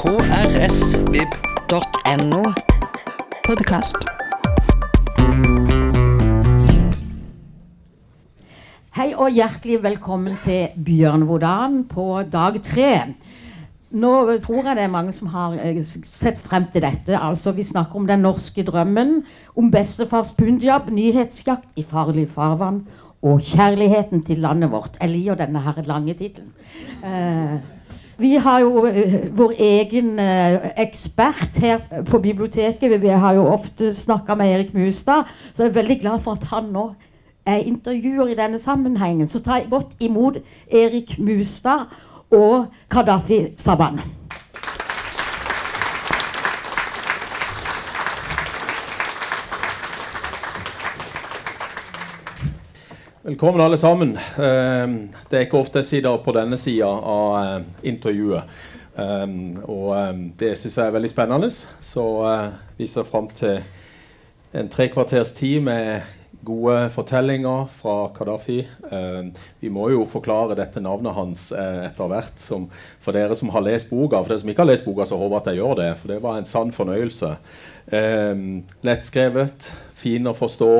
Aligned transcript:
krsvib.no. 0.00 1.32
Podkast. 3.44 3.96
Hei 8.96 9.12
og 9.12 9.28
hjertelig 9.36 9.82
velkommen 9.84 10.38
til 10.40 10.72
Bjørnvodan 10.86 11.84
på 11.90 12.22
dag 12.32 12.56
tre. 12.64 13.12
Nå 13.92 14.12
tror 14.40 14.70
jeg 14.70 14.78
det 14.78 14.86
er 14.86 14.94
mange 14.94 15.12
som 15.12 15.28
har 15.34 15.58
eh, 15.60 15.84
sett 15.84 16.40
frem 16.40 16.64
til 16.72 16.80
dette. 16.86 17.12
Altså, 17.18 17.52
Vi 17.52 17.62
snakker 17.68 18.00
om 18.00 18.06
den 18.08 18.24
norske 18.24 18.64
drømmen, 18.64 19.26
om 19.52 19.68
bestefars 19.70 20.32
punjab, 20.38 20.88
nyhetsjakt 20.88 21.76
i 21.76 21.84
farlig 21.84 22.30
farvann 22.32 22.86
og 23.20 23.44
kjærligheten 23.44 24.24
til 24.24 24.38
landet 24.46 24.72
vårt. 24.72 24.96
Jeg 24.96 25.10
liker 25.12 25.34
denne 25.42 25.60
her 25.60 25.82
lange 25.84 26.14
tittelen. 26.14 26.52
Eh, 27.04 27.79
vi 28.20 28.34
har 28.36 28.60
jo 28.60 28.84
eh, 28.86 29.30
vår 29.36 29.54
egen 29.58 30.18
eh, 30.18 30.70
ekspert 30.80 31.58
her 31.62 31.80
på 32.08 32.18
biblioteket. 32.18 33.00
Vi 33.02 33.08
har 33.08 33.34
jo 33.34 33.46
ofte 33.48 33.94
snakka 33.94 34.34
med 34.34 34.54
Erik 34.54 34.74
Mustad, 34.74 35.24
så 35.54 35.62
jeg 35.62 35.70
er 35.70 35.78
veldig 35.80 36.00
glad 36.00 36.20
for 36.24 36.38
at 36.38 36.44
han 36.52 36.70
nå 36.74 36.90
er 37.46 37.66
intervjuer 37.66 38.30
i 38.30 38.38
denne 38.38 38.58
sammenhengen. 38.58 39.28
Så 39.28 39.42
ta 39.42 39.62
godt 39.70 39.96
imot 40.00 40.40
Erik 40.68 41.18
Mustad 41.18 41.88
og 42.30 42.66
Kadafi 42.90 43.46
Saban. 43.56 44.00
Velkommen, 53.30 53.60
alle 53.60 53.76
sammen. 53.78 54.16
Eh, 54.16 54.88
Det 55.30 55.36
er 55.38 55.44
ikke 55.44 55.60
ofte 55.60 55.78
jeg 55.78 55.86
sitter 55.86 56.16
på 56.18 56.32
denne 56.34 56.56
sida 56.58 56.88
av 56.90 57.34
eh, 57.38 57.66
intervjuet. 57.86 58.56
Um, 58.96 59.52
og 59.70 59.92
um, 59.94 60.24
det 60.34 60.56
syns 60.58 60.74
jeg 60.80 60.90
er 60.90 60.96
veldig 60.96 61.10
spennende. 61.12 61.50
Så 61.80 62.06
uh, 62.26 62.48
vi 62.74 62.88
ser 62.90 63.06
fram 63.06 63.28
til 63.30 63.60
en 64.50 64.66
tre 64.68 64.88
kvarters 64.90 65.30
tid 65.38 65.62
med 65.62 66.10
gode 66.42 66.88
fortellinger 66.90 67.68
fra 67.70 68.08
Kadafi. 68.16 68.64
Vi 69.60 69.70
må 69.70 69.86
jo 69.92 70.02
forklare 70.10 70.58
dette 70.58 70.82
navnet 70.82 71.14
hans 71.14 71.44
uh, 71.54 71.84
etter 71.86 72.10
hvert. 72.10 72.42
For 72.98 73.14
dere 73.14 73.38
som 73.38 73.54
har 73.54 73.62
lest 73.62 73.92
boka, 73.94 74.24
for 74.24 74.34
dere 74.34 74.42
som 74.42 74.50
ikke 74.50 74.64
har 74.64 74.72
lest 74.72 74.88
boka, 74.88 75.06
så 75.06 75.20
håper 75.20 75.36
jeg 75.36 75.44
at 75.44 75.52
jeg 75.52 75.62
gjør 75.62 75.78
det. 75.84 75.88
For 76.02 76.16
det 76.16 76.18
var 76.26 76.42
en 76.42 76.50
sann 76.50 76.74
fornøyelse. 76.74 77.30
Lettskrevet, 78.90 79.70
fin 80.02 80.26
å 80.26 80.34
forstå, 80.34 80.74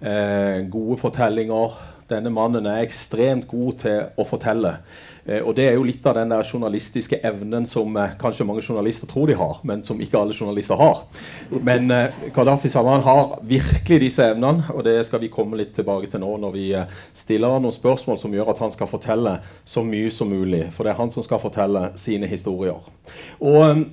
Eh, 0.00 0.62
gode 0.70 0.96
fortellinger. 1.00 1.72
Denne 2.08 2.30
mannen 2.32 2.66
er 2.66 2.82
ekstremt 2.86 3.46
god 3.50 3.78
til 3.82 4.06
å 4.16 4.24
fortelle. 4.26 4.78
Eh, 5.28 5.42
og 5.44 5.54
Det 5.58 5.66
er 5.68 5.74
jo 5.76 5.82
litt 5.84 6.06
av 6.08 6.14
den 6.16 6.30
der 6.32 6.46
journalistiske 6.46 7.18
evnen 7.28 7.66
som 7.68 7.96
eh, 8.00 8.14
kanskje 8.20 8.46
mange 8.48 8.62
journalister 8.64 9.06
tror 9.10 9.26
de 9.28 9.36
har, 9.36 9.58
men 9.68 9.82
som 9.84 10.00
ikke 10.00 10.16
alle 10.20 10.32
journalister 10.36 10.80
har. 10.80 11.02
Men 11.62 11.90
eh, 11.92 12.16
Gaddafi 12.34 12.70
Salman 12.72 13.04
har 13.04 13.36
virkelig 13.44 14.00
disse 14.06 14.24
evnene, 14.32 14.64
og 14.72 14.84
det 14.88 14.96
skal 15.06 15.20
vi 15.20 15.28
komme 15.28 15.60
litt 15.60 15.74
tilbake 15.76 16.08
til 16.08 16.24
nå 16.24 16.32
når 16.46 16.56
vi 16.56 16.66
eh, 16.80 16.88
stiller 17.12 17.52
han 17.58 17.62
noen 17.66 17.76
spørsmål 17.76 18.18
som 18.22 18.32
gjør 18.34 18.54
at 18.54 18.64
han 18.64 18.72
skal 18.72 18.88
fortelle 18.88 19.36
så 19.68 19.84
mye 19.84 20.10
som 20.14 20.32
mulig. 20.32 20.64
For 20.72 20.84
det 20.88 20.94
er 20.96 21.00
han 21.02 21.12
som 21.12 21.22
skal 21.26 21.44
fortelle 21.44 21.90
sine 22.00 22.26
historier. 22.30 22.80
Og 23.44 23.84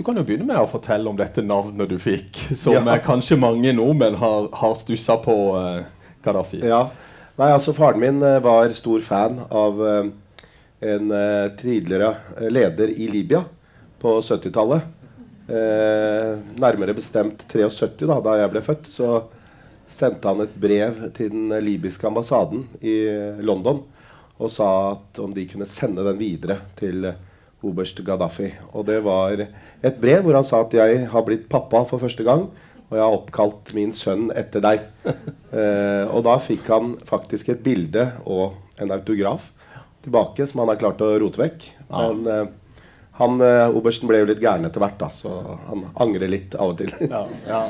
du 0.00 0.04
kan 0.06 0.16
jo 0.16 0.24
begynne 0.24 0.46
med 0.48 0.56
å 0.56 0.68
fortelle 0.70 1.10
om 1.10 1.16
dette 1.18 1.42
navnet 1.44 1.90
du 1.90 1.98
fikk, 2.00 2.38
som 2.56 2.72
Ja. 2.88 2.96
kanskje 3.04 3.36
mange 3.36 3.72
nordmenn 3.76 4.16
har, 4.16 4.48
har 4.56 4.74
stussa 4.80 5.18
på 5.20 5.34
eh, 5.60 5.82
Gaddafi. 6.24 6.60
Ja. 6.66 6.84
Nei, 7.40 7.50
altså 7.54 7.72
Faren 7.72 8.00
min 8.02 8.22
eh, 8.26 8.40
var 8.44 8.72
stor 8.76 9.00
fan 9.04 9.38
av 9.48 9.80
eh, 9.86 10.08
en 10.92 11.12
eh, 11.16 11.46
tidligere 11.56 12.14
leder 12.52 12.92
i 12.92 13.08
Libya 13.08 13.44
på 14.00 14.18
70-tallet. 14.20 14.88
Eh, 15.50 16.32
nærmere 16.60 16.96
bestemt 16.96 17.46
73, 17.48 18.04
da, 18.06 18.18
da 18.24 18.36
jeg 18.42 18.52
ble 18.52 18.64
født, 18.64 18.90
så 18.92 19.22
sendte 19.90 20.30
han 20.30 20.44
et 20.44 20.52
brev 20.60 21.00
til 21.16 21.32
den 21.32 21.56
libyske 21.64 22.06
ambassaden 22.06 22.68
i 22.84 23.00
London 23.42 23.80
og 24.40 24.52
sa 24.52 24.68
at 24.92 25.18
om 25.20 25.32
de 25.36 25.44
kunne 25.50 25.68
sende 25.68 26.04
den 26.06 26.20
videre 26.20 26.60
til 26.78 27.08
oberst 27.66 27.98
Gaddafi. 28.04 28.48
Og 28.72 28.86
det 28.88 29.00
var 29.04 29.42
et 29.42 29.98
brev 30.00 30.24
hvor 30.24 30.38
han 30.38 30.46
sa 30.46 30.62
at 30.64 30.72
'jeg 30.72 31.08
har 31.12 31.22
blitt 31.22 31.48
pappa 31.48 31.84
for 31.84 31.98
første 31.98 32.24
gang', 32.24 32.48
og 32.90 32.96
jeg 32.98 33.04
har 33.04 33.16
oppkalt 33.16 33.72
min 33.76 33.92
sønn 33.96 34.30
etter 34.36 34.64
deg. 34.64 34.88
Eh, 35.50 36.04
og 36.14 36.22
da 36.22 36.36
fikk 36.38 36.68
han 36.70 36.92
faktisk 37.02 37.48
et 37.50 37.64
bilde 37.64 38.04
og 38.22 38.52
en 38.78 38.92
autograf 38.94 39.48
tilbake, 39.98 40.44
som 40.46 40.60
han 40.62 40.70
har 40.70 40.78
klart 40.78 41.02
å 41.02 41.08
rote 41.18 41.40
vekk. 41.40 41.66
Men 41.90 42.20
eh, 42.30 42.44
han, 43.18 43.40
eh, 43.42 43.66
obersten 43.74 44.06
ble 44.06 44.22
jo 44.22 44.28
litt 44.30 44.44
gæren 44.44 44.68
etter 44.68 44.78
hvert, 44.78 44.94
da, 45.00 45.08
så 45.10 45.58
han 45.66 45.88
angrer 46.06 46.30
litt 46.30 46.54
av 46.54 46.70
og 46.70 46.78
til. 46.78 46.94
Ja, 47.02 47.24
ja. 47.50 47.64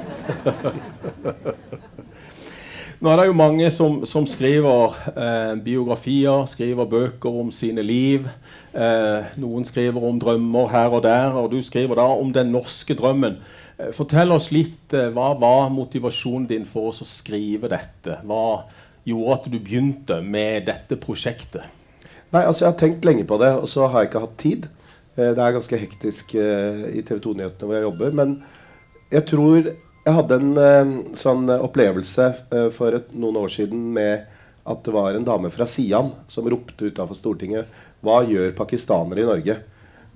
Nå 3.01 3.09
er 3.09 3.17
det 3.17 3.31
jo 3.31 3.37
mange 3.39 3.71
som, 3.73 4.03
som 4.05 4.27
skriver 4.29 4.93
eh, 5.15 5.55
biografier, 5.65 6.45
skriver 6.53 6.85
bøker 6.91 7.39
om 7.41 7.49
sine 7.49 7.81
liv. 7.81 8.29
Eh, 8.77 9.31
noen 9.41 9.65
skriver 9.65 10.05
om 10.05 10.21
drømmer 10.21 10.69
her 10.69 10.93
og 10.93 11.07
der, 11.07 11.33
og 11.33 11.49
du 11.55 11.63
skriver 11.65 11.97
da 11.97 12.05
om 12.13 12.29
den 12.37 12.53
norske 12.53 12.93
drømmen. 12.99 13.41
Eh, 13.81 13.93
fortell 13.93 14.33
oss 14.33 14.51
litt, 14.53 14.93
eh, 14.93 15.11
Hva 15.11 15.33
var 15.39 15.71
motivasjonen 15.71 16.47
din 16.47 16.65
for 16.65 16.91
oss 16.91 17.03
å 17.03 17.09
skrive 17.09 17.69
dette? 17.69 18.21
Hva 18.25 18.65
gjorde 19.07 19.33
at 19.35 19.51
du 19.51 19.59
begynte 19.59 20.23
med 20.23 20.67
dette 20.67 20.97
prosjektet? 20.97 21.65
Nei, 22.33 22.45
altså 22.45 22.67
Jeg 22.67 22.73
har 22.73 22.79
tenkt 22.79 23.05
lenge 23.05 23.27
på 23.27 23.39
det, 23.39 23.55
og 23.57 23.67
så 23.67 23.89
har 23.89 24.03
jeg 24.03 24.11
ikke 24.11 24.27
hatt 24.27 24.37
tid. 24.37 24.69
Eh, 25.17 25.35
Det 25.35 25.39
er 25.39 25.53
ganske 25.53 25.79
hektisk 25.79 26.35
i 26.35 27.03
TV 27.03 27.19
2-nyhetene 27.21 27.67
hvor 27.67 27.75
jeg 27.75 27.89
jobber. 27.89 28.13
Men 28.13 28.43
jeg 29.11 29.27
tror 29.27 29.65
jeg 29.65 30.15
hadde 30.15 30.33
en 30.33 31.15
sånn 31.15 31.47
opplevelse 31.61 32.71
for 32.73 32.95
et, 32.95 33.13
noen 33.13 33.37
år 33.37 33.49
siden 33.49 33.93
med 33.93 34.27
at 34.67 34.83
det 34.83 34.93
var 34.95 35.13
en 35.13 35.25
dame 35.25 35.51
fra 35.51 35.67
Sian 35.67 36.13
som 36.27 36.49
ropte 36.49 36.89
utafor 36.89 37.15
Stortinget 37.15 37.67
Hva 38.03 38.25
gjør 38.25 38.55
pakistanere 38.57 39.21
i 39.21 39.29
Norge? 39.29 39.57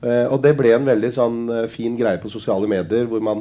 Eh, 0.04 0.26
og 0.28 0.40
det 0.44 0.54
ble 0.58 0.74
en 0.76 0.88
veldig 0.88 1.12
sånn 1.14 1.38
eh, 1.48 1.68
fin 1.72 1.96
greie 1.96 2.20
på 2.20 2.32
sosiale 2.32 2.68
medier, 2.70 3.08
hvor 3.08 3.24
man 3.24 3.40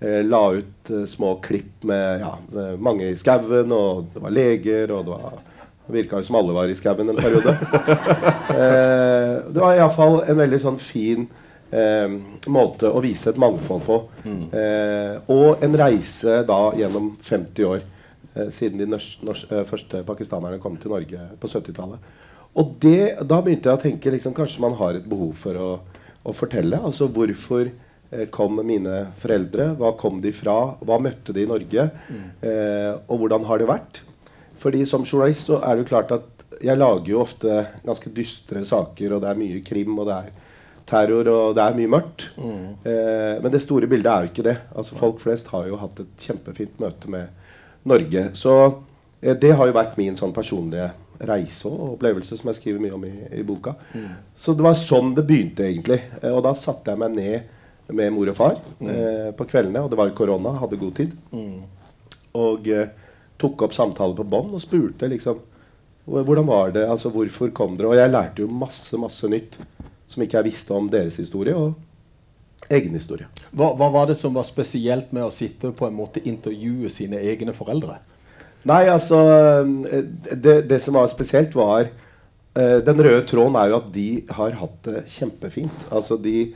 eh, 0.00 0.20
la 0.26 0.42
ut 0.58 0.92
små 1.06 1.36
klipp 1.44 1.86
med 1.86 2.24
ja, 2.24 2.34
mange 2.82 3.12
i 3.12 3.18
skauen, 3.18 3.70
og 3.70 4.10
det 4.14 4.24
var 4.24 4.34
leger, 4.34 4.90
og 4.96 5.06
det 5.06 5.16
var 5.16 5.38
virka 5.90 6.20
jo 6.20 6.26
som 6.26 6.38
alle 6.40 6.54
var 6.54 6.70
i 6.70 6.74
skauen 6.78 7.08
en 7.10 7.18
periode. 7.18 7.54
eh, 8.60 9.36
det 9.50 9.62
var 9.62 9.76
iallfall 9.76 10.20
en 10.22 10.38
veldig 10.38 10.60
sånn 10.62 10.80
fin 10.82 11.26
eh, 11.70 12.16
måte 12.50 12.90
å 12.90 13.02
vise 13.04 13.32
et 13.32 13.40
mangfold 13.40 13.84
på. 13.86 14.00
Eh, 14.26 15.14
og 15.34 15.64
en 15.64 15.78
reise 15.82 16.40
da 16.48 16.60
gjennom 16.78 17.12
50 17.16 17.68
år, 17.68 17.84
eh, 18.34 18.50
siden 18.54 18.82
de 18.82 18.88
nors 18.90 19.12
nors 19.26 19.44
eh, 19.50 19.64
første 19.68 20.02
pakistanerne 20.06 20.62
kom 20.62 20.78
til 20.80 20.94
Norge 20.94 21.30
på 21.40 21.50
70-tallet. 21.50 22.18
Og 22.58 22.74
det, 22.82 23.26
da 23.30 23.38
begynte 23.44 23.70
jeg 23.70 23.78
å 23.78 23.82
tenke 23.84 24.10
liksom, 24.10 24.34
kanskje 24.34 24.62
man 24.64 24.74
har 24.80 24.98
et 24.98 25.06
behov 25.06 25.36
for 25.38 25.58
å, 25.58 25.70
å 26.24 26.34
fortelle. 26.36 26.80
Altså 26.80 27.08
hvorfor 27.12 27.68
eh, 27.68 28.26
kom 28.32 28.60
mine 28.66 29.06
foreldre? 29.20 29.72
Hva 29.80 29.94
kom 30.00 30.20
de 30.24 30.32
fra? 30.36 30.58
Hva 30.84 31.00
møtte 31.02 31.34
de 31.36 31.46
i 31.46 31.50
Norge? 31.50 31.88
Eh, 32.42 32.92
og 33.06 33.22
hvordan 33.22 33.46
har 33.48 33.62
det 33.62 33.70
vært? 33.70 34.02
Fordi 34.60 34.84
som 34.88 35.06
journalist 35.06 35.48
så 35.48 35.62
er 35.64 35.76
det 35.76 35.86
jo 35.86 35.90
klart 35.94 36.12
at 36.12 36.46
jeg 36.60 36.76
lager 36.76 37.14
jo 37.14 37.22
ofte 37.22 37.62
ganske 37.86 38.10
dystre 38.12 38.60
saker, 38.68 39.14
og 39.16 39.22
det 39.22 39.30
er 39.30 39.38
mye 39.40 39.60
krim, 39.64 39.94
og 39.96 40.10
det 40.10 40.16
er 40.18 40.32
terror, 40.90 41.28
og 41.30 41.54
det 41.56 41.64
er 41.64 41.78
mye 41.78 41.92
mørkt. 41.96 42.26
Eh, 42.84 43.36
men 43.40 43.52
det 43.54 43.62
store 43.64 43.88
bildet 43.90 44.10
er 44.12 44.26
jo 44.26 44.32
ikke 44.32 44.46
det. 44.50 44.56
Altså 44.74 44.98
Folk 44.98 45.22
flest 45.22 45.48
har 45.54 45.68
jo 45.70 45.78
hatt 45.80 46.02
et 46.02 46.26
kjempefint 46.26 46.80
møte 46.82 47.12
med 47.12 47.30
Norge. 47.88 48.26
Så 48.36 48.56
eh, 49.22 49.36
det 49.38 49.54
har 49.56 49.70
jo 49.70 49.76
vært 49.76 49.96
min 50.00 50.18
sånn 50.18 50.34
personlige 50.36 50.90
reise 51.28 51.68
og 51.68 51.96
opplevelse, 51.96 52.36
som 52.38 52.48
jeg 52.50 52.58
skriver 52.60 52.82
mye 52.82 52.94
om 52.96 53.04
i, 53.04 53.12
i 53.40 53.42
boka. 53.46 53.74
Så 54.36 54.54
det 54.56 54.64
var 54.64 54.78
sånn 54.78 55.12
det 55.16 55.26
begynte, 55.28 55.66
egentlig. 55.68 56.00
Eh, 56.22 56.32
og 56.32 56.42
da 56.46 56.54
satte 56.56 56.94
jeg 56.94 57.00
meg 57.02 57.16
ned 57.16 57.92
med 57.96 58.12
mor 58.14 58.30
og 58.30 58.36
far 58.38 58.56
eh, 58.86 59.30
på 59.34 59.46
kveldene, 59.50 59.82
og 59.82 59.90
det 59.90 59.98
var 59.98 60.12
korona, 60.16 60.54
hadde 60.60 60.78
god 60.80 60.94
tid. 61.00 61.14
Og 62.38 62.68
eh, 62.70 62.92
tok 63.40 63.66
opp 63.66 63.74
samtale 63.74 64.14
på 64.16 64.26
bånd 64.30 64.54
og 64.54 64.62
spurte 64.62 65.08
liksom 65.10 65.46
Hvordan 66.10 66.46
var 66.48 66.72
det? 66.74 66.86
altså 66.90 67.10
Hvorfor 67.12 67.52
kom 67.54 67.76
dere? 67.76 67.90
Og 67.92 67.98
jeg 67.98 68.10
lærte 68.10 68.42
jo 68.42 68.48
masse, 68.50 68.96
masse 68.98 69.28
nytt 69.30 69.58
som 70.10 70.22
ikke 70.24 70.40
jeg 70.40 70.48
visste 70.48 70.74
om 70.74 70.88
deres 70.90 71.20
historie 71.20 71.54
og 71.54 71.76
egen 72.72 72.96
historie. 72.96 73.28
Hva, 73.52 73.68
hva 73.78 73.90
var 73.92 74.08
det 74.10 74.16
som 74.18 74.34
var 74.34 74.46
spesielt 74.48 75.12
med 75.14 75.26
å 75.26 75.30
sitte 75.34 75.70
på 75.76 75.86
en 75.86 75.94
måte 75.94 76.22
intervjue 76.26 76.90
sine 76.90 77.20
egne 77.30 77.54
foreldre? 77.54 78.00
Nei, 78.68 78.84
altså 78.92 79.18
eh, 79.88 80.02
Det, 80.36 80.62
det 80.68 80.80
som 80.84 80.98
var 80.98 81.08
spesielt, 81.12 81.54
var 81.56 81.86
uh, 81.88 82.78
Den 82.84 83.00
røde 83.00 83.22
tråden 83.28 83.56
er 83.56 83.70
jo 83.70 83.78
at 83.80 83.92
de 83.94 84.08
har 84.36 84.58
hatt 84.60 84.82
det 84.88 85.04
kjempefint. 85.08 85.86
Altså 85.90 86.18
De 86.20 86.52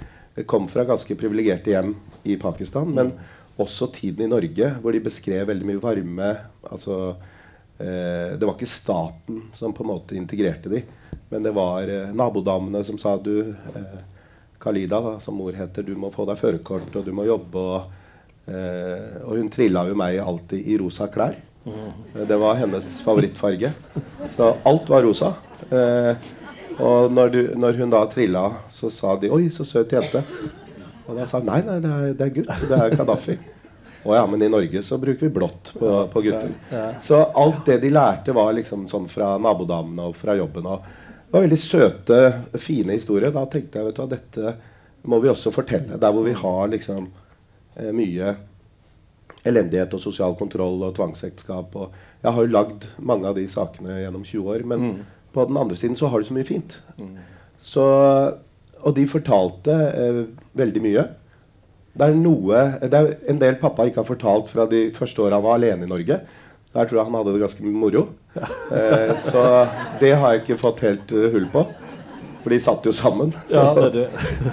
kom 0.51 0.67
fra 0.69 0.85
ganske 0.85 1.15
privilegerte 1.15 1.71
hjem 1.71 1.95
i 2.27 2.35
Pakistan, 2.41 2.89
men 2.91 3.13
også 3.61 3.87
tiden 3.95 4.25
i 4.25 4.33
Norge, 4.33 4.73
hvor 4.83 4.91
de 4.91 5.05
beskrev 5.05 5.47
veldig 5.47 5.69
mye 5.69 5.81
varme. 5.83 6.33
Altså 6.67 6.99
uh, 7.15 8.31
Det 8.35 8.43
var 8.43 8.57
ikke 8.57 8.69
staten 8.69 9.47
som 9.55 9.73
på 9.73 9.87
en 9.87 9.93
måte 9.95 10.19
integrerte 10.19 10.73
de, 10.73 10.83
men 11.31 11.47
det 11.47 11.55
var 11.57 11.89
uh, 11.89 12.13
nabodamene 12.13 12.85
som 12.85 13.01
sa 13.01 13.17
du 13.17 13.55
Kalida, 14.65 15.01
da, 15.05 15.17
som 15.21 15.37
mor 15.37 15.53
heter, 15.53 15.85
du 15.85 15.93
må 16.01 16.09
få 16.13 16.25
deg 16.25 16.41
førerkort, 16.41 16.93
og 16.97 17.05
du 17.05 17.13
må 17.13 17.27
jobbe. 17.29 17.61
Og, 17.61 17.99
og 18.49 19.33
hun 19.37 19.51
trilla 19.53 19.83
jo 19.85 19.97
meg 19.99 20.17
alltid 20.23 20.71
i 20.73 20.79
rosa 20.81 21.11
klær. 21.13 21.37
Det 21.65 22.37
var 22.41 22.59
hennes 22.61 22.89
favorittfarge. 23.05 23.71
Så 24.31 24.51
alt 24.63 24.91
var 24.93 25.03
rosa. 25.07 25.33
Eh, 25.71 26.29
og 26.83 27.13
når, 27.15 27.31
du, 27.33 27.41
når 27.57 27.81
hun 27.81 27.93
da 27.93 28.03
trilla, 28.11 28.45
så 28.69 28.91
sa 28.93 29.15
de 29.17 29.31
'oi, 29.33 29.49
så 29.51 29.65
søt 29.65 29.95
jente'. 29.95 30.23
Og 31.07 31.17
da 31.17 31.27
sa 31.29 31.41
nei, 31.45 31.61
nei, 31.65 31.79
det 31.81 31.91
er, 31.91 32.15
det 32.19 32.27
er 32.27 32.35
gutt. 32.39 32.53
Det 32.69 32.79
er 32.79 32.97
Kadafi. 32.97 33.37
Å 34.05 34.17
ja, 34.19 34.25
men 34.29 34.43
i 34.45 34.51
Norge 34.53 34.83
så 34.85 34.99
bruker 35.01 35.27
vi 35.27 35.33
blått 35.33 35.73
på, 35.79 35.91
på 36.13 36.23
gutter. 36.27 36.53
Så 37.01 37.23
alt 37.25 37.65
det 37.69 37.79
de 37.81 37.93
lærte, 37.93 38.35
var 38.37 38.53
liksom 38.57 38.85
sånn 38.91 39.09
fra 39.09 39.35
nabodamene 39.41 40.11
og 40.11 40.17
fra 40.19 40.37
jobben. 40.37 40.69
Og 40.69 40.85
det 40.85 41.33
var 41.33 41.47
veldig 41.47 41.61
søte, 41.61 42.19
fine 42.61 42.99
historier. 42.99 43.33
Da 43.33 43.47
tenkte 43.49 43.81
jeg 43.81 43.89
vet 43.89 43.97
du 43.97 44.03
hva, 44.03 44.11
dette 44.13 44.55
må 45.09 45.21
vi 45.25 45.31
også 45.33 45.53
fortelle. 45.55 45.97
Der 46.01 46.13
hvor 46.13 46.27
vi 46.27 46.37
har 46.37 46.69
liksom 46.73 47.09
eh, 47.77 47.93
mye 47.97 48.35
elendighet 49.49 49.95
og 49.97 50.03
sosial 50.03 50.37
kontroll 50.39 50.83
og 50.87 50.95
tvangsekteskap. 50.97 51.75
Og 51.77 51.93
jeg 52.25 52.33
har 52.37 52.47
jo 52.47 52.55
lagd 52.55 52.87
mange 52.99 53.29
av 53.29 53.37
de 53.39 53.45
sakene 53.51 54.01
gjennom 54.03 54.25
20 54.25 54.55
år. 54.55 54.65
Men 54.71 54.87
på 55.35 55.45
den 55.49 55.59
andre 55.61 55.77
siden 55.77 55.99
så 55.99 56.09
har 56.13 56.21
du 56.23 56.29
så 56.29 56.37
mye 56.37 56.49
fint. 56.49 56.79
Så, 57.65 57.85
og 58.81 58.97
de 58.97 59.05
fortalte 59.09 59.75
eh, 59.75 60.23
veldig 60.57 60.83
mye. 60.85 61.05
Det 61.95 62.09
er 62.09 62.17
noe 62.19 62.63
Det 62.83 62.99
er 62.99 63.13
en 63.31 63.39
del 63.39 63.55
pappa 63.61 63.87
ikke 63.87 64.03
har 64.03 64.09
fortalt 64.09 64.49
fra 64.51 64.67
de 64.67 64.89
første 64.97 65.23
åra 65.23 65.39
han 65.39 65.47
var 65.47 65.61
alene 65.61 65.87
i 65.87 65.91
Norge. 65.91 66.19
Der 66.75 66.89
tror 66.91 66.99
jeg 66.99 67.07
han 67.07 67.17
hadde 67.21 67.33
det 67.37 67.43
ganske 67.45 67.73
moro. 67.85 68.07
Eh, 68.75 69.13
så 69.21 69.41
det 70.01 70.11
har 70.19 70.33
jeg 70.33 70.41
ikke 70.41 70.57
fått 70.59 70.81
helt 70.83 71.13
eh, 71.15 71.29
hull 71.31 71.45
på. 71.53 71.63
For 72.43 72.51
de 72.51 72.59
satt 72.61 72.87
jo 72.89 72.93
sammen. 72.93 73.31
Ja, 73.53 73.69
det 73.77 73.85
er 73.85 73.93
det. 73.95 74.07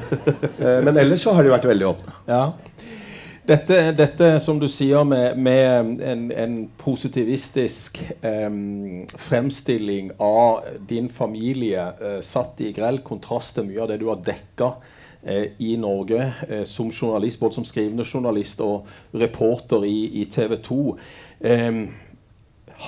Eh, 0.61 0.77
men 0.85 0.99
ellers 1.01 1.23
så 1.25 1.33
har 1.33 1.43
de 1.43 1.49
vært 1.49 1.65
veldig 1.65 1.87
åpne. 1.89 2.13
Ja. 2.29 2.43
Dette, 3.51 3.91
dette 3.91 4.27
som 4.39 4.59
du 4.61 4.67
sier, 4.71 5.01
med, 5.03 5.35
med 5.35 6.03
en, 6.07 6.21
en 6.31 6.53
positivistisk 6.79 7.97
eh, 8.23 8.53
fremstilling 9.19 10.13
av 10.23 10.69
din 10.87 11.09
familie, 11.11 11.83
eh, 11.99 12.21
satt 12.23 12.61
i 12.63 12.69
grell 12.71 13.01
kontrast 13.03 13.57
til 13.57 13.67
mye 13.67 13.81
av 13.83 13.89
det 13.91 13.97
du 13.99 14.05
har 14.07 14.21
dekka 14.23 14.69
eh, 15.25 15.49
i 15.67 15.73
Norge 15.81 16.29
eh, 16.47 16.63
som 16.69 16.93
journalist, 16.95 17.41
både 17.41 17.59
som 17.59 17.67
skrivende 17.67 18.07
journalist 18.07 18.63
og 18.63 18.87
reporter 19.19 19.83
i, 19.89 19.97
i 20.21 20.25
TV 20.31 20.55
2. 20.69 20.79
Em, 21.51 21.83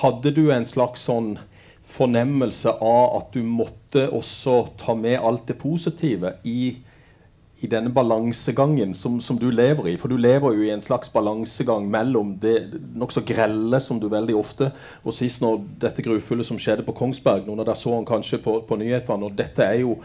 hadde 0.00 0.32
du 0.32 0.46
en 0.48 0.64
slags 0.64 1.04
sånn 1.10 1.34
fornemmelse 1.84 2.78
av 2.80 3.18
at 3.18 3.36
du 3.36 3.44
måtte 3.44 4.08
også 4.16 4.62
ta 4.80 4.96
med 4.96 5.20
alt 5.20 5.44
det 5.52 5.60
positive 5.60 6.38
i 6.48 6.78
i 7.64 7.68
denne 7.70 7.90
balansegangen 7.94 8.92
som, 8.94 9.16
som 9.24 9.38
du 9.40 9.46
lever 9.50 9.88
i. 9.88 9.96
For 10.00 10.12
du 10.12 10.18
lever 10.20 10.56
jo 10.56 10.64
i 10.66 10.72
en 10.74 10.82
slags 10.84 11.10
balansegang 11.12 11.86
mellom 11.90 12.34
det 12.42 12.58
nokså 12.96 13.22
grelle 13.26 13.80
som 13.80 14.00
du 14.00 14.10
veldig 14.12 14.36
ofte 14.36 14.70
Og 15.04 15.14
sist 15.16 15.40
når 15.42 15.62
dette 15.86 16.04
grufulle 16.04 16.44
som 16.44 16.60
skjedde 16.60 16.84
på 16.84 16.96
Kongsberg, 16.98 17.46
noen 17.46 17.62
av 17.62 17.70
dere 17.70 17.78
så 17.80 17.94
han 17.96 18.08
kanskje 18.08 18.42
på, 18.44 18.58
på 18.68 18.78
nyhetene. 18.80 19.30
Og 19.30 19.38
dette 19.38 19.64
er, 19.64 19.80
jo, 19.84 19.96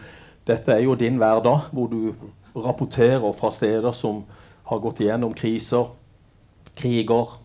dette 0.48 0.72
er 0.74 0.84
jo 0.86 0.96
din 0.98 1.20
hverdag, 1.20 1.68
hvor 1.74 1.90
du 1.92 2.14
rapporterer 2.56 3.36
fra 3.36 3.52
steder 3.54 3.92
som 3.94 4.24
har 4.70 4.82
gått 4.82 5.02
igjennom 5.04 5.34
kriser, 5.36 5.90
kriger, 6.78 7.36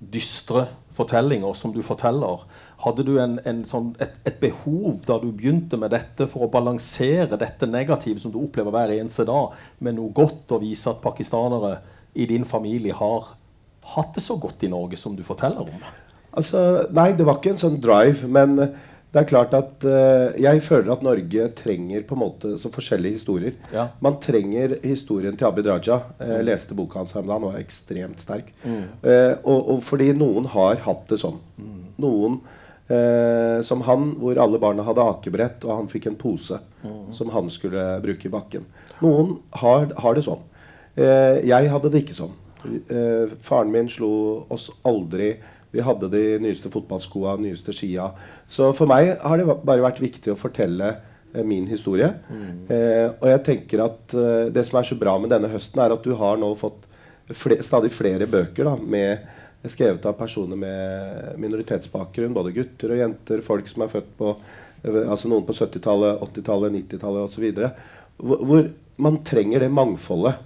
dystre 0.00 0.66
fortellinger 0.94 1.54
som 1.56 1.72
du 1.74 1.82
forteller. 1.84 2.42
Hadde 2.84 3.04
du 3.06 3.14
en, 3.20 3.38
en 3.48 3.62
sånn, 3.68 3.92
et, 4.02 4.16
et 4.28 4.36
behov 4.42 5.00
da 5.08 5.16
du 5.22 5.30
begynte 5.32 5.78
med 5.80 5.94
dette, 5.94 6.28
for 6.30 6.46
å 6.46 6.52
balansere 6.52 7.38
dette 7.40 7.68
negative 7.70 8.20
som 8.20 8.32
du 8.34 8.40
opplever 8.42 8.74
hver 8.74 8.92
eneste 8.98 9.26
dag, 9.28 9.54
med 9.80 9.96
noe 9.96 10.12
godt 10.14 10.52
å 10.52 10.60
vise 10.62 10.90
at 10.92 11.02
pakistanere 11.04 11.78
i 12.14 12.28
din 12.30 12.44
familie 12.46 12.94
har 12.94 13.34
hatt 13.94 14.16
det 14.16 14.24
så 14.24 14.36
godt 14.40 14.64
i 14.64 14.72
Norge 14.72 14.98
som 15.00 15.16
du 15.16 15.24
forteller 15.26 15.64
om? 15.64 15.86
Altså, 16.34 16.60
nei, 16.94 17.12
det 17.16 17.26
var 17.26 17.38
ikke 17.38 17.54
en 17.54 17.62
sånn 17.62 17.80
drive, 17.82 18.28
men 18.30 18.56
det 19.14 19.20
er 19.20 19.28
klart 19.30 19.52
at 19.54 19.84
uh, 19.86 20.34
jeg 20.42 20.62
føler 20.66 20.90
at 20.90 21.04
Norge 21.06 21.44
trenger 21.54 22.02
på 22.02 22.16
en 22.16 22.22
måte 22.24 22.56
så 22.58 22.70
forskjellige 22.74 23.20
historier. 23.20 23.54
Ja. 23.70 23.86
Man 24.02 24.16
trenger 24.22 24.74
historien 24.82 25.38
til 25.38 25.46
Abid 25.46 25.68
Raja. 25.70 26.00
Jeg 26.18 26.48
leste 26.48 26.74
boka 26.74 26.98
hans 26.98 27.14
her 27.14 27.22
om 27.22 27.30
dagen, 27.30 27.46
og 27.46 27.54
var 27.54 27.62
ekstremt 27.62 28.24
sterk. 28.24 28.50
Eh, 28.66 29.36
og, 29.44 29.70
og 29.76 29.84
fordi 29.86 30.10
noen 30.18 30.48
har 30.50 30.82
hatt 30.88 31.06
det 31.12 31.20
sånn. 31.22 31.38
Noen 32.02 32.40
eh, 32.88 33.60
som 33.64 33.84
han, 33.88 34.12
hvor 34.20 34.38
alle 34.40 34.60
barna 34.62 34.84
hadde 34.86 35.06
akebrett, 35.14 35.64
og 35.64 35.76
han 35.78 35.90
fikk 35.92 36.10
en 36.10 36.18
pose 36.20 36.60
som 37.16 37.30
han 37.32 37.48
skulle 37.52 37.82
bruke 38.04 38.28
i 38.28 38.32
bakken. 38.32 38.66
Noen 39.00 39.38
har, 39.62 39.88
har 40.02 40.16
det 40.16 40.24
sånn. 40.26 40.42
Eh, 40.94 41.42
jeg 41.48 41.70
hadde 41.72 41.90
det 41.90 42.04
ikke 42.04 42.16
sånn. 42.16 42.34
Eh, 42.64 43.34
faren 43.44 43.72
min 43.72 43.90
slo 43.92 44.44
oss 44.52 44.70
aldri. 44.86 45.34
Vi 45.74 45.82
hadde 45.82 46.10
de 46.12 46.22
nyeste 46.42 46.70
fotballskoa, 46.70 47.34
nyeste 47.42 47.74
skia. 47.74 48.12
Så 48.46 48.70
for 48.78 48.90
meg 48.90 49.16
har 49.20 49.40
det 49.40 49.48
bare 49.66 49.84
vært 49.84 50.02
viktig 50.04 50.32
å 50.32 50.38
fortelle 50.38 50.92
eh, 51.34 51.42
min 51.46 51.66
historie. 51.70 52.12
Eh, 52.70 53.08
og 53.10 53.26
jeg 53.32 53.44
tenker 53.50 53.84
at 53.88 54.14
eh, 54.14 54.50
det 54.54 54.66
som 54.68 54.78
er 54.80 54.90
så 54.90 54.98
bra 55.00 55.16
med 55.18 55.34
denne 55.34 55.50
høsten, 55.52 55.82
er 55.82 55.96
at 55.96 56.06
du 56.06 56.14
har 56.20 56.38
nå 56.40 56.52
fått 56.60 56.86
fl 57.34 57.56
stadig 57.64 57.90
flere 57.94 58.28
bøker 58.28 58.68
da, 58.68 58.76
med, 58.76 59.24
skrevet 59.70 60.04
av 60.06 60.16
personer 60.18 60.58
med 60.60 61.40
minoritetsbakgrunn. 61.40 62.34
Både 62.36 62.52
gutter 62.56 62.94
og 62.94 63.00
jenter, 63.00 63.44
folk 63.44 63.68
som 63.70 63.86
er 63.86 63.92
født 63.92 64.12
på 64.18 64.34
altså 64.84 65.30
noen 65.32 65.46
på 65.48 65.54
70-tallet, 65.56 66.20
80-tallet, 66.26 66.74
90-tallet 66.74 67.24
osv. 67.24 67.46
Hvor, 68.20 68.42
hvor 68.44 68.66
man 69.00 69.18
trenger 69.26 69.64
det 69.64 69.70
mangfoldet. 69.74 70.44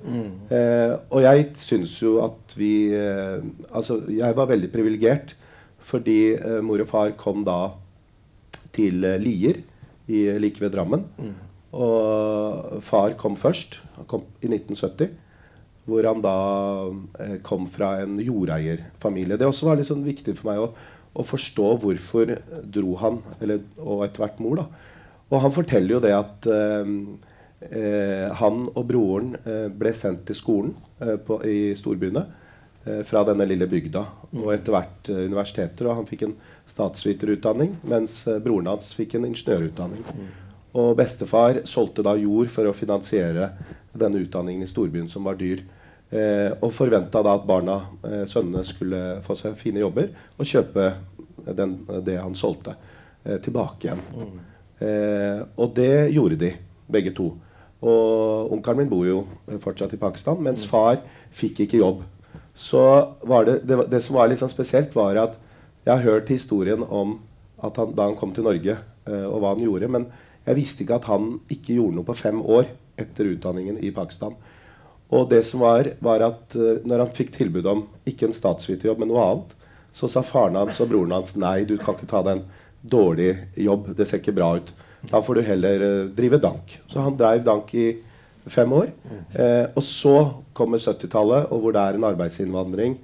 Eh, 0.54 0.94
og 1.10 1.24
jeg 1.24 1.48
syns 1.60 1.98
jo 2.00 2.18
at 2.24 2.54
vi 2.56 2.88
eh, 2.96 3.42
Altså, 3.68 4.00
jeg 4.08 4.36
var 4.38 4.48
veldig 4.48 4.70
privilegert 4.72 5.36
fordi 5.88 6.34
eh, 6.34 6.58
mor 6.64 6.80
og 6.82 6.88
far 6.90 7.12
kom 7.20 7.44
da 7.46 7.74
til 8.74 9.04
eh, 9.06 9.20
Lier, 9.22 9.60
i, 10.08 10.24
like 10.40 10.60
ved 10.62 10.72
Drammen. 10.74 11.04
Og 11.76 12.78
far 12.84 13.14
kom 13.20 13.36
først. 13.36 13.78
Han 13.98 14.08
kom 14.08 14.24
i 14.40 14.48
1970. 14.48 15.12
Hvor 15.88 16.04
han 16.04 16.20
da 16.24 16.36
eh, 17.24 17.38
kom 17.46 17.64
fra 17.70 17.94
en 18.02 18.18
jordeierfamilie. 18.20 19.38
Det 19.40 19.48
også 19.48 19.70
var 19.70 19.80
også 19.80 19.94
sånn 19.94 20.06
viktig 20.06 20.36
for 20.36 20.50
meg 20.50 20.60
å, 20.60 20.68
å 21.16 21.24
forstå 21.24 21.72
hvorfor 21.82 22.36
dro 22.68 22.94
han, 23.00 23.22
eller, 23.40 23.64
og 23.80 24.04
etter 24.04 24.26
hvert 24.26 24.42
mor, 24.44 24.60
da. 24.60 24.68
Og 25.28 25.42
han 25.44 25.52
forteller 25.52 25.96
jo 25.96 26.02
det 26.02 26.14
at 26.16 26.48
eh, 26.48 26.92
eh, 27.68 28.26
han 28.40 28.64
og 28.70 28.84
broren 28.88 29.34
eh, 29.42 29.66
ble 29.68 29.92
sendt 29.96 30.24
til 30.28 30.38
skolen 30.38 30.76
på, 30.98 31.40
i 31.46 31.72
storbyene 31.78 32.26
fra 33.04 33.20
denne 33.26 33.44
lille 33.44 33.66
bygda. 33.68 34.00
Og 34.40 34.48
etter 34.54 34.72
hvert 34.72 35.10
universiteter. 35.12 35.86
Og 35.86 35.98
han 35.98 36.06
fikk 36.08 36.24
en 36.24 36.36
statsviterutdanning, 36.70 37.74
mens 37.86 38.22
broren 38.42 38.70
hans 38.70 38.94
fikk 38.96 39.18
en 39.18 39.26
ingeniørutdanning. 39.28 40.06
Og 40.78 40.94
bestefar 40.96 41.60
solgte 41.68 42.02
da 42.06 42.14
jord 42.16 42.48
for 42.50 42.70
å 42.70 42.72
finansiere 42.74 43.50
denne 43.92 44.22
utdanningen 44.24 44.64
i 44.64 44.70
storbyen, 44.70 45.10
som 45.12 45.28
var 45.28 45.36
dyr. 45.36 45.60
Eh, 46.08 46.50
og 46.64 46.72
forventa 46.72 47.20
da 47.24 47.34
at 47.36 47.46
barna, 47.48 47.78
eh, 48.04 48.24
sønnene, 48.24 48.64
skulle 48.64 49.20
få 49.24 49.36
seg 49.36 49.58
fine 49.60 49.82
jobber 49.82 50.08
og 50.38 50.46
kjøpe 50.48 50.86
den, 51.54 51.74
det 52.04 52.16
han 52.16 52.34
solgte, 52.34 52.76
eh, 53.24 53.36
tilbake 53.44 53.88
igjen. 53.88 54.00
Eh, 54.80 55.42
og 55.56 55.74
det 55.76 56.08
gjorde 56.14 56.38
de, 56.40 56.54
begge 56.88 57.12
to. 57.12 57.32
Og 57.82 58.52
onkelen 58.52 58.82
min 58.82 58.90
bor 58.90 59.04
jo 59.06 59.18
fortsatt 59.60 59.92
i 59.94 60.00
Pakistan, 60.00 60.40
mens 60.42 60.64
far 60.66 61.02
fikk 61.30 61.60
ikke 61.66 61.82
jobb. 61.82 62.02
Så 62.58 62.80
det, 63.46 63.60
det, 63.68 63.84
det 63.90 64.00
som 64.02 64.16
var 64.16 64.30
litt 64.30 64.40
sånn 64.40 64.50
spesielt, 64.50 64.96
var 64.96 65.20
at 65.20 65.36
jeg 65.84 65.92
har 65.92 66.04
hørt 66.04 66.32
historien 66.32 66.82
om 66.82 67.18
at 67.62 67.76
han, 67.78 67.94
da 67.94 68.08
han 68.08 68.16
kom 68.18 68.32
til 68.34 68.46
Norge, 68.46 68.78
eh, 69.06 69.26
og 69.28 69.42
hva 69.42 69.54
han 69.54 69.62
gjorde. 69.62 69.90
Men 69.92 70.08
jeg 70.46 70.58
visste 70.58 70.84
ikke 70.84 70.98
at 70.98 71.08
han 71.10 71.36
ikke 71.52 71.76
gjorde 71.78 71.98
noe 71.98 72.08
på 72.08 72.16
fem 72.18 72.40
år 72.42 72.70
etter 72.98 73.30
utdanningen 73.30 73.78
i 73.84 73.92
Pakistan. 73.94 74.34
Og 75.14 75.28
det 75.30 75.42
som 75.48 75.62
var, 75.64 75.88
var 76.04 76.24
at 76.26 76.56
eh, 76.58 76.82
når 76.88 77.06
han 77.06 77.14
fikk 77.16 77.32
tilbud 77.36 77.68
om 77.70 77.86
ikke 78.08 78.28
en 78.28 78.36
statsviterjobb, 78.36 79.00
men 79.00 79.12
noe 79.12 79.24
annet, 79.24 79.54
så 79.94 80.08
sa 80.10 80.22
faren 80.22 80.58
hans 80.58 80.80
og 80.84 80.90
broren 80.90 81.14
hans 81.16 81.34
nei, 81.40 81.62
du 81.64 81.78
kan 81.80 81.96
ikke 81.96 82.10
ta 82.10 82.20
deg 82.26 82.38
en 82.38 82.44
dårlig 82.82 83.30
jobb. 83.58 83.92
Det 83.96 84.06
ser 84.06 84.20
ikke 84.20 84.36
bra 84.36 84.52
ut. 84.58 84.72
Da 85.08 85.22
får 85.24 85.38
du 85.38 85.46
heller 85.46 85.86
eh, 85.86 86.10
drive 86.14 86.40
dank. 86.42 86.76
Så 86.90 87.00
han 87.04 87.16
dreiv 87.18 87.46
dank 87.46 87.72
i 87.74 87.88
fem 88.48 88.72
år. 88.72 88.92
Eh, 89.32 89.64
og 89.72 89.84
så 89.84 90.14
kommer 90.56 90.82
70-tallet, 90.82 91.48
og 91.52 91.64
hvor 91.64 91.74
det 91.74 91.84
er 91.84 91.98
en 91.98 92.08
arbeidsinnvandring. 92.08 92.98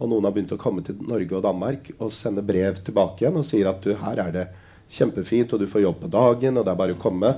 Og 0.00 0.08
noen 0.08 0.24
har 0.24 0.32
begynt 0.32 0.56
å 0.56 0.60
komme 0.60 0.84
til 0.84 0.96
Norge 1.04 1.36
og 1.36 1.44
Danmark 1.44 1.92
og 1.98 2.12
sende 2.16 2.44
brev 2.46 2.80
tilbake 2.80 3.24
igjen 3.24 3.36
og 3.36 3.44
sier 3.44 3.68
at 3.68 3.84
du, 3.84 3.92
her 4.00 4.22
er 4.24 4.32
det 4.32 4.46
kjempefint, 4.90 5.52
og 5.54 5.62
du 5.62 5.68
får 5.70 5.84
jobb 5.84 6.00
på 6.02 6.10
dagen, 6.12 6.58
og 6.58 6.66
det 6.66 6.72
er 6.72 6.78
bare 6.80 6.96
å 6.96 7.00
komme. 7.00 7.34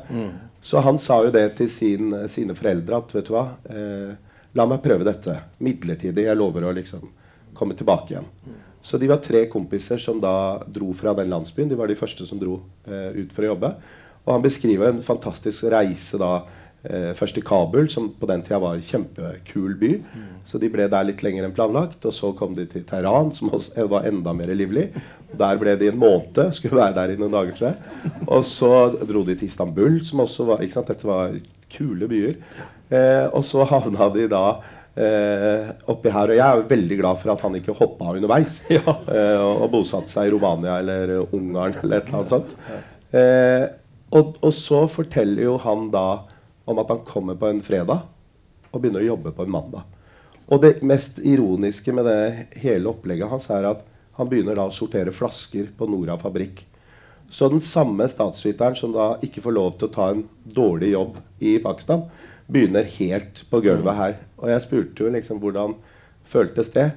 Så 0.62 0.80
han 0.84 0.98
sa 1.02 1.18
jo 1.26 1.32
det 1.34 1.46
til 1.58 1.70
sin, 1.70 2.12
sine 2.30 2.54
foreldre 2.54 3.00
at 3.02 3.14
vet 3.16 3.28
du 3.28 3.32
hva, 3.34 3.46
eh, 3.68 4.12
la 4.54 4.66
meg 4.68 4.82
prøve 4.84 5.06
dette 5.06 5.34
midlertidig. 5.58 6.28
Jeg 6.28 6.38
lover 6.38 6.68
å 6.68 6.74
liksom 6.76 7.02
komme 7.56 7.74
tilbake 7.74 8.14
igjen. 8.14 8.28
Så 8.82 8.98
de 8.98 9.08
var 9.10 9.20
tre 9.22 9.44
kompiser 9.50 9.98
som 10.02 10.20
da 10.20 10.62
dro 10.66 10.92
fra 10.94 11.14
den 11.14 11.30
landsbyen. 11.30 11.68
De 11.70 11.78
var 11.78 11.90
de 11.90 11.98
første 11.98 12.26
som 12.26 12.38
dro 12.40 12.60
eh, 12.86 13.10
ut 13.22 13.34
for 13.34 13.46
å 13.46 13.52
jobbe. 13.52 13.72
Og 14.22 14.32
han 14.36 14.44
beskriver 14.44 14.90
en 14.90 15.02
fantastisk 15.02 15.68
reise 15.72 16.18
da 16.18 16.44
først 17.14 17.36
i 17.38 17.42
Kabul, 17.46 17.86
som 17.92 18.08
på 18.18 18.26
den 18.26 18.40
tida 18.42 18.58
var 18.58 18.74
en 18.74 18.82
kjempekul 18.82 19.76
by. 19.78 19.90
Så 20.48 20.58
de 20.58 20.66
ble 20.72 20.88
der 20.90 21.04
litt 21.06 21.20
lenger 21.22 21.46
enn 21.46 21.54
planlagt. 21.54 22.02
Og 22.08 22.14
så 22.16 22.32
kom 22.34 22.56
de 22.56 22.64
til 22.66 22.82
Teheran, 22.88 23.30
som 23.36 23.52
også 23.54 23.84
var 23.92 24.08
enda 24.10 24.32
mer 24.34 24.50
livlig. 24.58 24.88
Der 25.38 25.60
ble 25.60 25.76
de 25.78 25.92
en 25.92 26.00
måned. 26.02 26.40
Skulle 26.58 26.80
være 26.80 26.96
der 26.98 27.14
i 27.14 27.18
noen 27.20 27.30
dager, 27.36 27.54
tror 27.54 27.70
jeg. 27.70 28.12
Og 28.26 28.42
så 28.48 28.72
dro 29.06 29.22
de 29.28 29.36
til 29.38 29.46
Istanbul, 29.52 30.00
som 30.04 30.24
også 30.26 30.48
var 30.50 30.64
ikke 30.66 30.78
sant? 30.80 30.90
Dette 30.90 31.06
var 31.06 31.36
kule 31.72 32.08
byer. 32.10 32.34
Eh, 32.90 33.26
og 33.30 33.44
så 33.46 33.62
havna 33.70 34.10
de 34.12 34.26
da 34.34 34.42
eh, 34.98 35.70
oppi 35.88 36.10
her. 36.12 36.32
Og 36.34 36.36
jeg 36.36 36.44
er 36.48 36.58
jo 36.64 36.66
veldig 36.74 36.98
glad 36.98 37.20
for 37.22 37.32
at 37.36 37.46
han 37.46 37.54
ikke 37.60 37.76
hoppa 37.78 38.10
underveis 38.16 38.58
Ja. 38.74 38.82
eh, 39.06 39.38
og, 39.38 39.62
og 39.68 39.70
bosatte 39.78 40.10
seg 40.12 40.28
i 40.28 40.34
Romania 40.34 40.80
eller 40.82 41.14
eh, 41.20 41.32
Ungarn 41.38 41.78
eller 41.82 42.02
et 42.02 42.10
eller 42.10 42.20
annet 42.24 42.34
sånt. 42.34 42.56
Eh, 43.14 43.64
og, 44.12 44.34
og 44.44 44.52
så 44.52 44.82
forteller 44.92 45.46
jo 45.46 45.54
han 45.62 45.86
da 45.94 46.06
om 46.64 46.78
at 46.82 46.90
han 46.92 47.04
kommer 47.06 47.38
på 47.38 47.48
en 47.50 47.62
fredag 47.64 48.04
og 48.72 48.80
begynner 48.80 49.02
å 49.04 49.12
jobbe 49.12 49.34
på 49.36 49.46
en 49.46 49.54
mandag. 49.54 49.86
Og 50.52 50.60
det 50.62 50.82
mest 50.84 51.20
ironiske 51.24 51.94
med 51.94 52.08
det 52.08 52.60
hele 52.62 52.90
opplegget 52.90 53.30
hans 53.30 53.48
er 53.52 53.68
at 53.70 53.84
han 54.18 54.28
begynner 54.28 54.58
da 54.58 54.66
å 54.68 54.74
sortere 54.74 55.14
flasker 55.14 55.70
på 55.76 55.88
Nora 55.88 56.18
fabrikk. 56.20 56.64
Så 57.32 57.48
den 57.48 57.62
samme 57.64 58.04
statsviteren 58.12 58.76
som 58.76 58.92
da 58.92 59.14
ikke 59.24 59.40
får 59.44 59.54
lov 59.56 59.78
til 59.78 59.88
å 59.88 59.94
ta 59.94 60.10
en 60.12 60.26
dårlig 60.44 60.92
jobb 60.92 61.16
i 61.40 61.56
Pakistan, 61.64 62.04
begynner 62.52 62.84
helt 62.98 63.44
på 63.48 63.62
gulvet 63.64 63.96
her. 63.96 64.18
Og 64.42 64.52
jeg 64.52 64.64
spurte 64.66 65.06
jo 65.06 65.12
liksom 65.14 65.40
hvordan 65.40 65.78
føltes 66.28 66.68
det. 66.74 66.90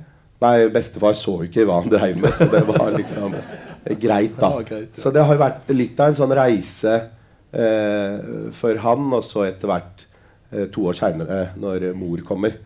Nei, 0.44 0.68
bestefar 0.74 1.16
så 1.16 1.38
jo 1.40 1.48
ikke 1.48 1.64
hva 1.68 1.80
han 1.80 1.92
dreiv 1.94 2.20
med, 2.20 2.34
så 2.36 2.50
det 2.52 2.66
var 2.68 2.92
liksom 2.92 3.38
greit, 4.02 4.36
da. 4.36 4.52
Så 5.00 5.14
det 5.16 5.24
har 5.24 5.32
jo 5.32 5.40
vært 5.40 5.70
litt 5.72 6.00
av 6.02 6.12
en 6.12 6.18
sånn 6.18 6.34
reise 6.36 6.98
for 7.56 8.80
han, 8.84 9.06
og 9.16 9.24
så 9.24 9.46
etter 9.48 9.70
hvert 9.72 10.06
eh, 10.52 10.66
to 10.74 10.90
år 10.90 10.98
seinere, 10.98 11.38
når 11.62 11.94
mor 11.96 12.24
kommer. 12.28 12.58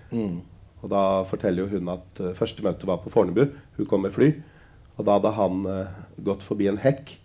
Og 0.79 0.91
da 0.91 1.03
forteller 1.27 1.65
jo 1.65 1.77
hun 1.77 1.91
at 1.95 2.21
eh, 2.23 2.35
første 2.37 2.63
møte 2.65 2.87
var 2.87 3.01
på 3.03 3.11
Fornebu. 3.13 3.45
Hun 3.77 3.89
kom 3.89 4.05
med 4.05 4.15
fly. 4.15 4.31
Og 4.97 5.07
da 5.07 5.17
hadde 5.17 5.35
han 5.35 5.63
eh, 5.67 5.95
gått 6.25 6.45
forbi 6.45 6.69
en 6.71 6.79
hekk 6.81 7.17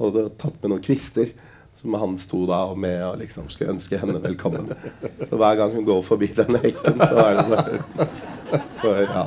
og 0.00 0.16
tatt 0.40 0.60
med 0.62 0.72
noen 0.72 0.84
kvister. 0.84 1.32
Som 1.80 1.94
han 1.96 2.16
sto 2.20 2.42
da 2.48 2.64
og 2.68 2.78
med 2.82 2.98
og 3.06 3.20
liksom 3.20 3.46
skulle 3.48 3.72
ønske 3.72 3.98
henne 4.00 4.18
velkommen. 4.20 4.72
Så 5.26 5.38
hver 5.40 5.56
gang 5.58 5.74
hun 5.76 5.86
går 5.86 6.02
forbi 6.04 6.28
den 6.36 6.58
hekken, 6.60 6.98
så 6.98 7.22
er 7.22 7.38
det 7.38 7.44
bare 7.48 8.08
for, 8.80 8.98
ja. 8.98 9.22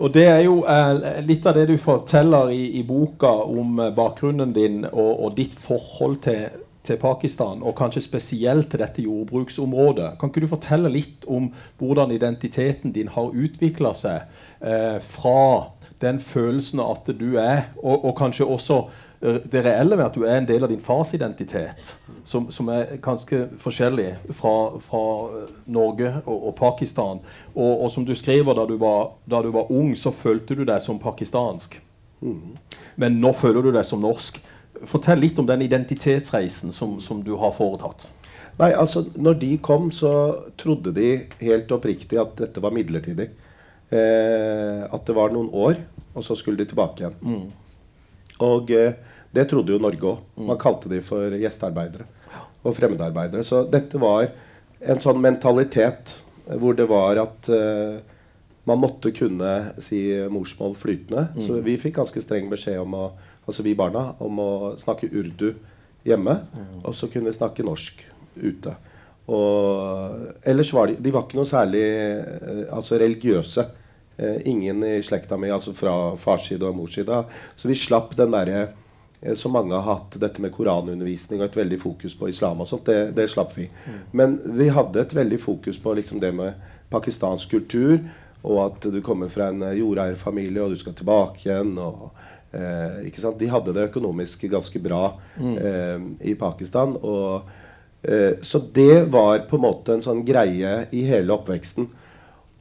Og 0.00 0.12
det 0.14 0.24
er 0.24 0.40
jo 0.46 0.62
eh, 0.66 1.20
litt 1.28 1.46
av 1.46 1.58
det 1.58 1.66
du 1.68 1.76
forteller 1.78 2.50
i, 2.54 2.80
i 2.80 2.82
boka 2.86 3.30
om 3.52 3.78
eh, 3.84 3.92
bakgrunnen 3.94 4.54
din 4.56 4.80
og, 4.88 5.12
og 5.12 5.36
ditt 5.36 5.54
forhold 5.60 6.16
til, 6.24 6.48
til 6.88 6.98
Pakistan, 7.00 7.62
og 7.62 7.76
kanskje 7.78 8.04
spesielt 8.04 8.70
til 8.72 8.82
dette 8.82 9.04
jordbruksområdet. 9.04 10.14
Kan 10.18 10.32
ikke 10.32 10.44
du 10.44 10.50
fortelle 10.50 10.90
litt 10.92 11.26
om 11.28 11.50
hvordan 11.80 12.14
identiteten 12.14 12.94
din 12.96 13.10
har 13.14 13.34
utvikla 13.34 13.92
seg 13.96 14.24
eh, 14.60 14.96
fra 15.04 15.74
den 16.02 16.20
følelsen 16.22 16.82
av 16.82 16.98
at 16.98 17.12
du 17.18 17.36
er, 17.40 17.68
og, 17.82 18.04
og 18.08 18.16
kanskje 18.18 18.46
også 18.46 18.78
eh, 19.20 19.40
det 19.50 19.64
reelle 19.66 19.98
med 19.98 20.06
at 20.06 20.18
du 20.18 20.24
er 20.26 20.38
en 20.38 20.48
del 20.48 20.64
av 20.64 20.72
din 20.72 20.84
fars 20.84 21.12
identitet, 21.18 21.94
som, 22.28 22.48
som 22.54 22.70
er 22.72 22.96
ganske 23.04 23.44
forskjellig 23.60 24.12
fra, 24.36 24.54
fra 24.84 25.04
eh, 25.40 25.56
Norge 25.74 26.14
og, 26.24 26.36
og 26.50 26.54
Pakistan. 26.58 27.20
Og, 27.54 27.72
og 27.72 27.90
som 27.92 28.06
du 28.06 28.14
skriver, 28.18 28.54
da 28.56 28.66
du, 28.68 28.78
var, 28.80 29.12
da 29.28 29.42
du 29.44 29.52
var 29.54 29.72
ung, 29.74 29.92
så 29.96 30.14
følte 30.14 30.56
du 30.58 30.64
deg 30.68 30.82
som 30.84 31.00
pakistansk. 31.02 31.80
Men 32.98 33.20
nå 33.22 33.30
føler 33.36 33.62
du 33.62 33.70
deg 33.74 33.86
som 33.86 34.00
norsk. 34.02 34.40
Fortell 34.86 35.18
litt 35.22 35.38
om 35.38 35.46
den 35.48 35.64
identitetsreisen 35.64 36.72
som, 36.72 36.98
som 37.00 37.24
du 37.24 37.34
har 37.40 37.54
foretatt. 37.56 38.06
Nei, 38.58 38.72
altså, 38.74 39.04
når 39.14 39.38
de 39.38 39.52
kom, 39.62 39.92
så 39.94 40.10
trodde 40.58 40.92
de 40.94 41.12
helt 41.42 41.70
oppriktig 41.74 42.18
at 42.18 42.34
dette 42.40 42.62
var 42.62 42.74
midlertidig. 42.74 43.28
Eh, 43.88 44.82
at 44.84 45.06
det 45.06 45.14
var 45.16 45.32
noen 45.32 45.48
år, 45.54 45.78
og 46.12 46.26
så 46.26 46.36
skulle 46.36 46.60
de 46.60 46.66
tilbake 46.68 47.04
igjen. 47.04 47.46
Og 48.44 48.72
eh, 48.74 48.98
det 49.34 49.46
trodde 49.48 49.72
jo 49.72 49.80
Norge 49.82 50.10
òg. 50.10 50.26
Man 50.48 50.60
kalte 50.60 50.90
de 50.90 51.00
for 51.04 51.38
gjestearbeidere 51.38 52.08
og 52.66 52.74
fremmedarbeidere. 52.76 53.46
Så 53.46 53.62
dette 53.70 54.00
var 54.02 54.26
en 54.78 55.00
sånn 55.02 55.22
mentalitet 55.22 56.18
hvor 56.58 56.76
det 56.76 56.88
var 56.90 57.20
at 57.22 57.48
eh, 57.52 57.98
man 58.68 58.80
måtte 58.82 59.14
kunne 59.16 59.54
si 59.80 60.02
morsmål 60.28 60.74
flytende. 60.76 61.28
Så 61.40 61.62
vi 61.64 61.78
fikk 61.80 61.96
ganske 62.02 62.20
streng 62.20 62.50
beskjed 62.50 62.82
om 62.82 62.96
å, 62.98 63.06
altså 63.48 63.64
vi 63.64 63.74
barna, 63.78 64.12
om 64.20 64.38
å 64.44 64.52
snakke 64.78 65.08
urdu 65.08 65.50
hjemme. 66.06 66.36
Og 66.84 66.94
så 66.96 67.08
kunne 67.12 67.34
snakke 67.34 67.66
norsk 67.66 68.04
ute. 68.38 68.74
Og 69.28 70.48
ellers 70.48 70.72
var 70.72 70.88
de, 70.88 70.96
de 71.04 71.12
var 71.12 71.26
ikke 71.26 71.36
noe 71.36 71.48
særlig 71.48 71.84
eh, 71.84 72.62
altså 72.72 72.96
religiøse. 73.00 73.64
Eh, 74.16 74.38
ingen 74.48 74.80
i 74.86 75.02
slekta 75.04 75.36
mi, 75.36 75.50
altså 75.52 75.74
fra 75.76 75.94
fars 76.20 76.48
side 76.48 76.64
og 76.64 76.78
mors 76.78 76.96
side. 76.96 77.18
Så 77.56 77.68
vi 77.68 77.76
slapp 77.76 78.14
den 78.16 78.32
derre 78.32 78.62
eh, 79.20 79.34
som 79.36 79.52
mange 79.52 79.76
har 79.76 79.84
hatt, 79.84 80.16
dette 80.22 80.40
med 80.40 80.54
koranundervisning 80.54 81.42
og 81.42 81.50
et 81.50 81.60
veldig 81.60 81.80
fokus 81.82 82.16
på 82.16 82.30
islam 82.32 82.64
og 82.64 82.70
sånt. 82.70 82.88
Det, 82.88 83.12
det 83.18 83.28
slapp 83.28 83.52
vi. 83.58 83.68
Men 84.16 84.38
vi 84.58 84.70
hadde 84.72 85.04
et 85.04 85.14
veldig 85.18 85.42
fokus 85.44 85.80
på 85.82 85.98
liksom 86.00 86.24
det 86.24 86.32
med 86.38 86.56
pakistansk 86.88 87.52
kultur, 87.52 88.00
og 88.48 88.58
at 88.64 88.88
du 88.94 89.02
kommer 89.04 89.28
fra 89.28 89.50
en 89.52 89.60
jordeierfamilie, 89.76 90.62
og 90.62 90.72
du 90.72 90.80
skal 90.80 90.96
tilbake 90.96 91.44
igjen. 91.44 91.74
og 91.76 92.08
eh? 92.52 93.32
De 93.38 93.48
hadde 93.52 93.74
det 93.76 93.88
økonomisk 93.90 94.44
ganske 94.50 94.82
bra 94.82 95.14
eh, 95.38 95.98
i 96.30 96.34
Pakistan. 96.34 96.96
og 97.02 97.48
Eh, 98.02 98.32
Så 98.40 98.58
det 98.72 99.02
var 99.02 99.38
på 99.38 99.56
en 99.56 99.62
måte 99.62 99.94
en 99.94 100.04
sånn 100.04 100.24
greie 100.26 100.86
i 100.94 101.04
hele 101.08 101.34
oppveksten. 101.34 101.88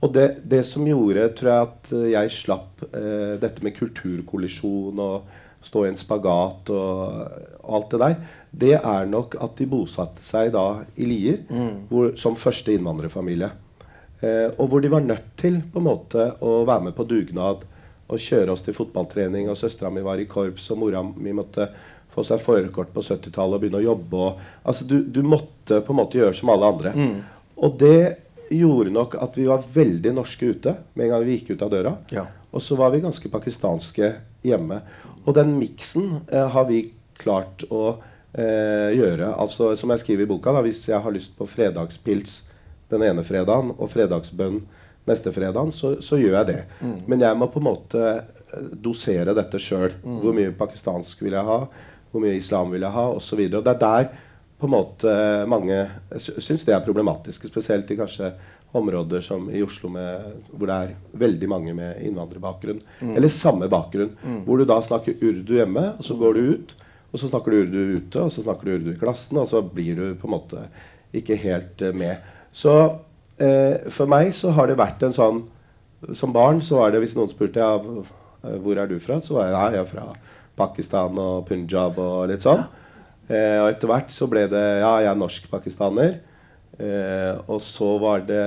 Og 0.02 0.14
det, 0.14 0.28
det 0.46 0.64
som 0.66 0.86
gjorde, 0.86 1.30
tror 1.38 1.52
jeg, 1.52 1.68
at 1.68 1.92
jeg 2.14 2.34
slapp 2.34 2.84
eh, 2.92 3.36
dette 3.42 3.64
med 3.66 3.76
kulturkollisjon 3.78 5.00
og 5.02 5.30
stå 5.66 5.86
i 5.86 5.92
en 5.92 6.00
spagat 6.00 6.70
og, 6.72 7.38
alt 7.68 7.90
det 7.92 8.00
der, 8.00 8.14
det 8.52 8.76
er 8.78 9.08
nok 9.10 9.34
at 9.44 9.58
de 9.60 9.66
bosatte 9.68 10.24
seg 10.24 10.54
da 10.54 10.84
i 10.96 11.04
Lier 11.10 11.42
hvor, 11.90 12.14
som 12.16 12.38
første 12.40 12.72
innvandrerfamilie. 12.72 13.50
Eh, 14.22 14.54
og 14.58 14.70
hvor 14.70 14.82
de 14.82 14.94
var 14.94 15.04
nødt 15.04 15.34
til 15.38 15.60
på 15.74 15.82
en 15.82 15.90
måte 15.90 16.30
å 16.40 16.62
være 16.66 16.88
med 16.88 16.96
på 16.96 17.04
dugnad 17.10 17.66
og 18.08 18.24
kjøre 18.24 18.54
oss 18.54 18.64
til 18.66 18.76
fotballtrening. 18.78 19.50
Og 19.52 19.60
søstera 19.60 19.92
mi 19.94 20.04
var 20.06 20.22
i 20.22 20.28
korps, 20.30 20.70
og 20.74 20.82
mora 20.84 21.04
mi 21.04 21.36
måtte 21.36 21.70
få 22.14 22.24
seg 22.26 22.42
førerkort 22.42 22.94
på 22.96 23.04
70-tallet 23.06 23.58
og 23.58 23.64
begynne 23.64 23.82
å 23.82 23.88
jobbe. 23.90 24.22
Og, 24.22 24.46
altså, 24.64 24.88
du, 24.90 25.02
du 25.04 25.22
måtte 25.26 25.82
på 25.86 25.94
en 25.94 26.02
måte 26.02 26.20
gjøre 26.20 26.38
som 26.38 26.54
alle 26.54 26.72
andre. 26.72 26.96
Og 27.58 27.78
det 27.82 28.02
gjorde 28.54 28.94
nok 28.96 29.18
at 29.20 29.38
vi 29.38 29.48
var 29.50 29.66
veldig 29.74 30.14
norske 30.16 30.54
ute 30.54 30.74
med 30.96 31.08
en 31.08 31.14
gang 31.14 31.26
vi 31.28 31.38
gikk 31.38 31.56
ut 31.56 31.66
av 31.66 31.74
døra. 31.74 31.96
Ja. 32.16 32.28
Og 32.56 32.64
så 32.64 32.78
var 32.80 32.94
vi 32.94 33.04
ganske 33.04 33.32
pakistanske 33.32 34.14
hjemme. 34.48 34.82
Og 35.26 35.36
den 35.36 35.58
miksen 35.60 36.22
eh, 36.32 36.48
har 36.54 36.68
vi 36.70 36.86
klart 37.20 37.66
å 37.74 37.98
eh, 38.38 38.94
gjøre. 38.96 39.34
Altså, 39.36 39.74
som 39.80 39.92
jeg 39.94 40.04
skriver 40.04 40.26
i 40.26 40.32
boka, 40.32 40.54
da, 40.56 40.64
hvis 40.66 40.86
jeg 40.88 41.02
har 41.04 41.14
lyst 41.14 41.36
på 41.38 41.50
fredagspils 41.50 42.40
den 42.92 43.04
ene 43.04 43.26
fredagen 43.28 43.74
og 43.76 43.92
fredagsbønn 43.92 44.62
neste 45.08 45.32
fredag, 45.36 45.72
så, 45.74 45.96
så 46.04 46.20
gjør 46.20 46.36
jeg 46.42 46.48
det. 46.52 46.60
Men 47.08 47.20
jeg 47.24 47.38
må 47.40 47.48
på 47.54 47.62
en 47.62 47.68
måte 47.70 48.02
eh, 48.14 48.68
dosere 48.84 49.34
dette 49.38 49.60
sjøl. 49.62 49.94
Hvor 50.04 50.36
mye 50.36 50.52
pakistansk 50.58 51.22
vil 51.26 51.36
jeg 51.38 51.48
ha? 51.48 51.60
Hvor 52.12 52.24
mye 52.24 52.38
islam 52.40 52.72
vil 52.74 52.86
jeg 52.88 52.92
ha? 52.96 53.06
Og, 53.16 53.22
så 53.24 53.36
og 53.40 53.64
det 53.64 53.74
er 53.76 53.82
der 53.82 54.10
på 54.58 54.66
en 54.66 54.74
måte 54.74 55.12
mange 55.48 55.84
sy- 56.18 56.40
syns 56.42 56.64
det 56.66 56.74
er 56.74 56.82
problematisk. 56.86 57.46
Spesielt 57.46 57.92
i 57.94 57.98
kanskje 58.00 58.32
områder 58.78 59.22
som 59.24 59.46
i 59.54 59.62
Oslo 59.64 59.90
med, 59.90 60.34
hvor 60.52 60.68
det 60.68 60.76
er 60.76 60.96
veldig 61.18 61.48
mange 61.50 61.74
med 61.78 62.02
innvandrerbakgrunn. 62.08 62.82
Eller 63.16 63.32
samme 63.32 63.70
bakgrunn. 63.72 64.12
Hvor 64.46 64.58
du 64.60 64.66
da 64.68 64.80
snakker 64.84 65.16
urdu 65.24 65.56
hjemme, 65.60 65.86
og 65.98 66.04
så 66.06 66.18
går 66.20 66.34
du 66.40 66.42
ut. 66.56 66.76
Og 67.14 67.22
så 67.22 67.30
snakker 67.32 67.54
du 67.54 67.62
urdu 67.64 67.80
ute, 68.02 68.20
og 68.26 68.32
så 68.36 68.44
snakker 68.44 68.68
du 68.68 68.74
urdu 68.76 68.90
i 68.92 69.00
klassen, 69.00 69.38
og 69.40 69.48
så 69.48 69.62
blir 69.64 69.96
du 69.96 70.08
på 70.20 70.28
en 70.28 70.34
måte 70.34 70.66
ikke 71.16 71.38
helt 71.40 71.82
eh, 71.88 71.94
med. 71.96 72.18
Så 72.52 72.74
eh, 73.40 73.90
for 73.94 74.10
meg 74.12 74.34
så 74.36 74.52
har 74.56 74.70
det 74.70 74.78
vært 74.80 75.04
en 75.08 75.16
sånn 75.16 75.44
Som 76.14 76.34
barn 76.34 76.60
så 76.62 76.78
var 76.78 76.92
det 76.94 77.00
hvis 77.02 77.16
noen 77.18 77.30
spurte 77.32 77.58
ja, 77.58 77.76
eh, 77.78 78.58
hvor 78.62 78.78
er 78.78 78.90
du 78.90 79.00
fra, 79.02 79.18
så 79.24 79.34
var 79.38 79.48
jeg, 79.48 79.56
ja, 79.56 79.64
jeg 79.74 79.82
er 79.82 79.90
fra 79.90 80.08
Pakistan 80.58 81.18
og 81.22 81.46
Punjab 81.48 81.98
og 82.02 82.28
litt 82.30 82.46
sånn. 82.46 82.62
Eh, 83.28 83.58
og 83.62 83.70
etter 83.72 83.90
hvert 83.90 84.14
så 84.14 84.28
ble 84.30 84.46
det 84.52 84.66
Ja, 84.82 84.92
jeg 85.02 85.10
er 85.12 85.18
norsk-pakistaner. 85.20 86.20
Eh, 86.78 87.34
og 87.50 87.62
så 87.66 87.96
var 88.02 88.22
det 88.30 88.44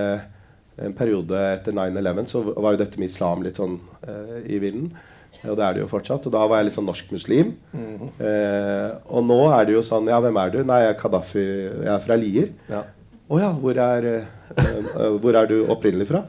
en 0.81 0.95
periode 0.97 1.37
etter 1.51 1.75
9-11 1.77 2.29
så 2.31 2.43
var 2.55 2.73
jo 2.75 2.81
dette 2.81 3.01
med 3.01 3.11
islam 3.11 3.43
litt 3.45 3.59
sånn 3.61 3.77
eh, 4.07 4.39
i 4.47 4.61
vinden. 4.63 4.93
Og 5.41 5.57
det 5.57 5.65
er 5.65 5.77
det 5.77 5.83
jo 5.85 5.91
fortsatt. 5.91 6.27
Og 6.29 6.35
da 6.35 6.45
var 6.49 6.61
jeg 6.61 6.69
litt 6.69 6.77
sånn 6.77 6.89
norsk 6.89 7.13
muslim. 7.15 7.55
Eh, 7.75 8.89
og 9.09 9.25
nå 9.27 9.41
er 9.57 9.69
det 9.69 9.77
jo 9.79 9.85
sånn 9.87 10.09
Ja, 10.11 10.19
hvem 10.21 10.37
er 10.41 10.55
du? 10.55 10.59
Nei, 10.69 10.83
jeg 10.85 10.95
er 10.95 10.99
Kadafi. 11.01 11.45
Jeg 11.85 11.93
er 11.95 12.03
fra 12.05 12.19
Lier. 12.21 12.51
Ja. 12.71 12.83
Å 13.31 13.39
ja, 13.39 13.51
hvor 13.55 13.79
er, 13.79 14.07
eh, 14.11 14.25
eh, 14.59 15.19
hvor 15.23 15.37
er 15.39 15.47
du 15.47 15.61
opprinnelig 15.71 16.09
fra? 16.09 16.25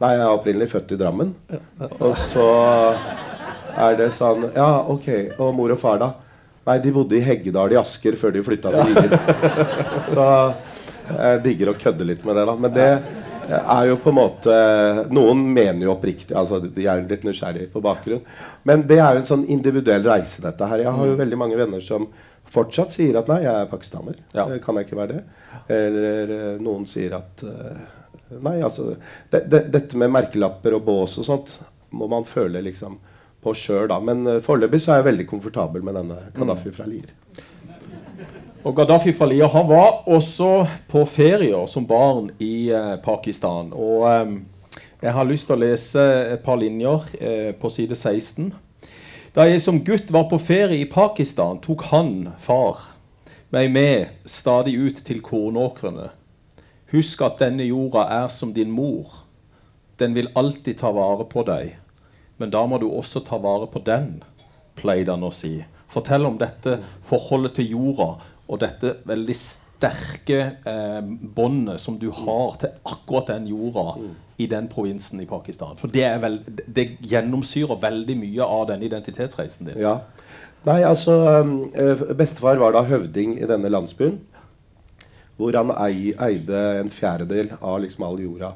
Nei, 0.00 0.12
jeg 0.14 0.22
er 0.24 0.30
opprinnelig 0.32 0.70
født 0.72 0.94
i 0.94 0.98
Drammen. 1.00 1.34
Og 1.98 2.14
så 2.16 2.46
er 3.76 3.96
det 3.98 4.10
sånn 4.16 4.46
Ja, 4.54 4.70
ok. 4.88 5.08
Og 5.38 5.52
mor 5.58 5.74
og 5.74 5.80
far, 5.82 5.98
da? 6.00 6.12
Nei, 6.68 6.78
de 6.84 6.92
bodde 6.94 7.16
i 7.18 7.22
Heggedal 7.24 7.72
i 7.74 7.78
Asker 7.80 8.16
før 8.20 8.32
de 8.34 8.42
flytta 8.44 8.72
til 8.74 8.94
Lier. 8.94 9.14
Så 10.12 10.24
Jeg 11.08 11.42
digger 11.44 11.70
å 11.72 11.78
kødde 11.80 12.04
litt 12.06 12.24
med 12.28 12.36
det, 12.36 12.44
da. 12.48 12.54
Men 12.60 12.74
det 12.74 12.88
er 13.58 13.86
jo 13.88 13.96
på 14.02 14.10
en 14.12 14.18
måte 14.18 14.56
Noen 15.16 15.40
mener 15.56 15.86
jo 15.86 15.94
oppriktig 15.94 16.36
altså 16.36 16.58
De 16.60 16.84
er 16.84 17.00
litt 17.08 17.24
nysgjerrige 17.24 17.70
på 17.72 17.80
bakgrunn. 17.84 18.20
Men 18.68 18.84
det 18.88 18.98
er 19.00 19.16
jo 19.16 19.22
en 19.24 19.30
sånn 19.30 19.46
individuell 19.48 20.04
reise, 20.04 20.42
dette 20.44 20.68
her. 20.68 20.84
Jeg 20.84 20.92
har 20.92 21.06
jo 21.08 21.16
Mm. 21.16 21.22
veldig 21.24 21.38
mange 21.40 21.56
venner 21.56 21.80
som 21.84 22.06
fortsatt 22.52 22.94
sier 22.94 23.18
at 23.20 23.28
nei, 23.30 23.42
jeg 23.44 23.54
er 23.54 23.70
pakistaner. 23.70 24.18
Ja. 24.36 24.46
Kan 24.64 24.78
jeg 24.78 24.88
ikke 24.88 25.00
være 25.00 25.18
det? 25.18 25.22
Eller 25.78 26.34
eh, 26.34 26.60
noen 26.64 26.86
sier 26.88 27.18
at 27.18 27.44
eh, 27.44 27.86
Nei, 28.44 28.58
altså 28.60 28.90
de, 29.32 29.38
de, 29.48 29.62
Dette 29.72 29.96
med 29.96 30.10
merkelapper 30.12 30.74
og 30.76 30.82
bås 30.84 31.14
og 31.20 31.24
sånt 31.24 31.54
må 31.96 32.04
man 32.12 32.26
føle 32.28 32.60
liksom 32.60 32.98
på 33.40 33.54
sjøl, 33.56 33.86
da. 33.88 33.96
Men 34.04 34.26
eh, 34.26 34.42
foreløpig 34.44 34.80
så 34.84 34.92
er 34.92 35.00
jeg 35.00 35.10
veldig 35.12 35.28
komfortabel 35.30 35.84
med 35.86 35.96
denne 35.96 36.18
Gaddafi 36.36 36.72
fra 36.74 36.88
Lier. 36.88 37.14
Og 38.66 38.74
Gaddafi 38.76 39.14
fra 39.16 39.28
Lier 39.30 39.48
han 39.52 39.68
var 39.68 40.02
også 40.10 40.66
på 40.90 41.04
ferier 41.08 41.66
som 41.70 41.86
barn 41.88 42.28
i 42.42 42.68
eh, 42.74 42.96
Pakistan. 43.04 43.70
Og 43.72 44.04
eh, 44.10 44.32
jeg 45.00 45.14
har 45.14 45.28
lyst 45.28 45.48
til 45.48 45.56
å 45.56 45.62
lese 45.62 46.04
et 46.34 46.42
par 46.44 46.58
linjer 46.60 47.06
eh, 47.20 47.52
på 47.56 47.70
side 47.70 47.96
16. 47.96 48.50
Da 49.36 49.44
jeg 49.44 49.60
som 49.60 49.82
gutt 49.84 50.08
var 50.14 50.24
på 50.30 50.38
ferie 50.40 50.80
i 50.80 50.88
Pakistan, 50.88 51.58
tok 51.60 51.84
han, 51.90 52.30
far, 52.40 52.80
meg 53.52 53.68
med 53.72 54.28
stadig 54.28 54.72
ut 54.80 55.02
til 55.04 55.20
kornåkrene. 55.24 56.08
Husk 56.94 57.20
at 57.26 57.42
denne 57.42 57.66
jorda 57.68 58.06
er 58.22 58.30
som 58.32 58.54
din 58.56 58.72
mor. 58.72 59.26
Den 60.00 60.16
vil 60.16 60.30
alltid 60.38 60.80
ta 60.80 60.94
vare 60.96 61.26
på 61.28 61.44
deg. 61.44 61.74
Men 62.40 62.54
da 62.54 62.64
må 62.70 62.78
du 62.80 62.86
også 62.88 63.20
ta 63.26 63.36
vare 63.42 63.68
på 63.68 63.82
den, 63.84 64.22
pleide 64.78 65.12
han 65.12 65.26
å 65.26 65.32
si. 65.34 65.58
Fortell 65.92 66.24
om 66.28 66.38
dette 66.40 66.78
forholdet 67.04 67.58
til 67.58 67.74
jorda 67.74 68.08
og 68.48 68.62
dette 68.62 68.94
veldig 69.08 69.36
sterke 69.36 70.40
eh, 70.64 71.02
båndet 71.04 71.82
som 71.82 71.98
du 72.00 72.08
har 72.14 72.56
til 72.62 72.72
akkurat 72.88 73.34
den 73.34 73.50
jorda 73.50 73.98
i 74.38 74.46
den 74.46 74.68
provinsen 74.70 75.20
i 75.20 75.26
Pakistan. 75.26 75.76
For 75.80 75.90
det, 75.90 76.04
er 76.06 76.20
vel, 76.22 76.38
det 76.46 76.84
gjennomsyrer 77.10 77.80
veldig 77.82 78.14
mye 78.20 78.46
av 78.46 78.68
den 78.70 78.84
identitetsreisen 78.86 79.66
din. 79.66 79.80
Ja. 79.82 79.98
Nei, 80.66 80.80
altså 80.86 81.16
um, 81.42 81.52
eh, 81.74 82.04
Bestefar 82.18 82.60
var 82.60 82.74
da 82.74 82.84
høvding 82.86 83.36
i 83.38 83.48
denne 83.50 83.70
landsbyen. 83.72 84.20
Hvor 85.38 85.54
han 85.58 85.74
eide 85.74 86.62
en 86.78 86.90
fjerdedel 86.90 87.52
av 87.58 87.80
liksom 87.82 88.06
all 88.06 88.22
jorda 88.22 88.52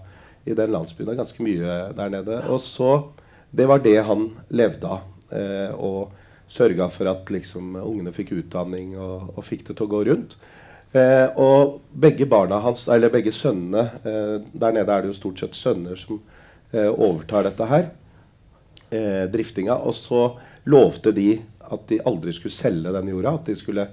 i 0.47 0.55
den 0.59 0.73
landsbyen. 0.75 1.09
Det 1.09 1.15
er 1.15 1.23
ganske 1.23 1.47
mye 1.47 1.77
der 1.99 2.15
nede. 2.15 2.41
Og 2.51 2.63
så 2.63 3.11
Det 3.53 3.67
var 3.69 3.83
det 3.85 3.99
han 4.07 4.31
levde 4.49 4.89
av. 4.89 5.03
Eh, 5.29 5.75
og 5.77 6.13
sørga 6.49 6.87
for 6.89 7.11
at 7.11 7.31
liksom 7.31 7.77
ungene 7.77 8.13
fikk 8.13 8.33
utdanning 8.39 8.95
og, 8.97 9.35
og 9.37 9.45
fikk 9.45 9.67
det 9.67 9.77
til 9.77 9.87
å 9.87 9.93
gå 9.93 10.05
rundt. 10.09 10.39
Eh, 10.93 11.29
og 11.41 11.79
begge 11.97 12.27
barna 12.29 12.59
hans, 12.61 12.85
eller 12.93 13.09
begge 13.09 13.33
sønnene 13.33 13.87
eh, 14.05 14.35
Der 14.53 14.75
nede 14.77 14.93
er 14.93 15.01
det 15.01 15.09
jo 15.09 15.17
stort 15.17 15.41
sett 15.41 15.57
sønner 15.57 15.97
som 15.97 16.19
eh, 16.69 16.91
overtar 16.91 17.47
dette 17.47 17.69
her 17.71 17.87
eh, 18.93 19.25
driftinga. 19.33 19.79
Og 19.81 19.97
så 19.97 20.27
lovte 20.69 21.15
de 21.17 21.39
at 21.73 21.87
de 21.89 22.03
aldri 22.05 22.35
skulle 22.37 22.53
selge 22.53 22.93
den 22.93 23.09
jorda, 23.09 23.39
at 23.39 23.49
de 23.49 23.57
skulle 23.57 23.87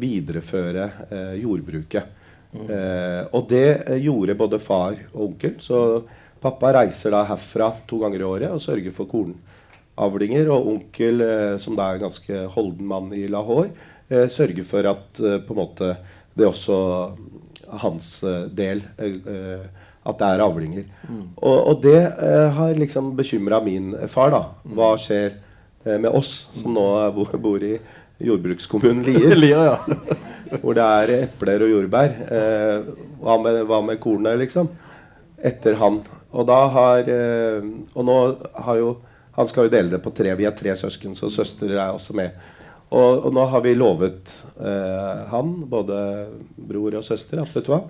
videreføre 0.00 0.88
eh, 1.06 1.36
jordbruket. 1.44 2.18
Eh, 2.50 3.22
og 3.30 3.46
det 3.50 4.00
gjorde 4.02 4.38
både 4.38 4.58
far 4.62 4.98
og 5.12 5.24
onkel. 5.28 5.54
Så 5.62 6.02
pappa 6.42 6.74
reiser 6.80 7.14
da 7.14 7.22
herfra 7.30 7.70
to 7.86 8.02
ganger 8.02 8.24
i 8.24 8.30
året 8.32 8.50
og 8.50 8.64
sørger 8.64 8.94
for 8.96 9.06
kornavlinger. 9.10 10.50
Og 10.50 10.74
onkel, 10.74 11.22
som 11.62 11.78
da 11.78 11.92
er 11.92 12.00
en 12.00 12.08
ganske 12.08 12.44
holden 12.56 12.90
mann 12.90 13.14
i 13.14 13.28
Lahore, 13.30 13.70
sørger 14.10 14.66
for 14.66 14.88
at 14.90 15.20
på 15.20 15.54
en 15.54 15.60
måte 15.60 15.92
det 16.34 16.46
er 16.46 16.50
også 16.50 16.78
hans 17.82 18.22
eh, 18.24 18.48
del. 18.56 18.82
eh, 18.98 19.68
at 20.00 20.16
det 20.16 20.28
er 20.32 20.42
avlinger. 20.42 20.84
Og, 21.36 21.56
og 21.56 21.80
det 21.84 21.98
eh, 22.00 22.46
har 22.56 22.78
liksom 22.78 23.12
bekymra 23.18 23.60
min 23.64 23.92
far. 24.08 24.32
da. 24.32 24.42
Hva 24.64 24.94
skjer 25.00 25.36
med 26.00 26.08
oss 26.12 26.50
som 26.56 26.74
nå 26.76 26.84
bor, 27.14 27.62
i 27.64 27.76
jordbrukskommunen 28.24 29.04
Lier? 29.04 29.36
Lier, 29.42 29.66
ja. 29.70 29.76
hvor 30.62 30.76
det 30.76 30.86
er 30.86 31.12
epler 31.26 31.66
og 31.66 31.74
jordbær. 31.74 32.16
Hva, 33.20 33.36
med, 33.44 33.60
hva 33.68 33.82
med 33.84 34.00
kornet, 34.00 34.40
liksom? 34.40 34.72
Etter 35.36 35.76
han. 35.80 36.00
Og 36.32 36.46
da 36.46 36.58
har 36.70 37.08
Og 37.10 38.04
nå 38.06 38.16
har 38.62 38.76
jo 38.78 38.90
Han 39.34 39.48
skal 39.50 39.66
jo 39.66 39.72
dele 39.72 39.90
det 39.94 40.02
på 40.04 40.12
tre. 40.14 40.34
Vi 40.36 40.46
er 40.48 40.56
tre 40.56 40.74
søsken, 40.76 41.14
så 41.16 41.30
søster 41.32 41.70
er 41.76 41.92
også 41.92 42.16
med. 42.16 42.34
Og, 42.90 43.26
og 43.26 43.34
nå 43.34 43.46
har 43.52 43.62
vi 43.62 43.76
lovet 43.78 44.32
eh, 44.58 45.26
han, 45.30 45.52
både 45.70 45.98
bror 46.56 46.96
og 46.98 47.06
søster, 47.06 47.42
at 47.42 47.52
vet 47.54 47.68
du 47.68 47.74
hva 47.74 47.84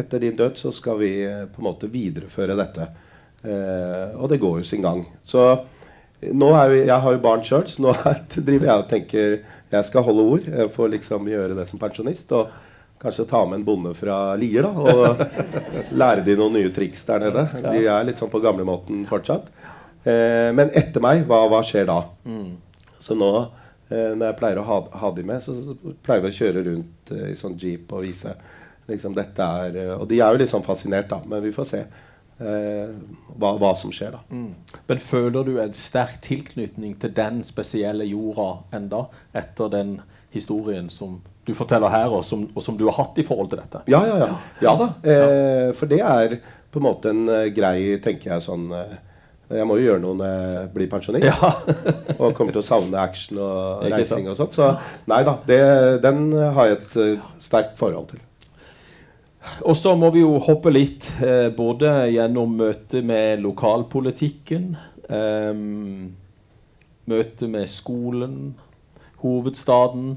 Etter 0.00 0.22
din 0.22 0.36
død 0.36 0.56
så 0.56 0.70
skal 0.72 0.98
vi 1.02 1.10
eh, 1.24 1.44
på 1.52 1.60
en 1.60 1.66
måte 1.66 1.88
videreføre 1.92 2.56
dette. 2.56 2.86
Eh, 3.44 4.14
og 4.16 4.30
det 4.32 4.40
går 4.40 4.62
jo 4.62 4.64
sin 4.64 4.84
gang. 4.84 5.02
Så 5.20 5.44
nå 6.32 6.48
er 6.56 6.70
vi, 6.70 6.78
jeg 6.86 7.04
har 7.04 7.16
jo 7.16 7.22
barn 7.24 7.44
sjøl, 7.44 7.66
så 7.68 7.84
nå 7.84 7.92
er, 7.98 8.22
driver 8.48 8.70
jeg 8.70 8.84
og 8.84 8.88
tenker 8.88 9.34
jeg 9.72 9.88
skal 9.88 10.06
holde 10.06 10.28
ord. 10.36 10.46
Jeg 10.48 10.72
får 10.72 10.92
liksom 10.94 11.28
gjøre 11.28 11.58
det 11.58 11.66
som 11.68 11.80
pensjonist. 11.82 12.32
Og 12.38 12.52
kanskje 13.02 13.26
ta 13.28 13.42
med 13.44 13.60
en 13.60 13.66
bonde 13.66 13.92
fra 13.98 14.36
Lier 14.38 14.64
da, 14.64 14.72
og 14.72 15.22
lære 16.00 16.24
de 16.24 16.36
noen 16.38 16.56
nye 16.60 16.72
triks 16.72 17.04
der 17.08 17.24
nede. 17.26 17.44
De 17.64 17.82
er 17.82 18.06
litt 18.06 18.20
sånn 18.20 18.32
på 18.32 18.40
gamlemåten 18.44 19.04
fortsatt. 19.08 19.48
Eh, 20.04 20.48
men 20.56 20.72
etter 20.78 21.02
meg, 21.04 21.26
hva, 21.28 21.44
hva 21.50 21.60
skjer 21.66 21.88
da? 21.90 21.98
Så 23.02 23.18
nå 23.18 23.32
eh, 23.40 23.50
når 24.16 24.28
jeg 24.28 24.38
pleier 24.38 24.60
å 24.62 24.66
ha, 24.68 24.78
ha 25.02 25.10
de 25.16 25.24
med, 25.26 25.42
så, 25.44 25.54
så 25.56 25.76
pleier 26.04 26.24
vi 26.24 26.32
å 26.32 26.38
kjøre 26.38 26.64
rundt 26.68 27.12
eh, 27.14 27.32
i 27.32 27.38
sånn 27.38 27.58
jeep 27.60 27.92
og 27.92 28.06
vise 28.06 28.34
liksom 28.90 29.14
dette 29.16 29.44
er 29.64 29.76
eh, 29.78 29.92
Og 29.96 30.08
de 30.10 30.20
er 30.20 30.32
jo 30.32 30.40
litt 30.42 30.52
sånn 30.52 30.66
fascinert, 30.66 31.10
da, 31.10 31.20
men 31.28 31.42
vi 31.44 31.52
får 31.54 31.68
se 31.68 31.82
eh, 31.82 32.94
hva, 33.36 33.54
hva 33.60 33.74
som 33.78 33.92
skjer, 33.94 34.16
da. 34.16 34.22
Men 34.88 35.02
føler 35.02 35.48
du 35.48 35.52
en 35.62 35.76
sterk 35.76 36.20
tilknytning 36.24 36.96
til 37.02 37.14
den 37.16 37.42
spesielle 37.46 38.08
jorda 38.08 38.48
enda, 38.78 39.06
etter 39.36 39.70
den 39.72 40.00
historien 40.32 40.88
som 40.92 41.20
du 41.46 41.52
forteller 41.58 41.90
her, 41.90 42.12
og 42.14 42.24
som, 42.24 42.44
og 42.54 42.62
som 42.64 42.76
du 42.78 42.86
har 42.88 43.00
hatt 43.00 43.18
i 43.18 43.26
forhold 43.26 43.50
til 43.52 43.62
dette? 43.62 43.82
Ja, 43.90 44.02
ja, 44.06 44.18
ja. 44.22 44.34
ja 44.62 44.74
da. 44.78 44.90
Eh, 45.02 45.70
for 45.76 45.90
det 45.90 46.02
er 46.06 46.36
på 46.72 46.80
en 46.80 46.86
måte 46.86 47.10
en 47.12 47.26
uh, 47.28 47.48
grei, 47.52 47.98
tenker 48.00 48.32
jeg 48.32 48.44
sånn 48.46 48.70
eh, 48.72 48.94
Jeg 49.52 49.66
må 49.68 49.76
jo 49.76 49.84
gjøre 49.84 50.00
noe 50.00 50.16
når 50.16 50.28
jeg 50.32 50.68
blir 50.76 50.90
pensjonist. 50.92 51.46
og 52.22 52.34
kommer 52.36 52.54
til 52.54 52.62
å 52.62 52.66
savne 52.66 53.00
action 53.02 53.40
og 53.42 53.86
reising 53.92 54.28
og 54.30 54.38
sånt. 54.38 54.56
Så 54.56 54.70
nei 55.10 55.22
da, 55.28 55.38
det, 55.48 55.62
den 56.04 56.28
har 56.32 56.70
jeg 56.70 56.78
et 56.78 57.00
uh, 57.00 57.32
sterkt 57.42 57.80
forhold 57.80 58.12
til. 58.14 58.22
Og 59.66 59.76
så 59.76 59.94
må 59.98 60.10
vi 60.14 60.22
jo 60.22 60.36
hoppe 60.42 60.70
litt 60.72 61.08
eh, 61.22 61.48
både 61.54 61.90
gjennom 62.12 62.54
møtet 62.60 63.02
med 63.06 63.42
lokalpolitikken, 63.42 64.68
eh, 65.10 65.50
møtet 67.10 67.50
med 67.50 67.70
skolen, 67.70 68.36
hovedstaden. 69.24 70.14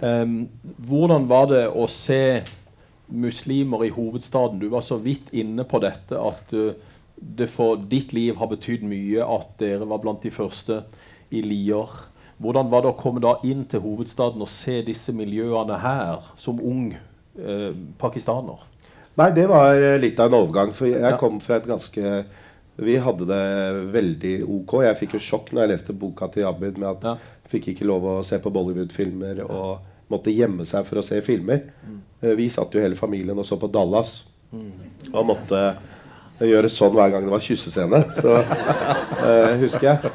Eh, 0.00 0.34
hvordan 0.88 1.28
var 1.28 1.50
det 1.52 1.66
å 1.68 1.86
se 1.92 2.40
muslimer 3.12 3.84
i 3.84 3.92
hovedstaden? 3.92 4.62
Du 4.62 4.70
var 4.72 4.84
så 4.84 4.96
vidt 5.02 5.32
inne 5.36 5.68
på 5.68 5.82
dette 5.84 6.18
at 6.18 6.56
eh, 6.56 6.72
det 7.36 7.48
for 7.50 7.76
ditt 7.90 8.12
liv 8.12 8.36
har 8.36 8.50
betydd 8.50 8.84
mye 8.86 9.24
at 9.24 9.54
dere 9.58 9.86
var 9.88 9.98
blant 10.02 10.22
de 10.22 10.30
første 10.34 10.82
i 11.34 11.40
Lier. 11.42 11.88
Hvordan 12.42 12.68
var 12.70 12.82
det 12.84 12.90
å 12.92 12.98
komme 12.98 13.22
da 13.22 13.36
inn 13.46 13.64
til 13.70 13.80
hovedstaden 13.84 14.42
og 14.42 14.50
se 14.50 14.80
disse 14.86 15.14
miljøene 15.14 15.78
her 15.80 16.22
som 16.36 16.58
ung 16.60 16.92
eh, 17.38 17.70
pakistaner? 17.98 18.62
Nei, 19.16 19.28
det 19.30 19.46
var 19.48 19.74
eh, 19.78 19.96
litt 20.02 20.18
av 20.20 20.32
en 20.32 20.40
overgang. 20.42 20.72
For 20.74 20.90
jeg 20.90 21.18
kom 21.20 21.38
fra 21.40 21.60
et 21.60 21.68
ganske 21.70 22.24
Vi 22.76 22.96
hadde 22.98 23.26
det 23.30 23.42
veldig 23.94 24.34
ok. 24.50 24.72
Jeg 24.82 24.98
fikk 24.98 25.12
jo 25.14 25.22
sjokk 25.22 25.52
når 25.54 25.62
jeg 25.62 25.70
leste 25.76 25.94
boka 25.94 26.26
til 26.34 26.48
Abid 26.50 26.76
med 26.82 26.88
at 26.90 27.04
Ja. 27.04 27.16
fikk 27.46 27.68
ikke 27.70 27.86
lov 27.86 28.02
å 28.02 28.14
se 28.26 28.38
på 28.42 28.50
Bollywood-filmer 28.50 29.44
og 29.46 29.78
måtte 30.10 30.34
gjemme 30.34 30.66
seg 30.66 30.82
for 30.84 30.98
å 30.98 31.04
se 31.06 31.20
filmer. 31.22 31.62
Eh, 32.20 32.34
Vi 32.34 32.48
satt 32.50 32.74
jo 32.74 32.80
hele 32.82 32.98
familien 32.98 33.38
og 33.38 33.46
så 33.46 33.56
på 33.56 33.70
Dallas 33.70 34.24
og 35.12 35.26
måtte 35.26 35.60
gjøre 36.42 36.70
sånn 36.72 36.94
hver 36.96 37.12
gang 37.14 37.26
det 37.26 37.34
var 37.34 37.42
kyssescene. 37.44 38.00
Så 38.18 38.36
eh, 38.40 39.54
husker 39.62 39.90
jeg. 39.92 40.14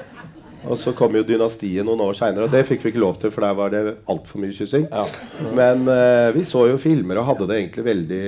Og 0.70 0.76
så 0.78 0.92
kom 0.98 1.16
jo 1.16 1.24
Dynastiet 1.24 1.86
noen 1.88 2.02
år 2.04 2.18
seinere, 2.20 2.50
og 2.50 2.54
det 2.54 2.66
fikk 2.68 2.84
vi 2.84 2.92
ikke 2.92 3.02
lov 3.02 3.20
til, 3.22 3.32
for 3.32 3.46
der 3.46 3.56
var 3.56 3.72
det 3.72 3.84
altfor 4.12 4.42
mye 4.44 4.54
kyssing. 4.56 4.90
Ja. 4.92 5.06
Men 5.56 5.88
eh, 5.88 6.30
vi 6.36 6.44
så 6.48 6.66
jo 6.68 6.80
filmer 6.82 7.22
og 7.22 7.30
hadde 7.32 7.48
det 7.50 7.62
egentlig 7.62 7.86
veldig 7.88 8.24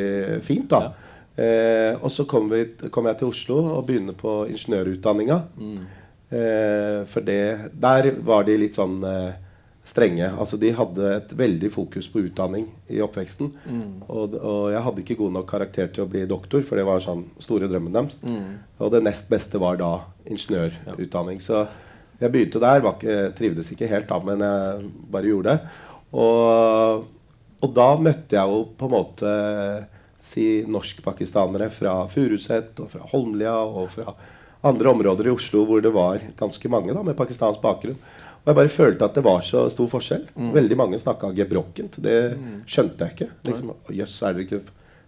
fint, 0.46 0.72
da. 0.72 0.94
Eh, 1.36 1.94
og 2.00 2.12
så 2.12 2.26
kom, 2.30 2.48
vi, 2.52 2.64
kom 2.92 3.08
jeg 3.10 3.20
til 3.20 3.32
Oslo 3.32 3.60
og 3.76 3.86
begynner 3.88 4.16
på 4.18 4.46
ingeniørutdanninga. 4.52 5.42
Eh, 6.32 7.02
for 7.12 7.28
det 7.28 7.72
Der 7.76 8.12
var 8.24 8.46
de 8.48 8.56
litt 8.60 8.78
sånn 8.80 9.02
eh, 9.04 9.34
strenge. 9.84 10.28
Altså 10.38 10.60
De 10.62 10.70
hadde 10.78 11.14
et 11.16 11.32
veldig 11.38 11.72
fokus 11.74 12.08
på 12.12 12.22
utdanning 12.28 12.68
i 12.92 13.00
oppveksten. 13.02 13.52
Og, 14.08 14.36
og 14.38 14.66
jeg 14.74 14.84
hadde 14.86 15.02
ikke 15.04 15.18
god 15.24 15.32
nok 15.40 15.48
karakter 15.50 15.88
til 15.94 16.06
å 16.06 16.10
bli 16.12 16.26
doktor, 16.30 16.62
for 16.68 16.78
det 16.78 16.86
var 16.86 17.02
sånn 17.02 17.24
store 17.42 17.70
drømmen 17.72 17.96
deres. 17.96 18.20
Og 18.80 18.92
det 18.94 19.02
nest 19.06 19.32
beste 19.32 19.62
var 19.62 19.80
da 19.82 19.94
ingeniørutdanning. 20.30 21.42
Så 21.42 21.66
jeg 22.22 22.30
begynte 22.34 22.62
der. 22.62 22.84
Var 22.86 23.00
ikke, 23.00 23.18
trivdes 23.38 23.72
ikke 23.74 23.90
helt 23.90 24.12
da, 24.12 24.20
men 24.26 24.46
jeg 24.46 24.92
bare 25.14 25.32
gjorde 25.32 25.56
det. 25.56 25.80
Og, 26.12 27.08
og 27.64 27.74
da 27.74 27.90
møtte 27.98 28.38
jeg 28.38 28.54
jo 28.54 28.62
på 28.78 28.90
en 28.90 28.96
måte 29.00 29.34
si 30.22 30.62
norskpakistanere 30.70 31.72
fra 31.74 31.96
Furuset 32.12 32.78
og 32.84 32.92
fra 32.94 33.08
Holmlia 33.10 33.56
og 33.66 33.90
fra 33.96 34.14
andre 34.62 34.92
områder 34.92 35.32
i 35.32 35.34
Oslo 35.34 35.64
hvor 35.66 35.82
det 35.82 35.90
var 35.96 36.22
ganske 36.38 36.70
mange 36.70 36.94
da, 36.94 37.02
med 37.02 37.18
pakistansk 37.18 37.64
bakgrunn. 37.64 37.98
Og 38.42 38.50
jeg 38.50 38.58
bare 38.58 38.72
følte 38.74 39.06
at 39.06 39.18
det 39.18 39.24
var 39.26 39.44
så 39.46 39.68
stor 39.70 39.90
forskjell. 39.92 40.24
Veldig 40.56 40.78
mange 40.80 41.00
snakka 41.02 41.30
gebrokkent. 41.38 42.00
Det 42.02 42.16
skjønte 42.66 43.06
jeg 43.06 43.16
ikke. 43.16 43.30
Liksom, 43.50 43.74
Jøss, 43.94 44.16
er 44.26 44.34
dere 44.34 44.48
ikke 44.48 44.62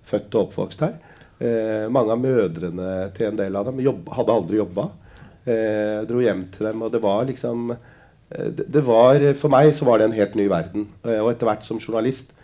født 0.06 0.36
og 0.38 0.44
oppvokst 0.48 0.84
her? 0.86 1.00
Eh, 1.44 1.88
mange 1.92 2.14
av 2.14 2.22
mødrene 2.22 2.92
til 3.18 3.32
en 3.32 3.40
del 3.40 3.58
av 3.58 3.66
dem 3.72 3.82
jobb, 3.84 4.12
hadde 4.16 4.36
aldri 4.38 4.60
jobba. 4.62 4.86
Eh, 5.50 6.04
dro 6.08 6.22
hjem 6.24 6.46
til 6.54 6.70
dem, 6.70 6.86
og 6.86 6.94
det 6.94 7.02
var 7.04 7.26
liksom 7.28 7.74
eh, 7.74 8.48
det, 8.54 8.68
det 8.72 8.84
var, 8.86 9.20
For 9.36 9.52
meg 9.52 9.74
så 9.76 9.88
var 9.90 10.00
det 10.00 10.12
en 10.12 10.18
helt 10.20 10.38
ny 10.40 10.46
verden. 10.52 10.88
Eh, 11.04 11.20
og 11.20 11.34
etter 11.34 11.50
hvert 11.50 11.66
som 11.66 11.82
journalist, 11.82 12.36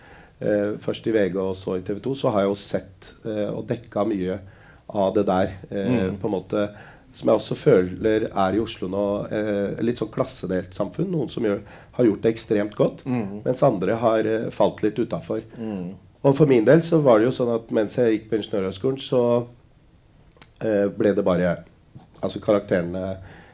eh, 0.41 0.73
først 0.81 1.07
i 1.07 1.13
VG 1.15 1.37
og 1.39 1.53
så 1.59 1.77
i 1.77 1.85
TV 1.85 2.01
2, 2.09 2.15
så 2.17 2.33
har 2.33 2.43
jeg 2.43 2.51
jo 2.51 2.59
sett 2.65 3.13
eh, 3.29 3.47
og 3.53 3.67
dekka 3.69 4.07
mye 4.09 4.39
av 4.89 5.13
det 5.15 5.27
der. 5.29 5.53
Eh, 5.69 6.09
på 6.17 6.27
en 6.27 6.35
måte 6.35 6.65
Som 7.19 7.31
jeg 7.31 7.41
også 7.41 7.55
føler 7.59 8.29
er 8.29 8.55
i 8.55 8.61
Oslo 8.63 8.87
nå 8.91 9.05
eh, 9.35 9.79
litt 9.83 9.99
sånn 9.99 10.11
klassedelt 10.13 10.75
samfunn. 10.77 11.09
Noen 11.11 11.31
som 11.31 11.43
gjør, 11.43 11.59
har 11.97 12.07
gjort 12.07 12.21
det 12.23 12.31
ekstremt 12.31 12.77
godt, 12.79 13.01
mens 13.43 13.63
andre 13.67 13.97
har 13.99 14.29
eh, 14.29 14.45
falt 14.55 14.79
litt 14.85 15.01
utafor. 15.01 15.41
Og 16.19 16.35
for 16.35 16.51
min 16.51 16.67
del 16.67 16.83
så 16.83 16.99
var 17.03 17.19
det 17.19 17.29
jo 17.29 17.35
sånn 17.35 17.51
at 17.53 17.69
mens 17.75 17.97
jeg 17.99 18.15
gikk 18.15 18.29
på 18.29 18.39
Ingeniørhøgskolen, 18.39 19.01
så 19.03 19.21
eh, 20.63 20.87
ble 20.95 21.15
det 21.17 21.27
bare 21.27 21.57
Altså 22.19 22.41
karakterene 22.43 23.13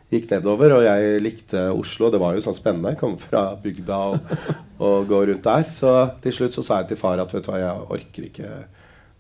gikk 0.09 0.31
nedover, 0.31 0.71
og 0.73 0.85
jeg 0.87 1.19
likte 1.21 1.67
Oslo. 1.69 2.07
Det 2.09 2.17
var 2.17 2.33
jo 2.33 2.41
sånn 2.41 2.55
spennende. 2.57 2.95
Jeg 2.95 2.97
kom 2.97 3.13
fra 3.21 3.43
bygda 3.61 3.99
og, 4.09 4.31
og 4.87 5.05
gå 5.11 5.19
rundt 5.29 5.45
der. 5.45 5.67
Så 5.69 5.91
til 6.23 6.33
slutt 6.33 6.57
så 6.57 6.63
sa 6.65 6.79
jeg 6.81 6.89
til 6.89 6.97
far 6.97 7.21
at 7.21 7.29
vet 7.29 7.45
du 7.45 7.51
hva, 7.51 7.59
jeg 7.61 7.83
orker 7.93 8.25
ikke 8.25 8.49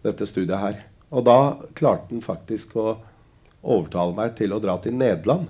dette 0.05 0.25
studiet 0.25 0.57
her. 0.63 0.79
Og 1.13 1.27
da 1.27 1.37
klarte 1.77 2.09
han 2.09 2.25
faktisk 2.25 2.73
å 2.81 2.95
overtale 3.65 4.15
meg 4.17 4.35
til 4.37 4.53
å 4.53 4.61
dra 4.63 4.77
til 4.81 4.95
Nederland. 4.97 5.49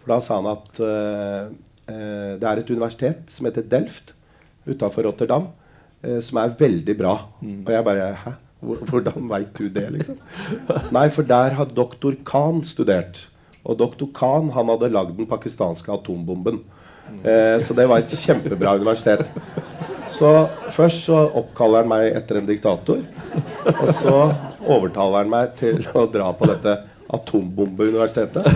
For 0.00 0.14
da 0.14 0.20
sa 0.24 0.38
han 0.40 0.50
at 0.52 0.82
eh, 0.84 1.48
eh, 1.90 2.34
det 2.40 2.48
er 2.48 2.60
et 2.60 2.74
universitet 2.74 3.32
som 3.32 3.48
heter 3.48 3.66
Delft 3.68 4.14
utafor 4.68 5.08
Rotterdam, 5.08 5.48
eh, 6.02 6.20
som 6.24 6.42
er 6.42 6.54
veldig 6.58 6.98
bra. 6.98 7.16
Og 7.40 7.72
jeg 7.72 7.88
bare 7.88 8.12
Hæ? 8.24 8.36
Hvordan 8.58 9.28
veit 9.30 9.52
du 9.54 9.68
det, 9.70 9.84
liksom? 9.94 10.16
Nei, 10.90 11.04
for 11.14 11.22
der 11.22 11.54
har 11.54 11.68
doktor 11.70 12.16
Khan 12.26 12.64
studert. 12.66 13.28
Og 13.62 13.78
doktor 13.78 14.10
Khan 14.14 14.50
han 14.56 14.72
hadde 14.72 14.90
lagd 14.90 15.14
den 15.14 15.28
pakistanske 15.30 15.92
atombomben. 15.94 16.58
Eh, 17.22 17.56
så 17.62 17.76
det 17.78 17.86
var 17.86 18.02
et 18.02 18.14
kjempebra 18.18 18.74
universitet. 18.80 19.30
Så 20.10 20.48
først 20.74 21.04
så 21.06 21.20
oppkaller 21.38 21.84
han 21.84 21.92
meg 21.92 22.10
etter 22.16 22.40
en 22.40 22.48
diktator. 22.48 23.02
Og 23.76 23.90
så 23.94 24.16
overtaler 24.64 25.22
han 25.22 25.32
meg 25.32 25.54
til 25.60 25.82
å 25.94 26.06
dra 26.10 26.32
på 26.36 26.48
dette 26.50 26.78
atombombeuniversitetet. 27.08 28.48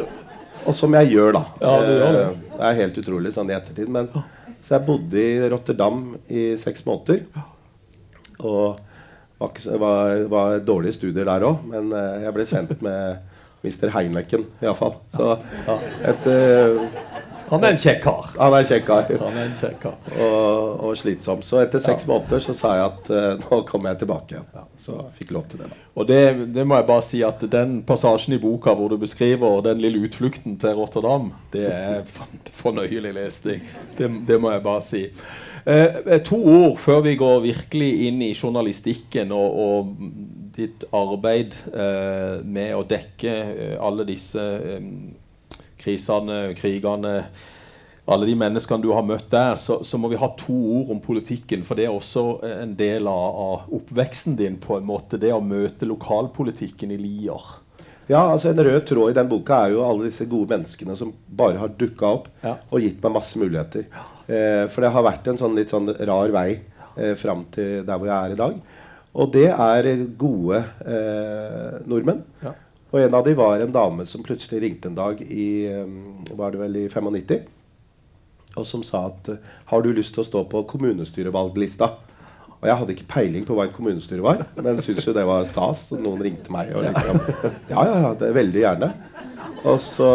Og 0.68 0.76
som 0.76 0.92
jeg 0.98 1.14
gjør, 1.14 1.32
da. 1.38 1.42
Ja, 1.62 1.72
du 1.80 1.94
gjør 1.94 2.16
det. 2.16 2.26
Eh, 2.26 2.44
det 2.52 2.68
er 2.68 2.78
helt 2.82 3.00
utrolig 3.02 3.32
sånn 3.34 3.50
i 3.50 3.56
ettertid. 3.56 3.88
Men, 3.92 4.10
så 4.60 4.76
jeg 4.76 4.86
bodde 4.88 5.22
i 5.22 5.48
Rotterdam 5.52 6.02
i 6.28 6.44
seks 6.60 6.84
måneder. 6.88 7.24
Og 8.44 8.78
det 9.40 9.80
var, 9.80 10.26
var 10.28 10.58
dårlige 10.64 10.98
studier 10.98 11.24
der 11.24 11.46
òg, 11.48 11.62
men 11.70 11.92
eh, 11.96 12.26
jeg 12.26 12.36
ble 12.36 12.48
kjent 12.48 12.74
med 12.84 13.30
Mr. 13.64 13.88
Heineken 13.94 14.44
iallfall. 14.60 14.98
Så 15.08 15.32
et, 15.64 16.28
eh, 16.28 16.82
Han 17.50 17.64
er 17.66 17.74
en 17.74 17.80
kjekk 17.82 18.00
kar. 18.04 18.30
Han 18.38 18.54
er 18.54 18.66
kjekk 18.68 18.86
kar 18.86 19.08
Han 19.24 19.38
en 19.42 19.54
kjekk 19.58 19.78
kar. 19.82 19.96
og, 20.22 20.84
og 20.86 20.96
slitsom. 20.98 21.42
Så 21.46 21.58
etter 21.64 21.82
seks 21.82 22.06
måneder 22.06 22.42
så 22.44 22.54
sa 22.56 22.76
jeg 22.78 22.86
at 22.86 23.10
uh, 23.10 23.42
nå 23.42 23.60
kommer 23.68 23.92
jeg 23.92 24.04
tilbake 24.04 24.36
igjen. 24.36 24.64
Så 24.78 24.94
jeg 24.96 25.18
fikk 25.18 25.34
lov 25.34 25.48
til 25.50 25.64
det. 25.64 25.70
da 25.72 26.00
Og 26.00 26.08
det, 26.08 26.22
det 26.54 26.66
må 26.66 26.78
jeg 26.78 26.88
bare 26.88 27.06
si 27.06 27.22
at 27.26 27.42
den 27.52 27.80
passasjen 27.86 28.38
i 28.38 28.40
boka 28.42 28.74
hvor 28.78 28.92
du 28.92 28.96
beskriver 29.02 29.62
den 29.66 29.82
lille 29.82 30.02
utflukten 30.06 30.58
til 30.62 30.78
Rotterdam, 30.78 31.32
det 31.52 31.66
er 31.74 32.02
fornøyelig 32.62 33.14
lesning. 33.18 33.62
Det, 33.98 34.10
det 34.28 34.40
må 34.40 34.54
jeg 34.54 34.66
bare 34.66 34.84
si. 34.86 35.06
Eh, 35.66 36.20
to 36.24 36.38
ord 36.40 36.78
før 36.80 37.02
vi 37.04 37.16
går 37.20 37.42
virkelig 37.44 37.90
inn 38.08 38.22
i 38.24 38.32
journalistikken 38.32 39.32
og, 39.36 39.58
og 39.60 39.90
ditt 40.56 40.86
arbeid 40.96 41.56
eh, 41.74 42.38
med 42.44 42.76
å 42.76 42.84
dekke 42.88 43.34
eh, 43.34 43.74
alle 43.80 44.06
disse 44.08 44.40
eh, 44.40 44.86
krisene, 45.80 46.42
krigene 46.58 47.14
alle 48.10 48.26
de 48.26 48.34
menneskene 48.34 48.82
du 48.82 48.88
har 48.90 49.04
møtt 49.06 49.28
der, 49.30 49.54
så, 49.60 49.80
så 49.86 49.98
må 50.00 50.08
vi 50.10 50.18
ha 50.18 50.26
to 50.40 50.54
ord 50.80 50.88
om 50.96 51.00
politikken. 51.04 51.60
For 51.66 51.78
det 51.78 51.84
er 51.86 51.94
også 51.94 52.24
en 52.48 52.72
del 52.78 53.06
av, 53.06 53.36
av 53.44 53.74
oppveksten 53.76 54.34
din, 54.40 54.56
på 54.58 54.80
en 54.80 54.86
måte. 54.88 55.20
Det 55.20 55.30
å 55.30 55.42
møte 55.44 55.86
lokalpolitikken 55.86 56.90
i 56.90 56.98
Lier. 56.98 57.44
Ja, 58.10 58.24
altså 58.32 58.50
En 58.50 58.58
rød 58.66 58.80
tråd 58.88 59.12
i 59.12 59.18
den 59.20 59.28
boka 59.30 59.60
er 59.68 59.76
jo 59.76 59.84
alle 59.86 60.08
disse 60.08 60.26
gode 60.26 60.50
menneskene 60.56 60.96
som 60.98 61.12
bare 61.28 61.60
har 61.60 61.70
dukka 61.78 62.08
opp 62.16 62.26
Ja. 62.42 62.56
og 62.72 62.82
gitt 62.82 62.98
meg 63.04 63.14
masse 63.14 63.38
muligheter. 63.38 63.84
Eh, 64.26 64.64
for 64.72 64.82
det 64.82 64.90
har 64.96 65.06
vært 65.06 65.30
en 65.30 65.38
sånn 65.38 65.54
litt 65.54 65.70
sånn 65.70 65.92
rar 66.08 66.34
vei 66.34 66.48
eh, 66.96 67.14
fram 67.20 67.44
til 67.54 67.84
der 67.86 68.00
hvor 68.00 68.10
jeg 68.10 68.16
er 68.18 68.34
i 68.34 68.40
dag. 68.40 68.58
Og 69.14 69.30
det 69.36 69.46
er 69.52 69.90
gode 70.18 70.58
eh, 70.82 71.78
nordmenn. 71.86 72.24
Ja. 72.42 72.56
Og 72.90 73.00
en 73.00 73.14
av 73.14 73.24
de 73.26 73.36
var 73.38 73.62
en 73.62 73.72
dame 73.74 74.06
som 74.08 74.24
plutselig 74.26 74.62
ringte 74.64 74.90
en 74.90 74.98
dag 74.98 75.20
i 75.22 75.48
eh, 75.70 76.34
var 76.36 76.54
det 76.54 76.62
vel 76.62 76.78
i 76.82 76.86
95, 76.90 77.42
og 78.58 78.66
som 78.66 78.82
sa 78.86 79.04
at 79.12 79.30
eh, 79.30 79.50
har 79.70 79.84
du 79.84 79.92
lyst 79.94 80.16
til 80.16 80.24
å 80.24 80.26
stå 80.26 80.44
på 80.50 80.64
kommunestyrevalglista? 80.72 81.92
Og 82.60 82.66
jeg 82.68 82.76
hadde 82.76 82.92
ikke 82.92 83.08
peiling 83.08 83.46
på 83.48 83.54
hva 83.56 83.64
et 83.68 83.76
kommunestyre 83.76 84.24
var, 84.24 84.42
men 84.58 84.82
syntes 84.82 85.06
jo 85.06 85.14
det 85.16 85.24
var 85.24 85.46
stas. 85.48 85.86
Og 85.96 86.02
noen 86.04 86.20
ringte 86.26 86.52
meg 86.52 86.74
og 86.76 86.84
liksom 86.84 87.22
Ja, 87.72 87.86
ja, 87.88 87.94
ja, 88.04 88.10
det 88.20 88.28
er 88.28 88.36
veldig 88.36 88.64
gjerne. 88.66 88.90
Og 89.60 89.78
så 89.80 90.10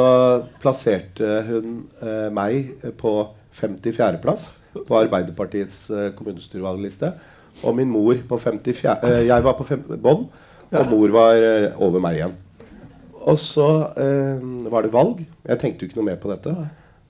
plasserte 0.61 1.39
hun 1.47 1.73
eh, 2.01 2.27
meg 2.33 2.75
på 2.99 3.15
54.-plass 3.55 4.51
på 4.83 4.97
Arbeiderpartiets 4.99 5.89
eh, 5.89 6.09
kommunestyrevalgliste. 6.17 7.11
Og 7.63 7.75
min 7.77 7.89
mor 7.89 8.17
på 8.29 8.39
54. 8.41 8.97
Eh, 9.03 9.21
jeg 9.29 9.45
var 9.45 9.57
på 9.57 9.67
bånn, 9.95 10.25
og 10.75 10.89
mor 10.91 11.13
var 11.15 11.39
eh, 11.39 11.69
over 11.81 12.03
meg 12.03 12.19
igjen. 12.19 12.35
Og 13.25 13.39
så 13.41 13.67
eh, 13.97 14.43
var 14.69 14.85
det 14.85 14.93
valg. 14.93 15.23
Jeg 15.45 15.61
tenkte 15.61 15.85
jo 15.85 15.89
ikke 15.89 15.99
noe 15.99 16.09
mer 16.11 16.19
på 16.21 16.29
dette. 16.29 16.53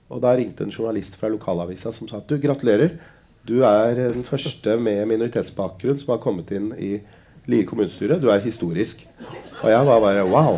Og 0.08 0.22
da 0.22 0.32
ringte 0.38 0.64
en 0.64 0.72
journalist 0.72 1.18
fra 1.20 1.28
lokalavisa 1.32 1.92
som 1.92 2.08
sa 2.08 2.22
at 2.22 2.30
du, 2.30 2.38
gratulerer. 2.40 2.96
Du 3.46 3.60
er 3.66 3.94
den 3.98 4.24
første 4.26 4.78
med 4.80 5.04
minoritetsbakgrunn 5.10 6.00
som 6.02 6.14
har 6.14 6.22
kommet 6.22 6.50
inn 6.54 6.72
i 6.78 6.96
Lier 7.46 7.66
kommunestyre. 7.68 8.18
Du 8.18 8.30
er 8.32 8.42
historisk. 8.42 9.04
Og 9.60 9.68
jeg 9.70 9.86
var 9.86 10.00
bare 10.02 10.24
wow. 10.26 10.56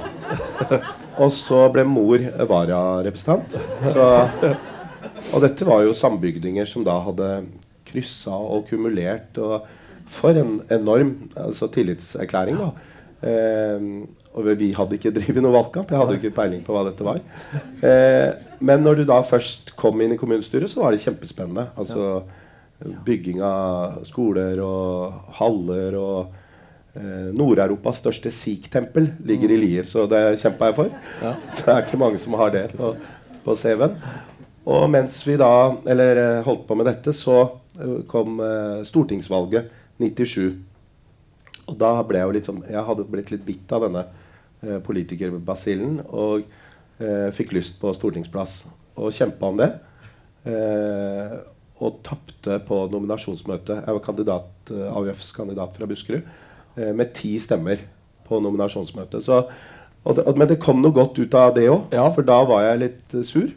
Og 1.23 1.33
så 1.35 1.65
ble 1.75 1.85
mor 1.89 2.23
vararepresentant. 2.49 3.59
Så, 3.83 4.07
og 5.35 5.43
dette 5.43 5.67
var 5.67 5.83
jo 5.85 5.97
sambygdinger 5.97 6.69
som 6.71 6.87
da 6.87 6.95
hadde 7.05 7.33
kryssa 7.89 8.37
og 8.37 8.69
kumulert. 8.71 9.37
Og 9.43 9.67
for 10.09 10.39
en 10.39 10.61
enorm 10.73 11.13
altså, 11.37 11.69
tillitserklæring, 11.75 12.57
da. 12.63 12.71
Eh, 13.29 13.91
og 14.37 14.51
vi 14.61 14.73
hadde 14.77 14.99
ikke 14.99 15.13
drevet 15.17 15.43
noe 15.43 15.55
valgkamp. 15.55 15.91
Jeg 15.91 16.03
hadde 16.03 16.19
ikke 16.19 16.35
peiling 16.37 16.61
på 16.67 16.75
hva 16.75 16.85
dette 16.87 17.07
var. 17.07 17.23
Eh, 17.83 18.29
men 18.61 18.85
når 18.85 19.01
du 19.01 19.07
da 19.09 19.23
først 19.27 19.73
kom 19.79 20.01
inn 20.05 20.15
i 20.15 20.21
kommunestyret, 20.21 20.71
så 20.71 20.85
var 20.85 20.95
det 20.95 21.03
kjempespennende. 21.03 21.69
Altså 21.81 22.23
bygging 23.07 23.41
av 23.43 24.05
skoler 24.07 24.61
og 24.63 25.35
haller 25.41 25.97
og 25.99 26.19
eh, 26.95 27.31
Nord-Europas 27.35 28.03
største 28.05 28.31
sikh-tempel 28.35 29.11
ligger 29.27 29.55
i 29.55 29.59
Lier, 29.59 29.89
så 29.91 30.07
det 30.11 30.39
kjempa 30.43 30.71
jeg 30.71 30.79
for. 30.79 30.93
Det 31.59 31.67
er 31.67 31.83
ikke 31.83 32.01
mange 32.01 32.23
som 32.23 32.39
har 32.39 32.55
det 32.55 32.69
på, 32.77 32.95
på 33.45 33.59
CV-en. 33.59 33.99
Og 34.69 34.85
mens 34.93 35.17
vi 35.25 35.39
da 35.41 35.51
eller, 35.89 36.23
eh, 36.23 36.45
holdt 36.45 36.67
på 36.69 36.77
med 36.77 36.89
dette, 36.91 37.15
så 37.17 37.41
eh, 37.81 38.01
kom 38.09 38.41
eh, 38.45 38.85
stortingsvalget 38.85 39.71
97. 39.99 40.59
Og 41.69 41.77
da 41.81 41.91
ble 42.09 42.19
jeg 42.23 42.29
jo 42.31 42.35
litt 42.37 42.49
sånn 42.49 42.63
Jeg 42.69 42.85
hadde 42.87 43.05
blitt 43.13 43.31
litt 43.35 43.45
bitt 43.47 43.73
av 43.77 43.85
denne 43.85 44.07
eh, 44.65 44.79
politikerbasillen 44.85 46.01
og 46.09 46.47
eh, 47.01 47.29
fikk 47.37 47.53
lyst 47.59 47.77
på 47.83 47.93
stortingsplass. 47.97 48.63
Og 48.99 49.13
kjempa 49.15 49.51
om 49.53 49.61
det. 49.61 49.69
Eh, 50.49 51.37
og 51.79 52.01
tapte 52.07 52.57
på 52.67 52.81
nominasjonsmøtet. 52.91 53.85
Jeg 53.85 53.95
var 53.99 54.03
kandidat, 54.03 54.49
eh, 54.75 54.89
AUFs 54.99 55.31
kandidat 55.37 55.77
fra 55.77 55.87
Buskerud 55.87 56.23
eh, 56.25 56.93
med 56.97 57.13
ti 57.15 57.37
stemmer 57.43 57.85
på 58.27 58.41
nominasjonsmøtet. 58.43 59.23
Så, 59.25 59.45
og 60.05 60.17
det, 60.19 60.25
og, 60.27 60.39
men 60.41 60.49
det 60.51 60.59
kom 60.63 60.81
noe 60.83 60.95
godt 60.97 61.21
ut 61.21 61.37
av 61.39 61.55
det 61.57 61.69
òg, 61.71 61.93
Ja. 61.95 62.09
for 62.15 62.27
da 62.27 62.41
var 62.49 62.65
jeg 62.67 62.83
litt 62.87 63.15
eh, 63.21 63.27
sur. 63.29 63.53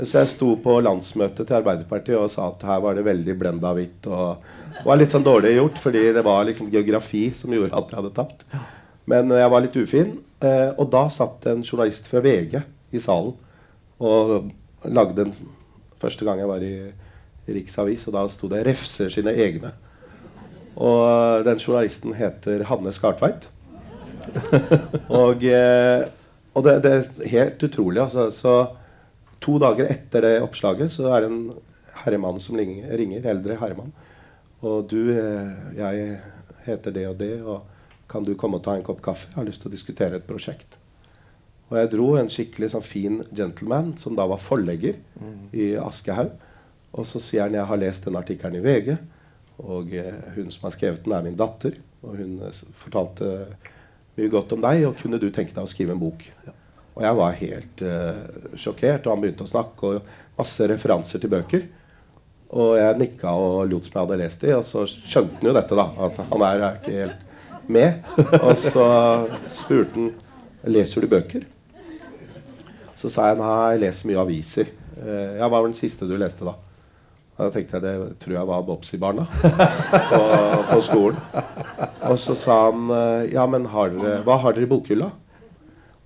Så 0.00 0.18
jeg 0.18 0.30
sto 0.32 0.54
på 0.58 0.76
landsmøtet 0.82 1.46
til 1.46 1.56
Arbeiderpartiet 1.60 2.18
og 2.18 2.30
sa 2.32 2.48
at 2.50 2.64
her 2.66 2.80
var 2.82 2.96
det 2.96 3.04
veldig 3.06 3.36
blenda 3.38 3.70
hvitt. 3.76 4.08
Og 4.10 4.42
det 4.74 4.86
var 4.88 4.98
litt 4.98 5.14
sånn 5.14 5.26
dårlig 5.26 5.54
gjort, 5.54 5.78
fordi 5.82 6.02
det 6.16 6.24
var 6.26 6.46
liksom 6.48 6.72
geografi 6.72 7.28
som 7.36 7.54
gjorde 7.54 7.78
at 7.78 7.92
jeg 7.92 8.00
hadde 8.00 8.14
tapt. 8.16 8.42
Men 9.10 9.30
jeg 9.30 9.52
var 9.52 9.62
litt 9.62 9.78
ufin. 9.78 10.16
Eh, 10.42 10.70
og 10.74 10.90
da 10.92 11.06
satt 11.12 11.46
en 11.50 11.62
journalist 11.62 12.10
fra 12.10 12.22
VG 12.24 12.58
i 12.94 13.02
salen 13.02 13.36
og 14.02 14.50
lagde 14.90 15.28
en 15.28 15.36
Første 16.04 16.26
gang 16.26 16.36
jeg 16.36 16.48
var 16.50 16.60
i, 16.60 16.74
i 17.48 17.54
Riksavis, 17.54 18.02
og 18.10 18.12
da 18.12 18.24
sto 18.28 18.48
det 18.50 18.58
'refser 18.66 19.08
sine 19.08 19.32
egne'. 19.32 19.70
Og 20.76 21.44
den 21.46 21.56
journalisten 21.56 22.12
heter 22.18 22.66
Hanne 22.68 22.92
Skartveit. 22.92 23.46
og 25.22 25.44
eh, 25.48 26.04
og 26.54 26.64
det, 26.66 26.74
det, 26.84 26.92
er 26.92 27.30
helt 27.32 27.62
utrolig. 27.66 28.02
Altså. 28.02 28.28
Så 28.30 28.52
to 29.44 29.58
dager 29.60 29.90
etter 29.92 30.24
det 30.24 30.34
oppslaget 30.44 30.92
så 30.94 31.10
er 31.12 31.24
det 31.24 31.30
en 31.30 31.42
herremann 32.04 32.40
som 32.42 32.56
ringer, 32.58 33.28
eldre 33.28 33.58
herremann. 33.60 33.92
Og 34.64 34.88
du, 34.88 35.12
eh, 35.12 35.76
jeg 35.76 36.20
heter 36.64 36.94
det 36.94 37.08
og 37.10 37.18
det, 37.20 37.34
og 37.42 38.08
kan 38.08 38.24
du 38.24 38.34
komme 38.38 38.60
og 38.60 38.64
ta 38.64 38.76
en 38.76 38.86
kopp 38.86 39.02
kaffe? 39.04 39.30
Jeg 39.32 39.40
har 39.40 39.48
lyst 39.48 39.62
til 39.64 39.70
å 39.70 39.74
diskutere 39.74 40.20
et 40.20 40.26
prosjekt. 40.28 40.78
Og 41.70 41.78
jeg 41.78 41.90
dro 41.94 42.08
en 42.16 42.30
skikkelig 42.30 42.70
sånn 42.74 42.84
fin 42.84 43.22
gentleman, 43.34 43.94
som 44.00 44.16
da 44.16 44.26
var 44.28 44.42
forlegger 44.42 44.98
mm. 45.20 45.38
i 45.56 45.70
Aschehoug. 45.80 46.34
Og 46.94 47.08
så 47.10 47.20
sier 47.22 47.46
han 47.46 47.56
jeg 47.56 47.66
har 47.66 47.80
lest 47.80 48.04
den 48.06 48.18
artikkelen 48.20 48.60
i 48.60 48.64
VG, 48.64 48.92
og 49.64 49.94
eh, 49.96 50.20
hun 50.36 50.52
som 50.54 50.68
har 50.68 50.74
skrevet 50.76 51.04
den, 51.04 51.16
er 51.16 51.24
min 51.26 51.38
datter. 51.38 51.80
Og 52.04 52.20
hun 52.20 52.36
eh, 52.44 52.60
fortalte 52.78 53.32
mye 54.14 54.30
godt 54.30 54.54
om 54.54 54.62
deg, 54.62 54.84
og 54.88 55.00
kunne 55.00 55.20
du 55.20 55.30
tenke 55.30 55.56
deg 55.56 55.64
å 55.64 55.70
skrive 55.70 55.96
en 55.96 56.02
bok? 56.02 56.22
Ja. 56.46 56.54
Og 56.94 57.02
jeg 57.02 57.18
var 57.18 57.38
helt 57.40 57.82
uh, 57.82 58.50
sjokkert, 58.54 59.06
og 59.06 59.14
han 59.14 59.24
begynte 59.24 59.46
å 59.46 59.50
snakke, 59.50 59.88
og 59.88 60.38
masse 60.38 60.68
referanser 60.70 61.22
til 61.22 61.32
bøker. 61.32 61.64
Og 62.54 62.76
jeg 62.78 62.98
nikka 63.00 63.32
og 63.34 63.64
lot 63.66 63.86
som 63.86 63.96
jeg 63.96 64.04
hadde 64.04 64.18
lest 64.20 64.44
de, 64.44 64.52
og 64.54 64.62
så 64.66 64.84
skjønte 64.86 65.40
han 65.40 65.48
jo 65.48 65.54
dette, 65.56 65.78
da. 65.78 65.88
At 66.06 66.20
han 66.30 66.44
er 66.46 66.66
ikke 66.68 66.94
helt 67.00 67.66
med. 67.66 68.12
Og 68.44 68.54
så 68.60 68.86
spurte 69.50 69.98
han 69.98 70.12
leser 70.70 71.02
du 71.02 71.10
bøker. 71.10 71.48
Så 72.94 73.10
sa 73.10 73.32
jeg 73.32 73.40
nei, 73.40 73.56
jeg 73.74 73.82
leser 73.88 74.10
mye 74.12 74.22
aviser. 74.22 74.70
Uh, 74.94 75.34
ja, 75.40 75.48
Hva 75.48 75.58
var 75.58 75.66
den 75.66 75.76
siste 75.78 76.06
du 76.06 76.14
leste, 76.20 76.46
da? 76.46 76.54
Da 77.34 77.48
tenkte 77.50 77.80
jeg 77.80 77.82
det 77.82 78.14
tror 78.22 78.36
jeg 78.36 78.46
var 78.46 78.60
Bobsy-barna 78.62 79.24
på, 79.26 80.20
på, 80.68 80.76
skolen. 80.86 81.18
Og 82.06 82.20
så 82.22 82.36
sa 82.38 82.60
han 82.68 82.92
ja, 83.32 83.42
men 83.50 83.66
har 83.72 83.90
dere, 83.90 84.20
hva 84.22 84.36
har 84.44 84.54
dere 84.54 84.68
i 84.68 84.70
bokhylla? 84.70 85.08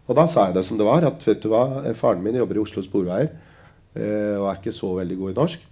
Og 0.09 0.17
da 0.17 0.25
sa 0.31 0.49
jeg 0.49 0.57
det 0.57 0.65
som 0.65 0.79
det 0.81 0.87
var. 0.89 1.05
At 1.05 1.25
vet 1.27 1.43
du 1.45 1.51
hva, 1.53 1.85
faren 1.97 2.25
min 2.25 2.39
jobber 2.41 2.57
i 2.57 2.63
Oslo 2.65 2.85
Sporveier 2.85 3.31
og 3.99 4.45
er 4.47 4.59
ikke 4.61 4.71
så 4.71 4.93
veldig 4.95 5.17
god 5.19 5.33
i 5.33 5.37
norsk. 5.37 5.63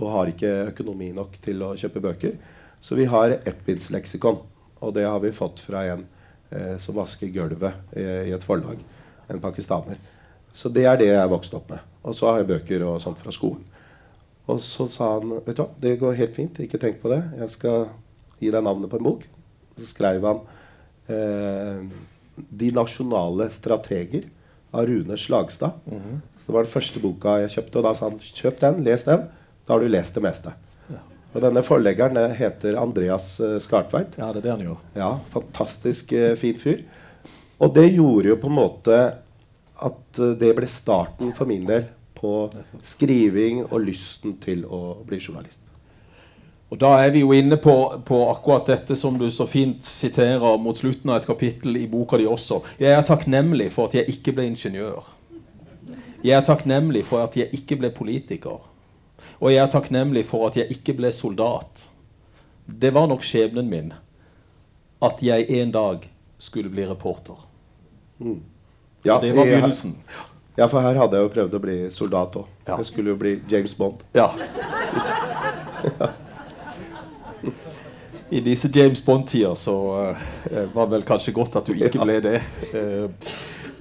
Og 0.00 0.10
har 0.10 0.30
ikke 0.32 0.52
økonomi 0.72 1.12
nok 1.14 1.36
til 1.44 1.60
å 1.62 1.74
kjøpe 1.78 2.02
bøker. 2.02 2.34
Så 2.80 2.96
vi 2.98 3.06
har 3.08 3.38
ettbindsleksikon. 3.38 4.42
Og 4.84 4.92
det 4.94 5.06
har 5.08 5.20
vi 5.22 5.32
fått 5.34 5.62
fra 5.64 5.84
en 5.92 6.04
eh, 6.50 6.76
som 6.82 6.98
vasker 6.98 7.32
gulvet 7.34 7.96
i, 7.96 8.32
et 8.34 8.44
forlag. 8.44 8.80
En 9.32 9.40
pakistaner. 9.42 9.98
Så 10.56 10.70
det 10.72 10.84
er 10.88 10.98
det 11.00 11.08
jeg 11.10 11.32
vokste 11.32 11.58
opp 11.58 11.70
med. 11.72 11.84
Og 12.06 12.16
så 12.16 12.30
har 12.30 12.42
jeg 12.42 12.50
bøker 12.52 12.84
og 12.86 13.00
sånt 13.02 13.20
fra 13.20 13.32
skolen. 13.34 13.64
Og 14.46 14.60
så 14.62 14.86
sa 14.90 15.16
han 15.16 15.40
vet 15.40 15.56
du 15.56 15.64
hva, 15.64 15.70
det 15.82 15.96
går 15.98 16.20
helt 16.20 16.36
fint, 16.36 16.60
ikke 16.62 16.78
tenk 16.78 17.00
på 17.02 17.10
det. 17.10 17.22
Jeg 17.40 17.54
skal 17.56 17.88
gi 18.38 18.52
deg 18.52 18.62
navnet 18.62 18.92
på 18.92 19.00
en 19.00 19.08
bok. 19.08 19.24
Så 19.76 19.88
skrev 19.90 20.28
han 20.28 20.44
eh, 21.10 21.96
'De 22.36 22.70
nasjonale 22.72 23.48
strateger' 23.48 24.28
av 24.70 24.86
Rune 24.86 25.16
Slagstad. 25.16 25.70
Mm 25.84 25.98
-hmm. 25.98 26.20
Så 26.38 26.46
Det 26.46 26.52
var 26.52 26.62
den 26.62 26.72
første 26.72 27.00
boka 27.00 27.38
jeg 27.40 27.50
kjøpte. 27.50 27.76
Og 27.78 27.84
da 27.84 27.94
sa 27.94 28.08
han 28.08 28.18
'kjøp 28.18 28.60
den, 28.60 28.84
les 28.84 29.04
den'. 29.04 29.26
Da 29.66 29.72
har 29.72 29.80
du 29.80 29.88
lest 29.88 30.14
det 30.14 30.22
meste. 30.22 30.52
Ja. 30.88 30.98
Og 31.34 31.42
denne 31.42 31.62
forleggeren 31.62 32.34
heter 32.34 32.76
Andreas 32.76 33.40
eh, 33.40 33.58
Skartveit. 33.58 34.18
Ja, 34.18 34.32
det 34.32 34.36
er 34.36 34.42
det 34.42 34.50
han 34.50 34.60
gjør. 34.60 34.76
Ja, 34.94 35.18
Fantastisk 35.30 36.12
uh, 36.12 36.36
fin 36.36 36.58
fyr. 36.58 36.84
Og 37.58 37.74
det 37.74 37.92
gjorde 37.92 38.28
jo 38.28 38.36
på 38.36 38.46
en 38.46 38.58
måte 38.60 39.14
at 39.82 40.20
uh, 40.20 40.38
det 40.38 40.54
ble 40.56 40.66
starten 40.66 41.34
for 41.34 41.44
min 41.46 41.66
del 41.66 41.88
på 42.14 42.50
skriving 42.82 43.64
og 43.66 43.80
lysten 43.80 44.38
til 44.40 44.64
å 44.64 45.02
bli 45.06 45.18
journalist. 45.18 45.65
Og 46.68 46.78
Da 46.78 46.96
er 46.98 47.12
vi 47.14 47.20
jo 47.22 47.30
inne 47.32 47.56
på, 47.62 47.74
på, 48.04 48.16
akkurat 48.30 48.66
dette 48.66 48.96
som 48.98 49.18
du 49.18 49.28
så 49.30 49.46
fint 49.46 49.84
siterer 49.86 50.58
mot 50.58 50.76
slutten 50.76 51.12
av 51.12 51.20
et 51.20 51.28
kapittel 51.28 51.76
i 51.78 51.86
boka 51.86 52.18
di 52.18 52.26
også. 52.26 52.58
Jeg 52.82 52.90
er 52.90 53.06
takknemlig 53.06 53.68
for 53.74 53.86
at 53.86 53.94
jeg 53.94 54.10
ikke 54.10 54.34
ble 54.34 54.48
ingeniør. 54.50 55.06
Jeg 56.24 56.34
er 56.34 56.42
takknemlig 56.46 57.04
for 57.06 57.22
at 57.22 57.38
jeg 57.38 57.54
ikke 57.54 57.78
ble 57.78 57.92
politiker. 57.94 58.58
Og 59.38 59.52
jeg 59.52 59.62
er 59.62 59.70
takknemlig 59.70 60.24
for 60.26 60.48
at 60.48 60.58
jeg 60.58 60.74
ikke 60.74 60.96
ble 60.98 61.12
soldat. 61.14 61.86
Det 62.66 62.90
var 62.94 63.06
nok 63.06 63.22
skjebnen 63.22 63.70
min 63.70 63.94
at 65.06 65.22
jeg 65.22 65.46
en 65.60 65.70
dag 65.70 66.10
skulle 66.42 66.72
bli 66.72 66.88
reporter. 66.88 67.38
Mm. 68.18 68.42
Ja, 69.04 69.20
det 69.22 69.36
var 69.36 69.46
begynnelsen. 69.46 70.00
Ja, 70.56 70.66
for 70.66 70.80
her 70.80 70.98
hadde 70.98 71.20
jeg 71.20 71.28
jo 71.28 71.34
prøvd 71.36 71.54
å 71.54 71.62
bli 71.62 71.80
soldat 71.94 72.38
òg. 72.40 72.52
Ja. 72.66 72.80
Jeg 72.80 72.90
skulle 72.90 73.12
jo 73.14 73.18
bli 73.20 73.38
James 73.46 73.76
Bond. 73.78 74.02
Ja. 74.16 74.32
ja. 76.00 76.14
I 78.30 78.40
disse 78.42 78.70
James 78.74 79.04
Bond-tider 79.04 79.54
så 79.54 79.74
uh, 80.10 80.24
var 80.74 80.88
vel 80.90 81.04
kanskje 81.06 81.34
godt 81.34 81.60
at 81.60 81.68
du 81.68 81.76
ikke 81.76 82.02
ble 82.02 82.18
det. 82.24 82.40
Uh, 82.72 83.06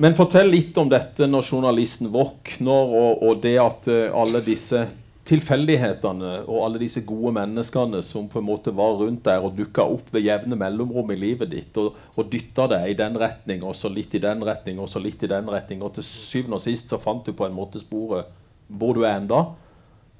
men 0.01 0.17
fortell 0.17 0.51
litt 0.51 0.75
om 0.77 0.91
dette 0.91 1.25
når 1.25 1.49
journalisten 1.49 2.11
våkner, 2.13 2.93
og, 2.99 3.23
og 3.25 3.41
det 3.41 3.55
at 3.63 3.89
uh, 3.89 4.13
alle 4.13 4.43
disse 4.45 4.83
tilfeldighetene 5.25 6.31
og 6.43 6.59
alle 6.61 6.79
disse 6.83 7.01
gode 7.07 7.31
menneskene 7.39 8.03
som 8.05 8.27
på 8.29 8.37
en 8.41 8.45
måte 8.45 8.73
var 8.77 8.99
rundt 8.99 9.23
der 9.25 9.41
og 9.41 9.55
dukka 9.57 9.87
opp 9.95 10.11
ved 10.13 10.27
jevne 10.27 10.57
mellomrom 10.59 11.09
i 11.15 11.17
livet 11.17 11.49
ditt 11.49 11.79
og, 11.81 11.95
og 12.13 12.29
dytta 12.29 12.67
deg 12.75 12.91
i 12.91 12.97
den 12.99 13.17
retning 13.17 13.65
og 13.65 13.73
så 13.73 13.89
litt 13.89 14.13
i 14.13 14.21
den 14.21 14.45
retning 14.45 14.77
og 14.83 14.91
så 14.91 15.01
litt 15.01 15.25
i 15.25 15.31
den 15.31 15.49
retning. 15.49 15.81
Og 15.81 15.95
til 15.97 16.05
syvende 16.05 16.59
og 16.59 16.65
sist 16.67 16.93
så 16.93 17.01
fant 17.01 17.25
du 17.25 17.33
på 17.33 17.47
en 17.47 17.57
måte 17.57 17.81
sporet 17.81 18.29
hvor 18.69 18.93
du 18.93 19.01
er 19.01 19.17
enda. 19.17 19.47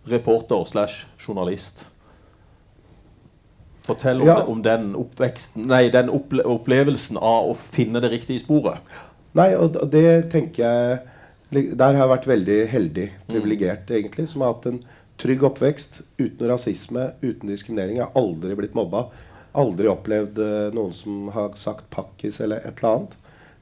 Reporter 0.09 0.65
slash 0.65 1.05
journalist. 1.21 1.85
Fortell 3.85 4.21
om, 4.23 4.27
ja. 4.27 4.37
om 4.49 4.61
den, 4.65 4.93
nei, 5.69 5.83
den 5.93 6.09
opplevelsen 6.09 7.19
av 7.21 7.51
å 7.51 7.57
finne 7.57 8.01
det 8.01 8.09
riktige 8.15 8.41
sporet. 8.41 8.81
Nei, 9.35 9.51
og 9.59 9.77
det 9.91 10.31
tenker 10.31 10.63
jeg 10.63 11.03
Der 11.77 11.93
har 11.93 11.99
jeg 11.99 12.11
vært 12.11 12.27
veldig 12.27 12.59
heldig, 12.71 13.05
privilegert, 13.29 13.89
mm. 13.89 13.95
egentlig. 13.99 14.25
Som 14.31 14.41
har 14.41 14.55
hatt 14.55 14.65
en 14.71 14.79
trygg 15.21 15.43
oppvekst 15.47 16.01
uten 16.17 16.49
rasisme, 16.49 17.11
uten 17.21 17.51
diskriminering. 17.51 17.99
Jeg 17.99 18.07
har 18.07 18.17
aldri 18.19 18.57
blitt 18.57 18.75
mobba. 18.75 19.05
Aldri 19.55 19.87
opplevd 19.87 20.41
uh, 20.41 20.73
noen 20.75 20.95
som 20.95 21.29
har 21.35 21.53
sagt 21.59 21.85
'pakkis' 21.93 22.41
eller 22.43 22.65
et 22.65 22.81
eller 22.81 22.89
annet. 22.91 23.13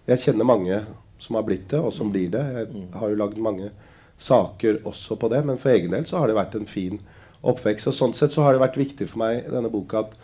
Jeg 0.10 0.24
kjenner 0.24 0.48
mange 0.48 0.80
som 1.22 1.38
har 1.38 1.46
blitt 1.48 1.68
det, 1.70 1.80
og 1.80 1.94
som 1.94 2.08
mm. 2.08 2.14
blir 2.16 2.32
det. 2.34 2.46
Jeg 2.58 2.72
mm. 2.72 2.88
har 3.02 3.12
jo 3.12 3.20
lagd 3.20 3.44
mange 3.44 3.70
saker 4.18 4.82
også 4.88 5.20
på 5.20 5.30
det, 5.34 5.44
men 5.46 5.60
for 5.60 5.76
egen 5.76 5.94
del 5.94 6.08
så 6.10 6.22
har 6.22 6.32
det 6.32 6.40
vært 6.40 6.58
en 6.58 6.70
fin 6.70 7.00
oppvekst. 7.44 7.90
Og 7.92 7.98
sånn 7.98 8.16
sett 8.18 8.36
så 8.36 8.46
har 8.46 8.56
det 8.56 8.64
vært 8.64 8.80
viktig 8.80 9.08
for 9.12 9.24
meg 9.24 9.50
denne 9.52 9.72
boka 9.74 10.06
at 10.06 10.16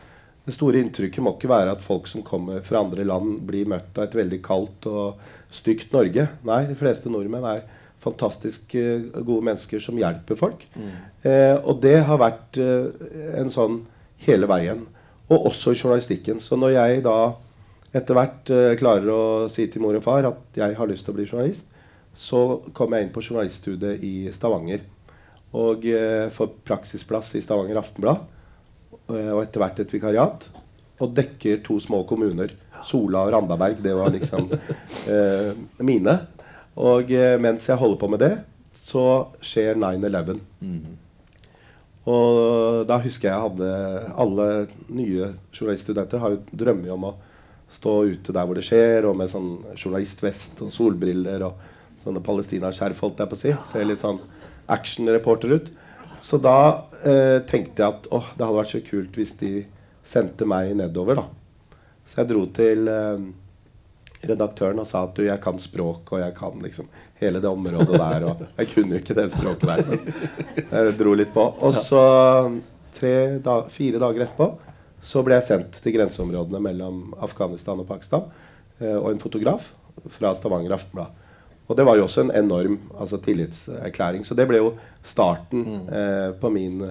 det 0.47 0.55
store 0.55 0.79
inntrykket 0.81 1.21
må 1.21 1.35
ikke 1.35 1.51
være 1.51 1.75
at 1.75 1.83
folk 1.85 2.07
som 2.09 2.23
kommer 2.25 2.63
fra 2.65 2.81
andre 2.81 3.03
land, 3.05 3.41
blir 3.45 3.67
møtt 3.69 3.97
av 3.99 4.07
et 4.07 4.17
veldig 4.17 4.39
kaldt 4.45 4.87
og 4.89 5.19
stygt 5.53 5.93
Norge. 5.93 6.25
Nei, 6.47 6.63
de 6.69 6.77
fleste 6.79 7.11
nordmenn 7.11 7.45
er 7.45 7.67
fantastisk 7.99 8.73
uh, 8.79 9.03
gode 9.19 9.43
mennesker 9.45 9.83
som 9.83 9.99
hjelper 9.99 10.39
folk. 10.39 10.63
Mm. 10.73 10.93
Eh, 11.27 11.55
og 11.57 11.81
det 11.83 11.97
har 12.07 12.21
vært 12.21 12.59
eh, 12.63 12.87
en 13.41 13.51
sånn 13.51 13.81
hele 14.23 14.47
veien. 14.49 14.85
Og 15.29 15.49
også 15.51 15.73
i 15.73 15.79
journalistikken. 15.79 16.39
Så 16.41 16.57
når 16.57 16.77
jeg 16.77 17.03
da 17.05 17.17
etter 17.95 18.15
hvert 18.17 18.51
eh, 18.53 18.77
klarer 18.79 19.11
å 19.11 19.23
si 19.51 19.67
til 19.67 19.83
mor 19.83 19.97
og 19.97 20.05
far 20.05 20.27
at 20.29 20.59
jeg 20.61 20.77
har 20.77 20.89
lyst 20.89 21.07
til 21.07 21.15
å 21.15 21.19
bli 21.19 21.27
journalist, 21.27 21.73
så 22.15 22.61
kom 22.75 22.95
jeg 22.95 23.05
inn 23.05 23.13
på 23.13 23.23
journaliststudiet 23.23 24.03
i 24.05 24.31
Stavanger. 24.33 24.81
Og 25.57 25.85
eh, 25.89 26.27
får 26.33 26.51
praksisplass 26.67 27.33
i 27.37 27.41
Stavanger 27.41 27.79
Aftenblad. 27.81 28.25
Eh, 29.09 29.31
og 29.33 29.43
etter 29.43 29.63
hvert 29.63 29.81
et 29.81 29.93
vikariat. 29.93 30.49
Og 30.99 31.15
dekker 31.15 31.63
to 31.65 31.79
små 31.81 32.03
kommuner. 32.09 32.53
Sola 32.85 33.25
og 33.25 33.33
Randaberg. 33.33 33.81
Det 33.83 33.95
var 33.97 34.13
liksom 34.13 34.51
eh, 35.15 35.51
mine. 35.81 36.19
Og 36.79 37.09
mens 37.43 37.65
jeg 37.67 37.75
holder 37.75 37.99
på 37.99 38.07
med 38.07 38.21
det, 38.23 38.33
så 38.71 39.01
skjer 39.43 39.75
9-11. 39.75 40.37
Mm. 40.63 40.93
Og 42.09 42.85
da 42.87 42.97
husker 43.03 43.27
jeg 43.27 43.43
hadde 43.43 43.71
Alle 44.17 44.45
nye 44.87 45.33
journaliststudenter 45.51 46.21
har 46.23 46.31
jo 46.33 46.61
drømmer 46.61 46.93
om 46.95 47.09
å 47.09 47.17
stå 47.69 47.95
ute 48.13 48.33
der 48.33 48.47
hvor 48.47 48.57
det 48.57 48.65
skjer, 48.65 49.05
og 49.05 49.17
med 49.19 49.29
sånn 49.29 49.51
journalistvest 49.75 50.63
og 50.65 50.71
solbriller 50.73 51.43
og 51.45 51.59
sånne 52.01 52.23
palestinaskjerf, 52.25 53.01
holdt 53.03 53.21
jeg 53.21 53.29
på 53.29 53.37
å 53.37 53.41
si. 53.43 53.53
Ser 53.67 53.85
litt 53.85 54.01
sånn 54.01 54.21
actionreporter 54.71 55.55
ut. 55.57 55.73
Så 56.21 56.39
da 56.43 56.85
eh, 57.03 57.39
tenkte 57.47 57.83
jeg 57.83 57.95
at 57.95 58.07
åh, 58.11 58.31
det 58.35 58.43
hadde 58.45 58.59
vært 58.59 58.73
så 58.73 58.81
kult 58.83 59.19
hvis 59.19 59.37
de 59.39 59.53
sendte 60.05 60.47
meg 60.49 60.73
nedover. 60.77 61.21
da. 61.21 61.75
Så 62.05 62.21
jeg 62.21 62.31
dro 62.31 62.45
til 62.55 62.89
eh, 62.91 63.27
redaktøren 64.27 64.81
og 64.81 64.87
sa 64.89 65.05
at 65.07 65.15
du, 65.15 65.23
jeg 65.27 65.39
kan 65.43 65.59
språk, 65.61 66.11
og 66.11 66.23
jeg 66.23 66.35
kan 66.37 66.59
liksom 66.63 66.89
hele 67.21 67.41
det 67.43 67.51
området 67.51 67.99
der. 67.99 68.25
Og 68.27 68.43
jeg 68.59 68.71
kunne 68.73 68.95
jo 68.95 69.03
ikke 69.03 69.17
det 69.17 69.29
språket 69.35 69.69
der. 69.69 70.17
Jeg 70.73 70.97
dro 70.99 71.15
litt 71.15 71.31
på. 71.35 71.45
Og 71.63 71.75
så, 71.77 72.03
da, 72.99 73.55
fire 73.71 74.01
dager 74.01 74.25
etterpå, 74.25 74.51
så 74.99 75.23
ble 75.23 75.37
jeg 75.37 75.47
sendt 75.47 75.79
til 75.79 75.95
grenseområdene 75.95 76.59
mellom 76.63 77.13
Afghanistan 77.23 77.79
og 77.79 77.87
Pakistan. 77.87 78.27
Eh, 78.79 78.97
og 78.97 79.13
en 79.13 79.23
fotograf 79.23 79.73
fra 80.11 80.33
Stavanger 80.35 80.75
Aftenblad. 80.75 81.15
Og 81.69 81.77
det 81.77 81.85
var 81.85 81.99
jo 81.99 82.07
også 82.07 82.25
en 82.25 82.33
enorm 82.33 82.79
altså, 82.97 83.19
tillitserklæring. 83.21 84.23
Så 84.25 84.35
det 84.37 84.47
ble 84.49 84.57
jo 84.57 84.71
starten 85.05 85.65
mm. 85.67 85.83
eh, 85.93 86.31
på 86.41 86.49
min 86.53 86.81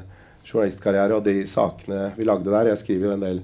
journalistkarriere 0.46 1.18
og 1.18 1.24
de 1.26 1.42
sakene 1.50 2.12
vi 2.16 2.26
lagde 2.28 2.52
der. 2.52 2.70
Jeg 2.70 2.82
skriver 2.84 3.08
jo 3.08 3.16
en 3.16 3.24
del 3.26 3.42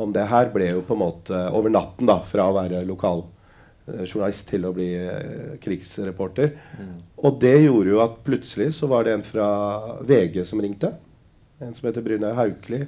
om 0.00 0.14
det 0.14 0.24
her. 0.30 0.48
Ble 0.54 0.70
jo 0.72 0.86
på 0.86 0.96
en 0.96 1.02
måte 1.02 1.42
over 1.52 1.72
natten 1.72 2.08
da, 2.08 2.20
fra 2.24 2.48
å 2.48 2.56
være 2.56 2.80
lokal 2.88 3.26
eh, 3.90 4.06
journalist 4.06 4.48
til 4.54 4.64
å 4.64 4.72
bli 4.76 4.88
eh, 4.96 5.52
krigsreporter. 5.60 6.56
Og 7.20 7.36
det 7.44 7.58
gjorde 7.66 7.92
jo 7.92 8.02
at 8.06 8.18
plutselig 8.24 8.72
så 8.80 8.88
var 8.90 9.04
det 9.04 9.18
en 9.18 9.26
fra 9.26 9.52
VG 10.00 10.42
som 10.48 10.64
ringte. 10.64 10.94
En 11.60 11.76
som 11.76 11.90
heter 11.90 12.04
Brynjar 12.04 12.38
Haukeli 12.40 12.86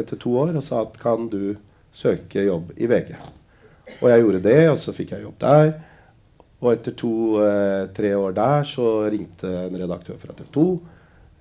etter 0.00 0.18
to 0.18 0.32
år 0.40 0.56
og 0.56 0.64
sa 0.64 0.80
at 0.82 0.96
kan 0.98 1.28
du 1.30 1.58
søke 1.94 2.42
jobb 2.48 2.72
i 2.80 2.88
VG. 2.90 3.12
Og 4.00 4.08
jeg 4.08 4.22
gjorde 4.22 4.46
det, 4.48 4.62
og 4.72 4.78
så 4.80 4.94
fikk 4.96 5.12
jeg 5.12 5.26
jobb 5.26 5.36
der. 5.44 5.74
Og 6.64 6.70
etter 6.72 6.94
to-tre 6.96 8.14
år 8.16 8.36
der 8.36 8.64
så 8.64 8.86
ringte 9.12 9.50
en 9.66 9.76
redaktør 9.76 10.16
fra 10.16 10.32
TV 10.32 10.48
2. 10.54 10.68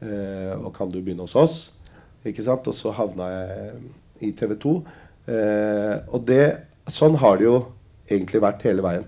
Eh, 0.04 0.56
og 0.60 0.74
kan 0.76 0.92
du 0.92 1.00
begynne 1.00 1.24
hos 1.24 1.38
oss? 1.40 1.62
Ikke 2.28 2.44
sant? 2.44 2.68
Og 2.68 2.76
så 2.76 2.92
havna 2.96 3.30
jeg 3.32 3.78
i 4.28 4.32
TV 4.36 4.58
2. 4.60 4.74
Eh, 5.32 5.96
og 6.12 6.26
det, 6.28 6.44
sånn 6.92 7.16
har 7.22 7.40
det 7.40 7.48
jo 7.48 7.58
egentlig 8.10 8.42
vært 8.44 8.66
hele 8.68 8.84
veien. 8.84 9.06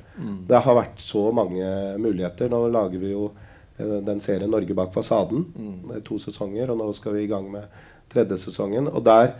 Det 0.47 0.61
har 0.63 0.77
vært 0.77 1.03
så 1.03 1.27
mange 1.35 1.67
muligheter. 2.01 2.47
Nå 2.51 2.61
lager 2.71 3.01
vi 3.01 3.11
jo 3.11 3.27
eh, 3.77 3.99
den 4.07 4.23
serien 4.23 4.49
'Norge 4.51 4.77
bak 4.77 4.93
fasaden'. 4.95 5.43
Er 5.95 6.05
to 6.05 6.19
sesonger, 6.19 6.71
og 6.71 6.79
nå 6.79 6.93
skal 6.95 7.17
vi 7.17 7.25
i 7.25 7.31
gang 7.31 7.51
med 7.51 7.67
tredje 8.09 8.37
sesongen. 8.47 8.87
Og 8.87 9.03
der 9.03 9.33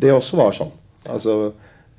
Det 0.00 0.12
også 0.12 0.36
var 0.36 0.52
sånn. 0.52 0.70
Altså 1.10 1.52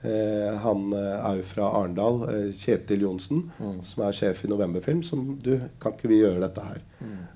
eh, 0.08 0.58
Han 0.64 0.92
eh, 0.98 1.18
er 1.18 1.40
jo 1.40 1.46
fra 1.48 1.70
Arendal, 1.80 2.22
eh, 2.30 2.48
Kjetil 2.58 3.06
Johnsen, 3.06 3.44
som 3.88 4.04
er 4.06 4.16
sjef 4.18 4.44
i 4.46 4.52
Novemberfilm. 4.52 5.04
Som 5.06 5.36
du, 5.44 5.54
kan 5.82 5.96
ikke 5.96 6.12
vi 6.12 6.22
gjøre 6.24 6.42
dette 6.44 6.66
her? 6.66 6.82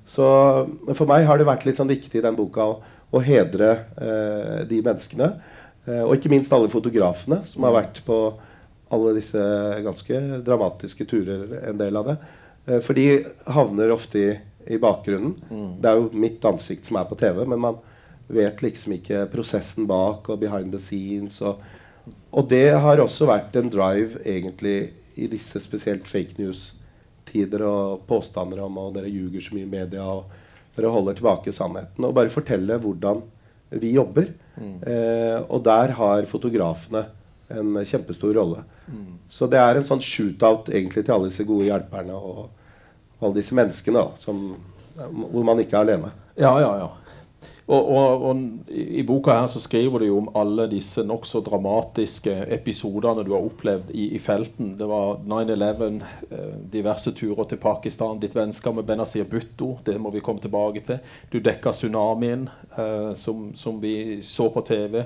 Så 0.06 0.25
for 0.93 1.10
meg 1.10 1.25
har 1.30 1.39
det 1.41 1.47
vært 1.49 1.65
litt 1.67 1.80
sånn 1.80 1.91
viktig 1.91 2.19
i 2.19 2.25
den 2.25 2.38
boka 2.38 2.65
å, 2.73 2.80
å 3.12 3.21
hedre 3.23 3.71
eh, 3.97 4.60
de 4.69 4.82
menneskene. 4.86 5.32
Eh, 5.86 6.04
og 6.04 6.15
ikke 6.17 6.32
minst 6.34 6.54
alle 6.56 6.71
fotografene 6.73 7.41
som 7.47 7.65
har 7.67 7.78
vært 7.80 8.01
på 8.06 8.19
alle 8.95 9.15
disse 9.17 9.41
ganske 9.84 10.19
dramatiske 10.45 11.08
turer, 11.10 11.58
en 11.65 11.80
del 11.80 11.97
av 11.97 12.12
det. 12.12 12.19
For 12.86 12.97
de 12.97 13.25
havner 13.54 13.91
ofte 13.93 14.21
i, 14.21 14.30
i 14.73 14.78
bakgrunnen. 14.82 15.34
Det 15.82 15.89
er 15.89 15.99
jo 15.99 16.21
mitt 16.21 16.45
ansikt 16.45 16.88
som 16.88 16.97
er 16.97 17.06
på 17.10 17.17
TV, 17.19 17.43
men 17.49 17.62
man 17.62 17.82
vet 18.28 18.62
liksom 18.65 18.95
ikke 18.97 19.25
prosessen 19.34 19.88
bak 19.89 20.30
og 20.32 20.39
behind 20.41 20.73
the 20.73 20.82
scenes. 20.82 21.38
Og, 21.45 21.62
og 22.35 22.47
det 22.51 22.67
har 22.83 22.99
også 22.99 23.29
vært 23.29 23.55
en 23.59 23.71
drive 23.71 24.19
egentlig 24.27 24.91
i 25.15 25.29
disse 25.31 25.59
spesielt 25.63 26.07
fake 26.09 26.35
news-tider 26.39 27.63
og 27.63 28.03
påstander 28.09 28.59
om 28.65 28.79
at 28.83 28.97
dere 28.97 29.11
ljuger 29.11 29.43
så 29.43 29.55
mye 29.55 29.67
i 29.67 29.71
media 29.71 30.03
og 30.03 30.33
dere 30.75 30.91
holder 30.91 31.15
tilbake 31.15 31.53
sannheten. 31.55 32.03
Og 32.03 32.15
bare 32.17 32.33
fortelle 32.33 32.79
hvordan 32.83 33.23
vi 33.79 33.93
jobber. 33.95 34.33
Eh, 34.59 35.39
og 35.47 35.63
der 35.63 35.95
har 35.95 36.27
fotografene 36.27 37.05
en 37.55 37.79
kjempestor 37.85 38.35
rolle. 38.35 38.65
Så 39.29 39.47
det 39.47 39.59
er 39.61 39.79
en 39.79 39.87
sånn 39.87 40.03
shootout 40.03 40.69
egentlig 40.73 41.05
til 41.05 41.15
alle 41.15 41.31
disse 41.31 41.45
gode 41.47 41.69
hjelperne 41.69 42.15
og, 42.15 42.49
og 43.15 43.25
alle 43.25 43.39
disse 43.39 43.55
menneskene 43.57 44.01
da, 44.01 44.19
som, 44.21 44.43
hvor 44.99 45.47
man 45.47 45.61
ikke 45.63 45.77
er 45.77 45.87
alene. 45.87 46.11
Ja, 46.35 46.51
ja, 46.59 46.71
ja. 46.83 46.91
Og, 47.67 47.88
og, 47.97 48.23
og 48.30 48.41
i, 48.69 49.01
boka 49.01 49.34
her 49.39 49.47
så 49.49 49.58
skriver 49.58 50.04
du 50.04 50.06
jo 50.06 50.19
om 50.19 50.28
alle 50.38 50.67
disse 50.69 51.01
nokså 51.01 51.39
dramatiske 51.47 52.34
episodene 52.54 53.23
du 53.25 53.32
har 53.34 53.47
opplevd 53.47 53.89
i, 53.89 54.12
i 54.13 54.19
felten. 54.21 54.75
Det 54.78 54.86
var 54.86 55.23
9-11, 55.25 55.95
eh, 56.30 56.51
diverse 56.75 57.15
turer 57.17 57.49
til 57.49 57.58
Pakistan, 57.63 58.21
ditt 58.21 58.38
vennskap 58.38 58.78
med 58.78 58.86
Benazir 58.86 59.25
Bhutto. 59.32 59.80
Det 59.86 59.97
må 60.01 60.13
vi 60.13 60.21
komme 60.21 60.43
tilbake 60.43 60.86
til. 60.86 61.01
Du 61.34 61.39
dekka 61.41 61.73
tsunamien, 61.73 62.45
eh, 62.78 63.15
som, 63.17 63.49
som 63.58 63.82
vi 63.82 64.21
så 64.21 64.51
på 64.54 64.62
TV. 64.62 65.01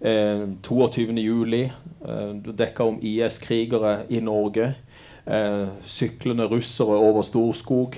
Eh, 0.00 0.44
22. 0.68 1.16
juli. 1.16 1.64
Eh, 1.64 2.30
du 2.44 2.52
dekka 2.52 2.92
om 2.92 3.00
IS-krigere 3.00 4.02
i 4.12 4.20
Norge. 4.20 4.74
Eh, 5.24 5.68
syklende 5.88 6.44
russere 6.52 7.00
over 7.00 7.24
Storskog. 7.24 7.96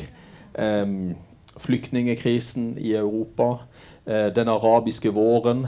Eh, 0.55 1.17
flyktningekrisen 1.59 2.77
i 2.79 2.95
Europa. 2.95 3.57
Eh, 4.07 4.35
den 4.35 4.49
arabiske 4.49 5.09
våren. 5.11 5.67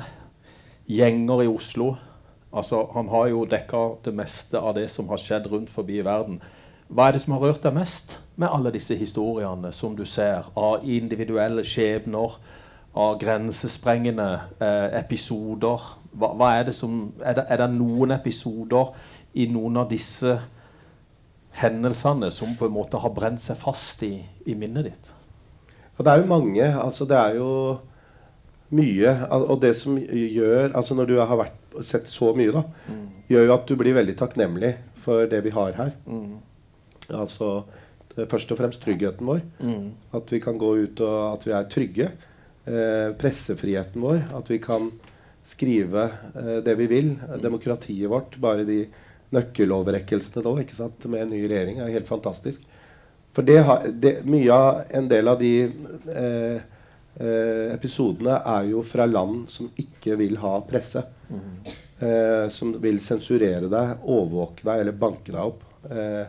Gjenger 0.87 1.42
i 1.42 1.46
Oslo. 1.46 1.94
Altså, 2.53 2.87
han 2.94 3.09
har 3.09 3.27
jo 3.27 3.46
dekka 3.49 3.96
det 4.05 4.12
meste 4.14 4.61
av 4.61 4.75
det 4.77 4.90
som 4.90 5.09
har 5.09 5.16
skjedd 5.16 5.46
rundt 5.49 5.70
forbi 5.72 5.99
i 5.99 6.05
verden. 6.05 6.42
Hva 6.88 7.09
er 7.09 7.16
det 7.16 7.22
som 7.25 7.33
har 7.33 7.46
rørt 7.46 7.64
deg 7.64 7.75
mest 7.75 8.18
med 8.37 8.53
alle 8.53 8.75
disse 8.77 8.94
historiene 8.94 9.72
som 9.72 9.96
du 9.96 10.05
ser, 10.05 10.44
av 10.57 10.85
individuelle 10.85 11.64
skjebner, 11.64 12.37
av 12.94 13.16
grensesprengende 13.18 14.29
eh, 14.61 15.01
episoder? 15.01 15.88
Hva, 16.12 16.35
hva 16.37 16.53
er, 16.59 16.68
det 16.68 16.77
som, 16.77 17.14
er, 17.25 17.40
det, 17.40 17.49
er 17.49 17.64
det 17.64 17.72
noen 17.72 18.12
episoder 18.20 18.92
i 19.33 19.49
noen 19.49 19.81
av 19.81 19.88
disse 19.88 20.37
hendelsene 21.57 22.29
som 22.31 22.53
på 22.57 22.68
en 22.68 22.77
måte 22.77 23.01
har 23.01 23.16
brent 23.16 23.40
seg 23.40 23.57
fast 23.57 24.05
i, 24.05 24.20
i 24.44 24.55
minnet 24.55 24.92
ditt? 24.92 25.12
Ja, 25.96 26.05
det 26.05 26.12
er 26.12 26.20
jo 26.20 26.33
mange. 26.37 26.72
Altså 26.77 27.09
det 27.09 27.16
er 27.16 27.40
jo 27.40 27.53
mye. 28.74 29.12
Og 29.37 29.61
det 29.62 29.74
som 29.79 29.98
gjør 29.98 30.72
Altså 30.74 30.96
når 30.98 31.11
du 31.11 31.16
har 31.20 31.38
vært, 31.38 31.62
sett 31.85 32.09
så 32.09 32.33
mye, 32.37 32.55
da, 32.55 32.62
gjør 33.29 33.48
jo 33.48 33.55
at 33.55 33.66
du 33.68 33.74
blir 33.76 33.96
veldig 33.96 34.14
takknemlig 34.16 34.76
for 35.02 35.29
det 35.31 35.42
vi 35.44 35.52
har 35.55 35.76
her. 35.76 35.96
Altså 37.12 37.66
er 38.16 38.31
først 38.31 38.52
og 38.52 38.61
fremst 38.61 38.83
tryggheten 38.85 39.29
vår. 39.29 39.42
At 40.16 40.33
vi 40.33 40.40
kan 40.40 40.59
gå 40.59 40.72
ut 40.87 41.02
og 41.05 41.18
at 41.35 41.46
vi 41.46 41.52
er 41.52 41.68
trygge. 41.72 42.07
Eh, 42.66 43.11
pressefriheten 43.18 44.02
vår. 44.02 44.22
At 44.37 44.50
vi 44.50 44.59
kan 44.62 44.90
skrive 45.46 46.09
eh, 46.35 46.57
det 46.64 46.76
vi 46.81 46.88
vil. 46.90 47.12
Demokratiet 47.42 48.11
vårt. 48.11 48.38
Bare 48.42 48.64
de 48.68 48.85
nøkkeloverrekkelsene 49.35 50.44
nå 50.46 50.55
ikke 50.62 50.76
sant, 50.76 51.07
med 51.11 51.24
en 51.24 51.33
ny 51.35 51.42
regjering 51.44 51.81
er 51.83 51.92
helt 51.92 52.09
fantastisk. 52.09 52.62
For 53.37 53.44
det 53.44 53.59
har, 53.66 53.85
det, 53.90 54.20
mye 54.24 54.55
av 54.55 54.92
en 54.96 55.09
del 55.11 55.29
av 55.29 55.40
de 55.40 55.52
eh, 55.66 56.61
eh, 57.18 57.72
episodene 57.74 58.40
er 58.44 58.70
jo 58.70 58.83
fra 58.87 59.07
land 59.09 59.46
som 59.52 59.70
ikke 59.83 60.16
vil 60.20 60.38
ha 60.42 60.59
presse. 60.68 61.02
Eh, 61.98 62.48
som 62.52 62.74
vil 62.83 62.98
sensurere 63.00 63.70
deg, 63.72 64.02
overvåke 64.05 64.66
deg 64.66 64.83
eller 64.83 64.98
banke 65.00 65.33
deg 65.33 65.40
opp. 65.40 65.62
Eh, 65.88 66.26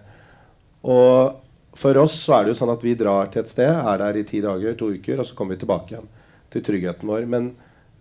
og 0.88 1.78
for 1.78 2.00
oss 2.02 2.16
så 2.24 2.38
er 2.38 2.46
det 2.46 2.54
jo 2.54 2.60
sånn 2.62 2.72
at 2.74 2.86
vi 2.86 2.96
drar 2.98 3.28
til 3.34 3.44
et 3.44 3.52
sted, 3.52 3.70
er 3.70 4.00
der 4.02 4.18
i 4.18 4.26
ti 4.26 4.40
dager, 4.42 4.78
to 4.80 4.94
uker, 4.96 5.20
og 5.20 5.28
så 5.28 5.36
kommer 5.38 5.58
vi 5.58 5.66
tilbake 5.66 5.94
igjen 5.94 6.08
til 6.54 6.64
tryggheten 6.66 7.12
vår. 7.12 7.28
Men 7.30 7.52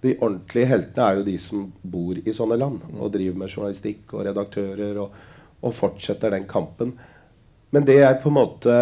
de 0.04 0.14
ordentlige 0.20 0.70
heltene 0.70 1.08
er 1.08 1.18
jo 1.18 1.26
de 1.26 1.36
som 1.42 1.66
bor 1.82 2.18
i 2.22 2.34
sånne 2.36 2.58
land 2.60 2.86
og 2.94 3.10
driver 3.14 3.42
med 3.42 3.50
journalistikk 3.50 4.14
og 4.14 4.26
redaktører 4.28 5.02
og, 5.02 5.20
og 5.66 5.74
fortsetter 5.74 6.36
den 6.36 6.46
kampen. 6.48 6.94
Men 7.74 7.88
det 7.88 7.98
er 8.04 8.20
på 8.22 8.30
en 8.30 8.38
måte 8.38 8.74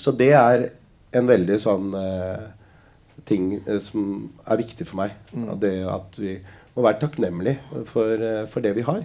Så 0.00 0.12
det 0.16 0.32
er 0.32 0.62
en 1.16 1.28
veldig 1.28 1.56
sånn 1.60 1.92
eh, 1.96 2.46
ting 3.28 3.50
eh, 3.58 3.80
som 3.82 4.28
er 4.46 4.62
viktig 4.62 4.86
for 4.88 5.02
meg. 5.02 5.16
Mm. 5.32 5.50
Det 5.62 5.74
at 5.90 6.20
vi 6.22 6.36
må 6.76 6.84
være 6.84 7.00
takknemlige 7.02 7.84
for, 7.88 8.14
eh, 8.14 8.44
for 8.50 8.64
det 8.64 8.74
vi 8.76 8.86
har. 8.86 9.02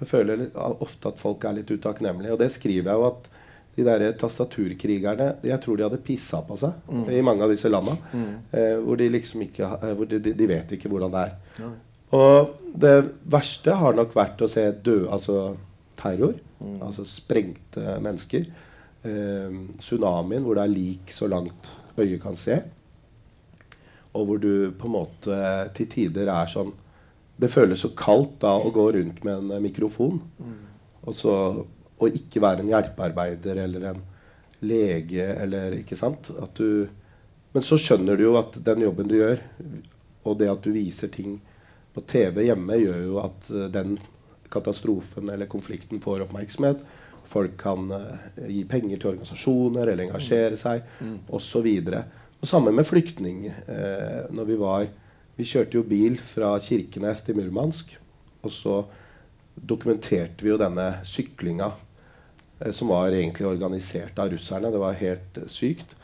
Jeg 0.00 0.10
føler 0.10 0.48
ofte 0.54 1.12
at 1.12 1.20
folk 1.22 1.44
er 1.44 1.58
litt 1.60 1.70
utakknemlige. 1.70 2.34
Og 2.34 2.40
det 2.42 2.50
skriver 2.52 2.92
jeg 2.92 3.00
jo 3.00 3.08
at 3.12 3.30
de 3.74 3.82
der 3.82 4.12
tastaturkrigerne 4.18 5.32
Jeg 5.42 5.60
tror 5.62 5.76
de 5.76 5.82
hadde 5.82 6.02
pissa 6.04 6.40
på 6.46 6.56
seg 6.60 7.10
i 7.10 7.22
mange 7.26 7.42
av 7.42 7.50
disse 7.50 7.70
landa. 7.70 7.96
Eh, 8.14 8.76
hvor 8.78 8.98
de 9.00 9.10
liksom 9.10 9.42
ikke 9.46 9.70
eh, 9.80 9.94
hvor 9.98 10.10
de, 10.10 10.20
de, 10.22 10.48
vet 10.50 10.76
ikke 10.76 10.90
hvordan 10.92 11.14
det 11.14 11.24
er. 11.24 11.72
Og 12.14 12.54
det 12.84 12.94
verste 13.30 13.74
har 13.80 13.96
nok 13.96 14.14
vært 14.14 14.44
å 14.44 14.50
se 14.50 14.68
døde 14.84 15.10
Altså 15.10 15.56
terror. 15.98 16.36
Altså 16.82 17.04
sprengte 17.06 17.98
mennesker. 18.02 18.46
Eh, 19.04 19.58
tsunamien, 19.78 20.42
hvor 20.42 20.58
det 20.58 20.64
er 20.64 20.72
lik 20.72 21.12
så 21.12 21.28
langt 21.30 21.74
øyet 21.98 22.22
kan 22.22 22.38
se. 22.38 22.62
Og 24.14 24.26
hvor 24.28 24.40
du 24.42 24.72
på 24.78 24.88
en 24.88 24.96
måte 24.96 25.38
til 25.74 25.88
tider 25.90 26.30
er 26.30 26.50
sånn 26.50 26.72
Det 27.34 27.50
føles 27.50 27.80
så 27.82 27.90
kaldt 27.98 28.36
da 28.44 28.52
å 28.54 28.70
gå 28.70 28.84
rundt 28.94 29.24
med 29.26 29.50
en 29.50 29.62
mikrofon. 29.62 30.20
mikrofon. 30.38 30.60
Og 31.04 31.16
så 31.18 31.32
å 31.98 32.10
ikke 32.10 32.42
være 32.42 32.64
en 32.64 32.70
hjelpearbeider 32.72 33.60
eller 33.64 33.88
en 33.92 34.02
lege 34.64 35.26
eller 35.34 35.80
Ikke 35.80 35.98
sant? 35.98 36.30
At 36.40 36.54
du 36.58 36.88
Men 37.54 37.62
så 37.62 37.78
skjønner 37.78 38.18
du 38.18 38.24
jo 38.26 38.36
at 38.38 38.56
den 38.66 38.82
jobben 38.82 39.06
du 39.06 39.14
gjør, 39.14 39.38
og 40.26 40.38
det 40.40 40.48
at 40.50 40.64
du 40.64 40.72
viser 40.74 41.06
ting 41.12 41.36
på 41.94 42.02
TV 42.10 42.48
hjemme, 42.48 42.74
gjør 42.80 43.02
jo 43.04 43.20
at 43.22 43.46
eh, 43.52 43.68
den 43.70 43.92
katastrofen 44.50 45.30
eller 45.30 45.46
konflikten 45.46 46.00
får 46.02 46.24
oppmerksomhet. 46.24 46.82
Folk 47.30 47.54
kan 47.60 47.86
uh, 47.94 48.24
gi 48.50 48.64
penger 48.66 48.98
til 48.98 49.12
organisasjoner 49.12 49.86
eller 49.86 50.08
engasjere 50.08 50.58
seg 50.58 50.82
osv. 51.30 51.68
Og 52.44 52.48
samme 52.50 52.74
med 52.76 52.84
flyktning. 52.84 53.46
Eh, 53.48 54.28
når 54.28 54.44
vi 54.44 54.60
var 54.60 54.86
Vi 55.34 55.42
kjørte 55.42 55.78
jo 55.78 55.82
bil 55.82 56.18
fra 56.20 56.52
Kirkenes 56.62 57.24
til 57.24 57.34
Murmansk. 57.34 57.96
Og 58.44 58.52
så 58.52 58.84
dokumenterte 59.56 60.44
vi 60.44 60.52
jo 60.52 60.58
denne 60.60 61.00
syklinga 61.02 61.72
eh, 62.60 62.70
som 62.70 62.92
var 62.92 63.08
egentlig 63.08 63.48
organisert 63.48 64.20
av 64.20 64.30
russerne. 64.30 64.70
Det 64.70 64.78
var 64.78 65.00
helt 65.00 65.40
eh, 65.40 65.48
sykt. 65.48 65.96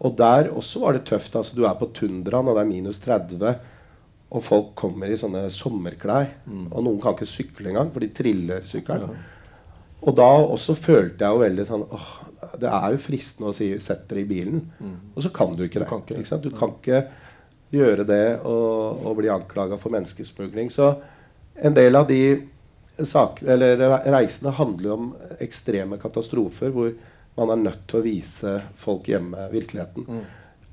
Og 0.00 0.14
der 0.16 0.48
også 0.54 0.80
var 0.80 0.94
det 0.94 1.04
tøft. 1.10 1.36
altså 1.36 1.56
Du 1.56 1.66
er 1.66 1.74
på 1.74 1.90
tundraen, 1.92 2.48
og 2.48 2.54
det 2.54 2.62
er 2.62 2.70
minus 2.70 3.02
30. 3.02 3.58
Og 4.30 4.46
folk 4.46 4.72
kommer 4.78 5.10
i 5.10 5.18
sånne 5.18 5.50
sommerklær. 5.50 6.30
Og 6.70 6.86
noen 6.86 7.02
kan 7.02 7.18
ikke 7.18 7.26
sykle 7.26 7.74
engang, 7.74 7.90
for 7.90 8.00
de 8.00 8.14
triller 8.14 8.62
sykkelen. 8.64 9.18
Og 10.00 10.16
da 10.16 10.30
også 10.46 10.78
følte 10.78 11.26
jeg 11.26 11.34
jo 11.34 11.44
veldig 11.44 11.66
sånn 11.68 11.88
åh, 11.90 12.10
Det 12.58 12.70
er 12.70 12.94
jo 12.94 13.02
fristende 13.02 13.50
å 13.50 13.54
si 13.54 13.78
'sett 13.78 14.08
dere 14.08 14.20
i 14.20 14.28
bilen', 14.28 14.62
og 15.14 15.22
så 15.22 15.30
kan 15.30 15.54
du 15.56 15.64
ikke 15.64 15.80
det. 15.80 15.88
kan 15.88 16.00
ikke 16.00 16.20
ikke? 16.20 16.42
Du 16.42 16.50
kan 16.50 16.70
ikke 16.70 17.06
gjøre 17.70 18.04
det 18.06 18.40
og, 18.44 19.06
og 19.06 19.16
bli 19.16 19.28
anklaga 19.28 19.78
for 19.78 19.90
menneskesmugling. 19.90 20.70
Så 20.70 20.96
en 21.54 21.74
del 21.74 21.96
av 21.96 22.08
de 22.08 22.42
sak, 23.04 23.42
eller 23.42 23.78
reisene 24.10 24.50
handler 24.50 24.92
om 24.92 25.14
ekstreme 25.40 25.98
katastrofer 26.00 26.70
hvor 26.74 26.92
man 27.36 27.50
er 27.50 27.62
nødt 27.70 27.86
til 27.88 28.00
å 28.00 28.04
vise 28.04 28.56
folk 28.76 29.08
hjemme 29.08 29.48
virkeligheten. 29.52 30.06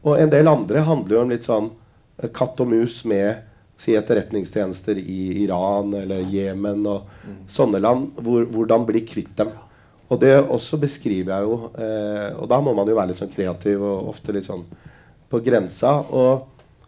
Og 0.04 0.20
en 0.20 0.32
del 0.32 0.48
andre 0.48 0.84
handler 0.88 1.16
jo 1.16 1.22
om 1.22 1.32
litt 1.32 1.48
sånn 1.48 1.70
eh, 2.18 2.30
katt 2.34 2.60
og 2.64 2.72
mus 2.72 3.04
med 3.06 3.44
si 3.78 3.94
etterretningstjenester 3.94 4.98
i 4.98 5.44
Iran 5.44 5.94
eller 5.94 6.26
Jemen 6.34 6.86
og 6.90 7.12
sånne 7.52 7.82
land. 7.84 8.10
Hvor, 8.18 8.48
hvordan 8.50 8.88
bli 8.88 9.04
kvitt 9.06 9.36
dem. 9.38 9.54
Og 10.08 10.20
det 10.22 10.36
også 10.40 10.80
beskriver 10.80 11.34
jeg 11.34 11.48
jo. 11.48 11.72
Eh, 11.76 12.30
og 12.38 12.48
da 12.52 12.60
må 12.64 12.74
man 12.76 12.88
jo 12.88 12.96
være 12.96 13.12
litt 13.12 13.20
sånn 13.20 13.34
kreativ 13.34 13.84
og 13.84 14.14
ofte 14.14 14.36
litt 14.36 14.48
sånn 14.48 14.64
på 15.28 15.42
grensa. 15.44 15.98
Og 16.16 16.48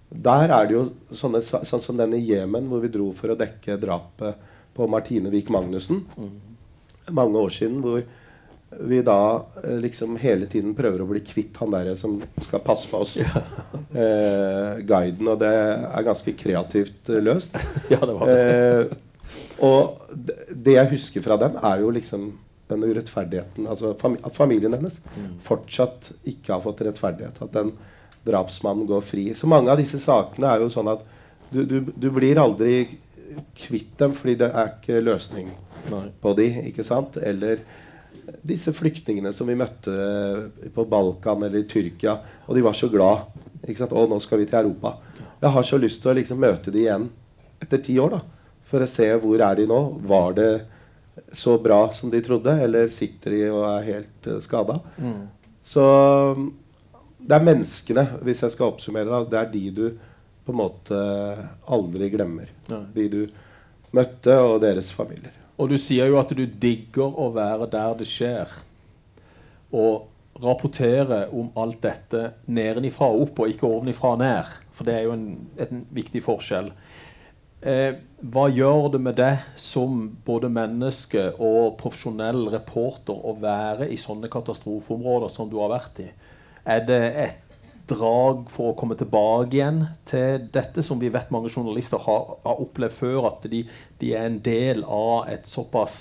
der 0.09 0.53
er 0.55 0.69
det 0.69 0.77
jo 0.77 0.85
sånne, 1.11 1.41
sånn 1.43 1.83
som 1.83 1.99
den 1.99 2.15
i 2.17 2.23
Jemen, 2.23 2.69
hvor 2.71 2.81
vi 2.83 2.91
dro 2.93 3.09
for 3.15 3.33
å 3.33 3.39
dekke 3.39 3.77
drapet 3.81 4.47
på 4.77 4.87
Martine 4.87 5.31
Wiik 5.33 5.51
Magnussen. 5.51 6.05
Mange 7.11 7.43
år 7.43 7.53
siden. 7.53 7.83
Hvor 7.83 8.01
vi 8.69 9.01
da 9.03 9.45
eh, 9.63 9.77
liksom 9.81 10.15
hele 10.21 10.47
tiden 10.49 10.75
prøver 10.77 11.01
å 11.03 11.09
bli 11.09 11.23
kvitt 11.25 11.57
han 11.59 11.73
der 11.73 11.91
som 11.99 12.19
skal 12.39 12.63
passe 12.63 12.89
på 12.91 13.03
oss. 13.03 13.17
Eh, 13.89 14.75
guiden. 14.85 15.25
Og 15.27 15.39
det 15.41 15.49
er 15.49 16.03
ganske 16.05 16.35
kreativt 16.37 17.09
eh, 17.09 17.23
løst. 17.25 17.57
Ja, 17.91 17.99
det 18.05 18.13
var 18.15 18.29
det. 18.29 18.35
Eh, 18.37 19.63
og 19.65 20.13
det, 20.13 20.35
det 20.53 20.75
jeg 20.75 20.91
husker 20.93 21.25
fra 21.25 21.37
den, 21.41 21.57
er 21.65 21.81
jo 21.81 21.89
liksom 21.93 22.29
den 22.69 22.85
urettferdigheten. 22.85 23.67
Altså 23.69 23.93
fam 23.99 24.17
at 24.23 24.35
familien 24.35 24.75
hennes 24.77 24.99
fortsatt 25.45 26.11
ikke 26.29 26.53
har 26.55 26.63
fått 26.63 26.83
rettferdighet. 26.87 27.41
At 27.45 27.53
den 27.55 27.73
drapsmannen 28.27 28.87
går 28.89 29.03
fri. 29.05 29.29
Så 29.33 29.49
mange 29.49 29.71
av 29.71 29.79
disse 29.79 29.99
sakene 30.01 30.51
er 30.51 30.63
jo 30.63 30.71
sånn 30.73 30.91
at 30.91 31.05
du, 31.49 31.63
du, 31.65 31.79
du 31.95 32.09
blir 32.13 32.39
aldri 32.41 32.99
kvitt 33.57 33.93
dem 33.99 34.15
fordi 34.17 34.35
det 34.41 34.49
er 34.49 34.73
ikke 34.73 35.03
løsning 35.03 35.51
Nei. 35.89 36.07
på 36.21 36.33
de, 36.37 36.47
ikke 36.69 36.85
sant? 36.85 37.17
Eller 37.17 37.63
disse 38.45 38.73
flyktningene 38.75 39.31
som 39.33 39.49
vi 39.49 39.57
møtte 39.57 39.93
på 40.75 40.85
Balkan 40.89 41.45
eller 41.45 41.63
i 41.63 41.69
Tyrkia, 41.69 42.17
og 42.45 42.57
de 42.57 42.65
var 42.65 42.77
så 42.77 42.89
glad. 42.91 43.29
Ikke 43.63 43.79
sant? 43.81 43.95
Å, 43.95 44.05
nå 44.09 44.19
skal 44.23 44.41
vi 44.41 44.49
til 44.49 44.61
Europa. 44.61 44.97
Jeg 45.39 45.53
har 45.55 45.65
så 45.65 45.79
lyst 45.81 46.03
til 46.03 46.11
å 46.11 46.17
liksom 46.19 46.41
møte 46.41 46.73
de 46.73 46.83
igjen 46.83 47.07
etter 47.63 47.81
ti 47.83 47.97
år, 48.01 48.17
da. 48.17 48.21
For 48.69 48.85
å 48.85 48.89
se 48.89 49.07
hvor 49.23 49.41
er 49.41 49.57
de 49.57 49.65
nå. 49.69 49.79
Var 50.09 50.35
det 50.37 50.49
så 51.31 51.57
bra 51.61 51.81
som 51.95 52.11
de 52.13 52.21
trodde, 52.25 52.53
eller 52.63 52.91
sitter 52.93 53.35
de 53.35 53.43
og 53.51 53.65
er 53.71 53.87
helt 53.87 54.29
uh, 54.29 54.39
skada? 54.43 54.79
Så 55.65 55.83
um, 56.35 56.49
det 57.19 57.35
er 57.35 57.45
menneskene, 57.45 58.05
hvis 58.25 58.43
jeg 58.45 58.55
skal 58.55 58.71
oppsummere, 58.71 59.09
da, 59.11 59.25
det 59.27 59.39
er 59.41 59.51
de 59.53 59.65
du 59.75 59.83
på 60.47 60.55
en 60.55 60.61
måte 60.61 60.99
aldri 61.69 62.09
glemmer. 62.13 62.49
Nei. 62.71 62.83
De 62.95 63.07
du 63.11 63.19
møtte, 63.95 64.37
og 64.39 64.61
deres 64.63 64.91
familier. 64.95 65.35
Og 65.59 65.69
du 65.69 65.75
sier 65.81 66.07
jo 66.09 66.17
at 66.21 66.31
du 66.33 66.45
digger 66.47 67.11
å 67.19 67.27
være 67.35 67.67
der 67.69 67.97
det 67.99 68.07
skjer. 68.09 68.49
Og 69.75 70.07
rapportere 70.39 71.25
om 71.35 71.49
alt 71.59 71.81
dette 71.83 72.29
nedenifra 72.47 73.09
og 73.11 73.27
opp, 73.27 73.43
og 73.43 73.53
ikke 73.53 73.67
ovenifra 73.67 74.13
og 74.15 74.21
ned. 74.23 74.53
For 74.77 74.87
det 74.87 74.95
er 74.95 75.07
jo 75.09 75.15
en, 75.17 75.27
en 75.59 75.83
viktig 75.95 76.23
forskjell. 76.23 76.71
Eh, 77.59 77.91
hva 78.31 78.45
gjør 78.47 78.85
det 78.93 78.99
med 79.03 79.17
deg 79.19 79.41
som 79.59 80.05
både 80.23 80.47
menneske 80.51 81.25
og 81.43 81.75
profesjonell 81.81 82.45
reporter 82.53 83.11
å 83.11 83.33
være 83.41 83.89
i 83.91 83.97
sånne 83.99 84.29
katastrofeområder 84.31 85.31
som 85.33 85.49
du 85.51 85.57
har 85.59 85.73
vært 85.73 85.99
i? 86.05 86.07
Er 86.63 86.85
det 86.87 87.01
et 87.25 87.57
drag 87.89 88.45
for 88.53 88.71
å 88.71 88.77
komme 88.79 88.95
tilbake 88.95 89.57
igjen 89.57 89.81
til 90.07 90.45
dette 90.53 90.83
som 90.85 91.01
vi 91.01 91.11
vet 91.11 91.33
mange 91.35 91.51
journalister 91.51 91.99
har, 92.05 92.37
har 92.45 92.63
opplevd 92.63 92.95
før, 92.95 93.27
at 93.33 93.49
de, 93.51 93.65
de 93.99 94.13
er 94.13 94.29
en 94.29 94.39
del 94.45 94.85
av 94.85 95.27
et 95.33 95.49
såpass 95.49 95.99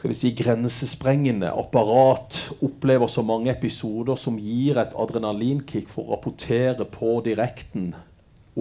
skal 0.00 0.14
vi 0.14 0.16
si, 0.16 0.30
grensesprengende 0.32 1.48
apparat 1.52 2.36
opplever 2.64 3.08
så 3.12 3.24
mange 3.24 3.52
episoder 3.52 4.16
som 4.16 4.38
gir 4.40 4.80
et 4.80 4.94
adrenalinkick 4.96 5.90
for 5.92 6.08
å 6.08 6.14
rapportere 6.14 6.86
på 6.88 7.18
direkten 7.24 7.92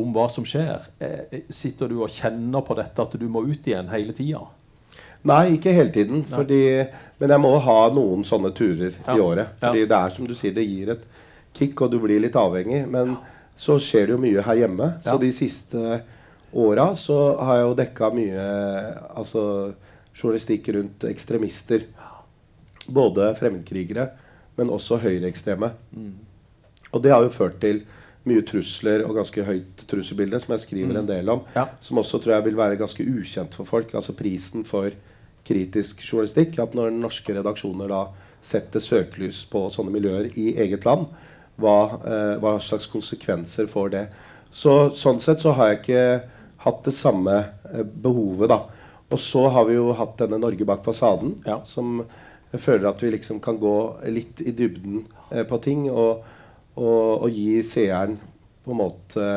om 0.01 0.13
hva 0.15 0.27
som 0.31 0.45
skjer. 0.47 0.85
Eh, 0.99 1.41
sitter 1.53 1.89
du 1.91 1.97
og 2.03 2.09
kjenner 2.13 2.63
på 2.65 2.75
dette 2.79 3.01
at 3.05 3.17
du 3.19 3.27
må 3.31 3.43
ut 3.47 3.67
igjen 3.67 3.89
hele 3.91 4.13
tida? 4.17 4.41
Nei, 5.29 5.57
ikke 5.57 5.73
hele 5.75 5.91
tiden. 5.91 6.21
Fordi, 6.23 6.61
men 7.19 7.29
jeg 7.33 7.43
må 7.43 7.53
ha 7.65 7.79
noen 7.91 8.23
sånne 8.23 8.53
turer 8.55 8.93
Ja. 9.05 9.15
i 9.15 9.19
året. 9.19 9.47
Fordi 9.59 9.81
Ja. 9.83 9.85
det 9.91 9.97
er 9.97 10.09
som 10.15 10.27
du 10.27 10.33
sier, 10.33 10.53
det 10.55 10.65
gir 10.67 10.91
et 10.91 11.03
kick, 11.53 11.81
og 11.81 11.91
du 11.91 11.99
blir 11.99 12.21
litt 12.21 12.35
avhengig. 12.39 12.87
Men 12.87 13.17
så 13.57 13.75
skjer 13.77 14.07
det 14.07 14.15
jo 14.15 14.17
mye 14.23 14.41
her 14.45 14.55
hjemme. 14.55 15.01
Så 15.03 15.19
de 15.19 15.31
siste 15.31 16.01
åra 16.55 16.95
så 16.95 17.37
har 17.39 17.57
jeg 17.57 17.65
jo 17.67 17.75
dekka 17.75 18.13
mye 18.15 18.45
altså, 19.17 19.73
journalistikk 20.15 20.69
rundt 20.73 20.99
ekstremister. 21.03 21.83
Både 22.89 23.35
fremmedkrigere, 23.37 24.09
men 24.57 24.69
også 24.69 24.97
høyreekstreme. 25.03 25.71
Og 26.93 27.03
det 27.03 27.11
har 27.11 27.21
jo 27.21 27.29
ført 27.29 27.59
til 27.61 27.83
mye 28.27 28.43
trusler 28.45 29.05
og 29.07 29.15
ganske 29.15 29.43
høyt 29.47 29.85
trusselbilde, 29.89 30.39
som 30.43 30.53
jeg 30.53 30.65
skriver 30.65 30.97
en 30.99 31.07
del 31.07 31.29
om. 31.31 31.43
Ja. 31.55 31.67
Som 31.81 32.01
også 32.01 32.19
tror 32.21 32.35
jeg 32.37 32.45
vil 32.49 32.57
være 32.59 32.77
ganske 32.79 33.05
ukjent 33.07 33.55
for 33.55 33.65
folk. 33.69 33.93
Altså 33.95 34.13
prisen 34.17 34.65
for 34.67 34.91
kritisk 35.47 36.03
journalistikk. 36.03 36.59
At 36.59 36.75
når 36.77 36.91
norske 36.95 37.33
redaksjoner 37.37 37.89
da 37.89 38.01
setter 38.45 38.79
søkelys 38.83 39.45
på 39.51 39.65
sånne 39.73 39.91
miljøer 39.95 40.29
i 40.39 40.51
eget 40.61 40.85
land, 40.87 41.07
hva, 41.59 41.77
eh, 42.07 42.35
hva 42.39 42.57
slags 42.63 42.87
konsekvenser 42.91 43.67
får 43.67 43.89
det? 43.95 44.05
Så, 44.51 44.91
sånn 44.95 45.19
sett 45.23 45.41
så 45.43 45.51
har 45.57 45.73
jeg 45.73 45.79
ikke 45.81 46.03
hatt 46.65 46.83
det 46.85 46.93
samme 46.95 47.35
eh, 47.73 47.83
behovet, 47.83 48.49
da. 48.51 48.61
Og 49.09 49.19
så 49.19 49.47
har 49.49 49.65
vi 49.67 49.75
jo 49.75 49.91
hatt 49.97 50.17
denne 50.21 50.39
Norge 50.39 50.65
bak 50.67 50.83
fasaden, 50.85 51.35
Ja. 51.45 51.61
som 51.63 52.03
jeg 52.51 52.61
føler 52.61 52.89
at 52.89 53.01
vi 53.03 53.11
liksom 53.11 53.39
kan 53.41 53.57
gå 53.59 53.75
litt 54.09 54.41
i 54.41 54.51
dybden 54.51 55.05
eh, 55.31 55.43
på 55.43 55.59
ting. 55.61 55.89
og 55.89 56.23
og, 56.79 57.25
og 57.27 57.35
gi 57.35 57.59
seeren 57.67 58.15
på 58.63 58.73
en 58.73 58.79
måte 58.79 59.29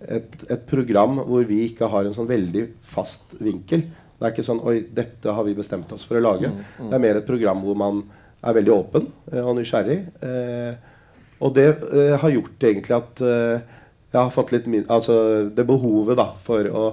et, 0.00 0.44
et 0.48 0.66
program 0.68 1.20
hvor 1.24 1.46
vi 1.48 1.64
ikke 1.68 1.88
har 1.90 2.06
en 2.06 2.14
sånn 2.16 2.28
veldig 2.30 2.64
fast 2.86 3.34
vinkel. 3.42 3.86
Det 4.18 4.26
er 4.26 4.34
ikke 4.34 4.46
sånn 4.46 4.62
Oi, 4.66 4.80
dette 4.94 5.34
har 5.34 5.46
vi 5.46 5.56
bestemt 5.58 5.92
oss 5.94 6.06
for 6.06 6.18
å 6.18 6.24
lage. 6.24 6.50
Det 6.78 6.94
er 6.94 7.02
mer 7.02 7.20
et 7.20 7.26
program 7.28 7.62
hvor 7.64 7.78
man 7.78 8.02
er 8.38 8.54
veldig 8.54 8.74
åpen 8.74 9.08
eh, 9.32 9.42
og 9.42 9.56
nysgjerrig. 9.58 9.98
Eh, 10.22 10.96
og 11.42 11.54
det 11.54 11.68
eh, 11.90 12.16
har 12.18 12.34
gjort 12.34 12.66
egentlig 12.70 12.96
at 12.96 13.22
eh, 13.26 13.76
jeg 14.08 14.18
har 14.18 14.32
fått 14.34 14.54
litt 14.54 14.66
min 14.70 14.86
Altså 14.88 15.14
det 15.54 15.66
behovet 15.68 16.18
da 16.18 16.30
for 16.42 16.66
å 16.70 16.84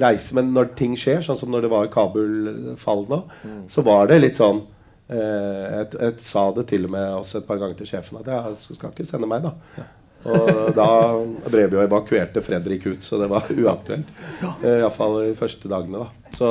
reise. 0.00 0.34
Men 0.36 0.50
når 0.56 0.72
ting 0.78 0.96
skjer, 0.98 1.22
sånn 1.24 1.38
som 1.38 1.52
når 1.52 1.66
det 1.66 1.72
var 1.72 1.92
Kabul-fall 1.92 3.04
nå, 3.10 3.20
så 3.70 3.84
var 3.86 4.08
det 4.10 4.20
litt 4.24 4.40
sånn 4.40 4.64
jeg, 5.08 5.88
jeg 6.00 6.14
sa 6.24 6.46
det 6.56 6.64
til 6.70 6.86
og 6.88 6.94
med 6.94 7.10
også 7.18 7.42
et 7.42 7.46
par 7.48 7.60
ganger 7.60 7.76
til 7.76 7.90
sjefen 7.90 8.22
at 8.22 8.30
jeg 8.32 8.56
skal 8.62 8.94
ikke 8.94 9.06
sende 9.08 9.28
meg, 9.28 9.44
da. 9.44 9.84
Og 10.24 10.72
da 10.72 10.88
drev 11.52 11.70
vi 11.74 11.78
og 11.78 11.84
evakuerte 11.84 12.40
Fredrik 12.44 12.86
ut, 12.88 13.04
så 13.04 13.18
det 13.20 13.28
var 13.28 13.50
uaktuelt. 13.52 14.12
Eh, 14.62 14.78
Iallfall 14.80 15.18
de 15.20 15.34
første 15.36 15.68
dagene, 15.68 16.06
da. 16.06 16.30
Så 16.34 16.48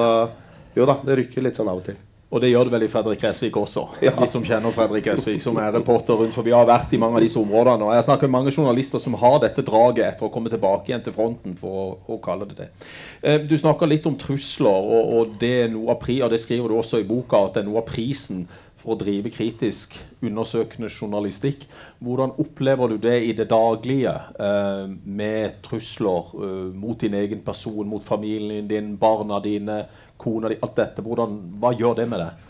jo 0.78 0.86
da, 0.89 0.99
det 1.06 1.18
rykker 1.20 1.45
litt 1.45 1.58
sånn 1.58 1.72
av 1.72 1.82
og 1.82 1.88
til. 1.88 1.97
Og 2.34 2.41
det 2.41 2.49
gjør 2.49 2.65
det 2.65 2.73
vel 2.73 2.86
i 2.88 2.89
Fredrik 2.89 3.23
Resvik 3.23 3.57
også. 3.61 3.84
Ja. 4.01 4.15
De 4.17 4.25
som 4.29 4.41
kjenner 4.45 4.73
Fredrik 4.73 5.05
Resvik, 5.11 5.41
som 5.43 5.59
er 5.61 5.69
reporter 5.75 6.17
rundt 6.17 6.34
forbi, 6.34 6.49
har 6.55 6.65
vært 6.65 6.95
i 6.95 6.99
mange 7.01 7.19
av 7.19 7.25
disse 7.27 7.38
områdene. 7.38 7.86
Og 7.86 7.93
jeg 7.93 8.07
snakker 8.07 8.29
med 8.29 8.38
mange 8.39 8.53
journalister 8.55 9.03
som 9.03 9.13
har 9.21 9.38
dette 9.43 9.61
draget 9.67 10.07
etter 10.07 10.25
å 10.25 10.31
komme 10.34 10.49
tilbake 10.49 10.89
igjen 10.89 11.05
til 11.05 11.13
fronten, 11.13 11.53
for 11.59 11.77
å, 11.84 11.86
å 12.15 12.17
kalle 12.25 12.49
det 12.49 12.57
det. 12.63 12.69
Eh, 13.21 13.38
Du 13.45 13.53
snakker 13.59 13.89
litt 13.91 14.09
om 14.09 14.17
trusler, 14.17 14.89
og, 14.97 15.13
og 15.19 15.38
det 15.41 15.53
er 15.67 15.73
noe 15.75 15.93
av 15.93 16.01
pri, 16.01 16.17
og 16.25 16.34
det 16.34 16.41
skriver 16.41 16.73
du 16.73 16.79
også 16.81 17.03
i 17.03 17.07
boka, 17.07 17.45
at 17.45 17.59
det 17.59 17.63
er 17.63 17.69
noe 17.69 17.84
av 17.84 17.89
prisen 17.91 18.47
for 18.84 18.95
å 18.95 18.99
drive 18.99 19.29
kritisk, 19.31 19.93
undersøkende 20.25 20.89
journalistikk. 20.91 21.67
Hvordan 22.03 22.34
opplever 22.41 22.91
du 22.91 22.97
det 23.05 23.19
i 23.29 23.31
det 23.38 23.45
daglige 23.51 24.11
eh, 24.36 24.89
med 25.05 25.61
trusler 25.63 26.34
eh, 26.34 26.71
mot 26.81 26.97
din 26.99 27.15
egen 27.21 27.45
person, 27.45 27.86
mot 27.88 28.03
familien 28.03 28.67
din, 28.67 28.95
barna 28.99 29.39
dine, 29.43 29.84
kona 30.24 30.51
di, 30.51 30.57
alt 30.63 30.78
dette? 30.80 31.03
Hvordan, 31.05 31.36
hva 31.61 31.74
gjør 31.76 31.99
det 31.99 32.07
med 32.11 32.24
deg? 32.24 32.49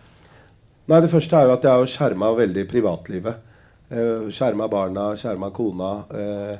Nei, 0.91 0.99
Det 1.01 1.11
første 1.11 1.39
er 1.39 1.47
jo 1.47 1.55
at 1.55 1.65
jeg 1.65 1.80
har 1.82 1.91
skjerma 1.95 2.30
veldig 2.38 2.67
privatlivet. 2.69 3.49
Eh, 3.89 4.30
skjerma 4.36 4.69
barna, 4.71 5.09
skjerma 5.19 5.49
kona. 5.55 5.91
Eh, 6.21 6.55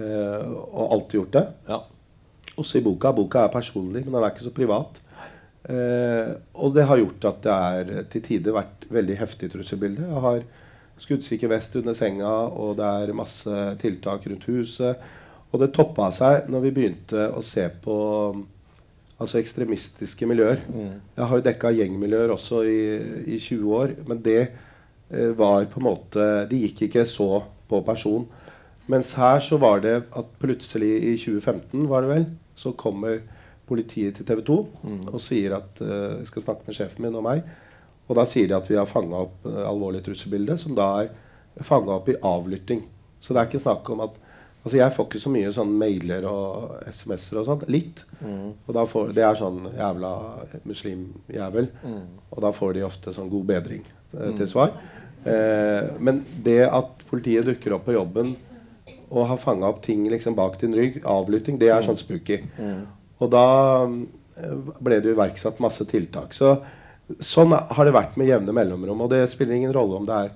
eh, 0.00 0.48
og 0.48 0.96
alltid 0.96 1.20
gjort 1.20 1.36
det. 1.38 1.46
Ja. 1.68 1.80
Også 2.56 2.78
i 2.78 2.84
boka. 2.84 3.12
Boka 3.16 3.44
er 3.44 3.54
personlig, 3.54 4.04
men 4.04 4.14
den 4.14 4.22
er 4.22 4.32
ikke 4.32 4.48
så 4.48 4.54
privat. 4.54 5.00
Eh, 5.68 6.32
og 6.54 6.74
det 6.74 6.86
har 6.88 7.00
gjort 7.00 7.26
at 7.28 7.42
det 7.44 7.56
er 7.56 8.04
til 8.12 8.24
tider 8.24 8.56
vært 8.56 8.86
veldig 8.90 9.18
heftig 9.20 9.50
trusselbilde. 9.52 10.06
Jeg 10.08 10.24
har 10.24 10.44
skuddsikker 11.00 11.50
vest 11.52 11.76
under 11.80 11.96
senga, 11.96 12.30
og 12.30 12.76
det 12.78 12.86
er 12.86 13.16
masse 13.16 13.64
tiltak 13.80 14.26
rundt 14.28 14.46
huset. 14.48 15.10
Og 15.50 15.60
det 15.62 15.72
toppa 15.74 16.10
seg 16.14 16.48
når 16.50 16.66
vi 16.66 16.74
begynte 16.76 17.28
å 17.34 17.42
se 17.44 17.66
på 17.82 17.96
altså 19.20 19.40
ekstremistiske 19.40 20.26
miljøer. 20.28 20.62
Jeg 21.16 21.28
har 21.28 21.36
jo 21.36 21.44
dekka 21.44 21.72
gjengmiljøer 21.76 22.32
også 22.32 22.62
i, 22.64 22.80
i 23.36 23.38
20 23.38 23.74
år, 23.76 23.94
men 24.08 24.22
det 24.24 24.40
eh, 24.46 25.32
var 25.36 25.68
på 25.70 25.80
en 25.80 25.88
måte 25.90 26.28
De 26.50 26.62
gikk 26.64 26.86
ikke 26.88 27.04
så 27.08 27.42
på 27.70 27.82
person. 27.86 28.24
Mens 28.90 29.12
her 29.20 29.42
så 29.44 29.58
var 29.60 29.82
det 29.84 29.96
at 30.16 30.30
plutselig 30.40 30.94
i 31.12 31.16
2015, 31.20 31.84
var 31.90 32.02
det 32.02 32.14
vel, 32.14 32.24
så 32.58 32.72
kommer 32.72 33.20
politiet 33.70 34.16
til 34.18 34.26
TV 34.26 34.40
2 34.46 34.56
mm. 34.82 35.02
og 35.12 35.20
sier 35.22 35.54
at 35.60 35.82
uh, 35.84 36.18
jeg 36.18 36.26
skal 36.26 36.42
snakke 36.48 36.66
med 36.66 36.74
sjefen 36.74 37.04
min 37.04 37.18
og 37.20 37.22
meg. 37.22 37.44
Og 38.10 38.16
da 38.18 38.24
sier 38.26 38.48
de 38.50 38.56
at 38.56 38.66
vi 38.66 38.74
har 38.74 38.88
fanga 38.90 39.20
opp 39.22 39.44
eh, 39.46 39.60
alvorlig 39.62 40.00
trusselbilde, 40.02 40.56
som 40.58 40.74
da 40.74 40.88
er 41.04 41.62
fanga 41.62 41.94
opp 42.00 42.08
i 42.10 42.16
avlytting. 42.26 42.80
Så 43.22 43.30
det 43.30 43.38
er 43.38 43.46
ikke 43.46 43.62
snakk 43.62 43.86
om 43.94 44.02
at 44.08 44.16
Altså 44.60 44.76
Jeg 44.76 44.92
får 44.92 45.06
ikke 45.08 45.22
så 45.22 45.32
mye 45.32 45.52
sånn 45.56 45.72
mailer 45.80 46.26
og 46.28 46.74
SMS-er 46.90 47.40
og 47.40 47.46
sånt. 47.48 47.66
Litt. 47.72 48.04
Mm. 48.20 48.52
Og 48.66 48.74
da 48.76 48.84
får, 48.88 49.14
Det 49.16 49.24
er 49.24 49.38
sånn 49.38 49.62
jævla 49.72 50.12
muslimjævel. 50.68 51.70
Mm. 51.82 52.04
Og 52.30 52.44
da 52.44 52.52
får 52.52 52.76
de 52.76 52.84
ofte 52.84 53.14
sånn 53.16 53.30
god 53.32 53.46
bedring 53.48 53.82
eh, 53.86 54.30
til 54.36 54.44
mm. 54.44 54.50
svar. 54.52 54.74
Eh, 55.24 55.90
men 56.00 56.22
det 56.44 56.62
at 56.68 57.06
politiet 57.08 57.48
dukker 57.48 57.76
opp 57.76 57.88
på 57.88 57.96
jobben 57.96 58.34
og 59.10 59.26
har 59.26 59.40
fanga 59.42 59.66
opp 59.66 59.80
ting 59.82 60.04
liksom 60.08 60.36
bak 60.38 60.60
din 60.60 60.76
rygg, 60.76 61.00
avlytting, 61.08 61.56
det 61.58 61.72
er 61.72 61.80
mm. 61.80 61.88
sånn 61.88 61.98
spooky. 61.98 62.42
Mm. 62.60 62.84
Og 63.20 63.32
da 63.32 63.46
eh, 63.88 64.76
ble 64.78 65.00
det 65.00 65.16
iverksatt 65.16 65.62
masse 65.62 65.88
tiltak. 65.88 66.36
Så 66.36 66.58
Sånn 67.18 67.50
har 67.50 67.82
det 67.82 67.90
vært 67.90 68.14
med 68.20 68.28
jevne 68.28 68.52
mellomrom. 68.54 69.00
Og 69.02 69.08
det 69.10 69.24
spiller 69.32 69.56
ingen 69.56 69.72
rolle 69.74 69.96
om 69.98 70.04
det 70.06 70.14
er 70.14 70.28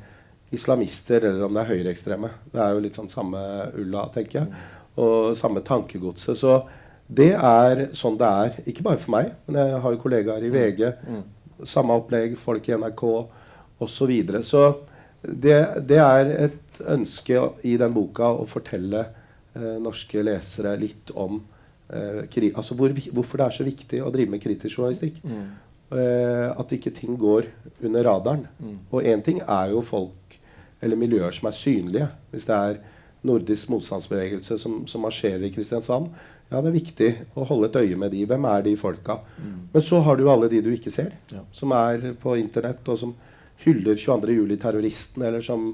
islamister 0.55 1.27
eller 1.29 1.45
om 1.47 1.55
det 1.55 1.65
er 1.65 1.73
høyreekstreme. 1.75 2.31
Det 2.53 2.63
er 2.63 2.73
jo 2.75 2.83
litt 2.85 2.99
sånn 2.99 3.13
samme 3.13 3.43
ulla, 3.81 4.07
tenker 4.15 4.41
jeg. 4.41 4.65
Og 5.03 5.35
samme 5.39 5.63
tankegodset. 5.67 6.39
Så 6.39 6.59
det 7.07 7.33
er 7.35 7.89
sånn 7.97 8.19
det 8.21 8.31
er. 8.47 8.59
Ikke 8.71 8.87
bare 8.87 9.01
for 9.03 9.15
meg, 9.17 9.33
men 9.47 9.61
jeg 9.61 9.81
har 9.85 9.95
jo 9.95 10.03
kollegaer 10.03 10.45
i 10.47 10.53
VG. 10.55 10.85
Samme 11.69 11.97
opplegg, 11.99 12.37
folk 12.41 12.69
i 12.69 12.77
NRK 12.79 13.05
osv. 13.09 13.91
Så, 13.91 14.07
videre. 14.09 14.43
så 14.47 14.63
det, 15.21 15.59
det, 15.89 15.99
er 15.99 16.31
et 16.47 16.79
ønske 16.95 17.41
i 17.67 17.75
den 17.81 17.93
boka 17.95 18.31
å 18.33 18.47
fortelle 18.49 19.03
eh, 19.03 19.77
norske 19.83 20.23
lesere 20.25 20.75
litt 20.81 21.11
om 21.19 21.41
eh, 21.91 22.23
altså 22.55 22.77
hvor, 22.79 22.95
hvorfor 23.13 23.41
det 23.41 23.47
er 23.47 23.57
så 23.59 23.67
viktig 23.67 24.01
å 24.05 24.13
drive 24.15 24.35
med 24.35 24.43
kritisk 24.45 24.79
journalistikk. 24.79 25.21
Mm. 25.25 25.45
Eh, 25.95 26.49
at 26.51 26.73
ikke 26.75 26.95
ting 26.95 27.17
går 27.21 27.51
under 27.85 28.05
radaren. 28.09 28.47
Mm. 28.59 28.79
Og 28.91 29.05
én 29.05 29.25
ting 29.25 29.43
er 29.43 29.75
jo 29.75 29.83
folk 29.85 30.24
eller 30.85 31.01
miljøer 31.01 31.35
som 31.35 31.49
er 31.49 31.57
synlige. 31.57 32.09
Hvis 32.33 32.49
det 32.51 32.57
er 32.57 32.81
nordisk 33.25 33.71
motstandsbevegelse 33.73 34.59
som, 34.61 34.83
som 34.91 35.05
marsjerer 35.07 35.47
i 35.49 35.53
Kristiansand, 35.55 36.11
ja, 36.51 36.61
det 36.61 36.69
er 36.69 36.77
viktig 36.77 37.11
å 37.41 37.47
holde 37.49 37.71
et 37.71 37.79
øye 37.81 37.99
med 37.99 38.13
de. 38.13 38.27
Hvem 38.29 38.45
er 38.51 38.67
de 38.67 38.75
folka? 38.79 39.19
Mm. 39.41 39.61
Men 39.73 39.85
så 39.85 40.03
har 40.05 40.19
du 40.21 40.27
alle 40.31 40.51
de 40.53 40.61
du 40.63 40.71
ikke 40.75 40.93
ser, 40.93 41.15
ja. 41.33 41.41
som 41.57 41.73
er 41.75 42.13
på 42.21 42.37
internett, 42.39 42.85
og 42.93 43.01
som 43.01 43.15
hyller 43.65 43.97
22. 43.99 44.37
juli-terroristen, 44.37 45.25
eller 45.25 45.45
som 45.45 45.71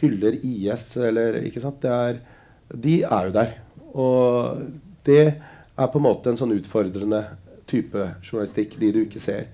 hyller 0.00 0.38
IS, 0.46 0.86
eller 0.96 1.42
ikke 1.42 1.62
sant? 1.64 1.84
Er, 1.84 2.22
de 2.70 3.00
er 3.02 3.28
jo 3.28 3.34
der. 3.34 3.56
Og 3.92 4.62
det 5.04 5.24
er 5.26 5.90
på 5.90 6.00
en 6.00 6.06
måte 6.06 6.30
en 6.30 6.38
sånn 6.38 6.54
utfordrende 6.54 7.24
type 7.68 8.06
journalistikk, 8.22 8.78
de 8.80 8.92
du 8.94 9.02
ikke 9.02 9.20
ser. 9.22 9.50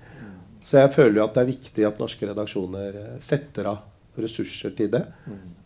Så 0.63 0.77
jeg 0.83 0.93
føler 0.93 1.17
jo 1.17 1.25
at 1.25 1.35
det 1.35 1.43
er 1.43 1.49
viktig 1.49 1.85
at 1.87 1.99
norske 2.01 2.27
redaksjoner 2.29 2.97
eh, 2.99 3.13
setter 3.23 3.71
av 3.71 3.88
ressurser 4.23 4.73
til 4.77 4.91
det. 4.93 5.03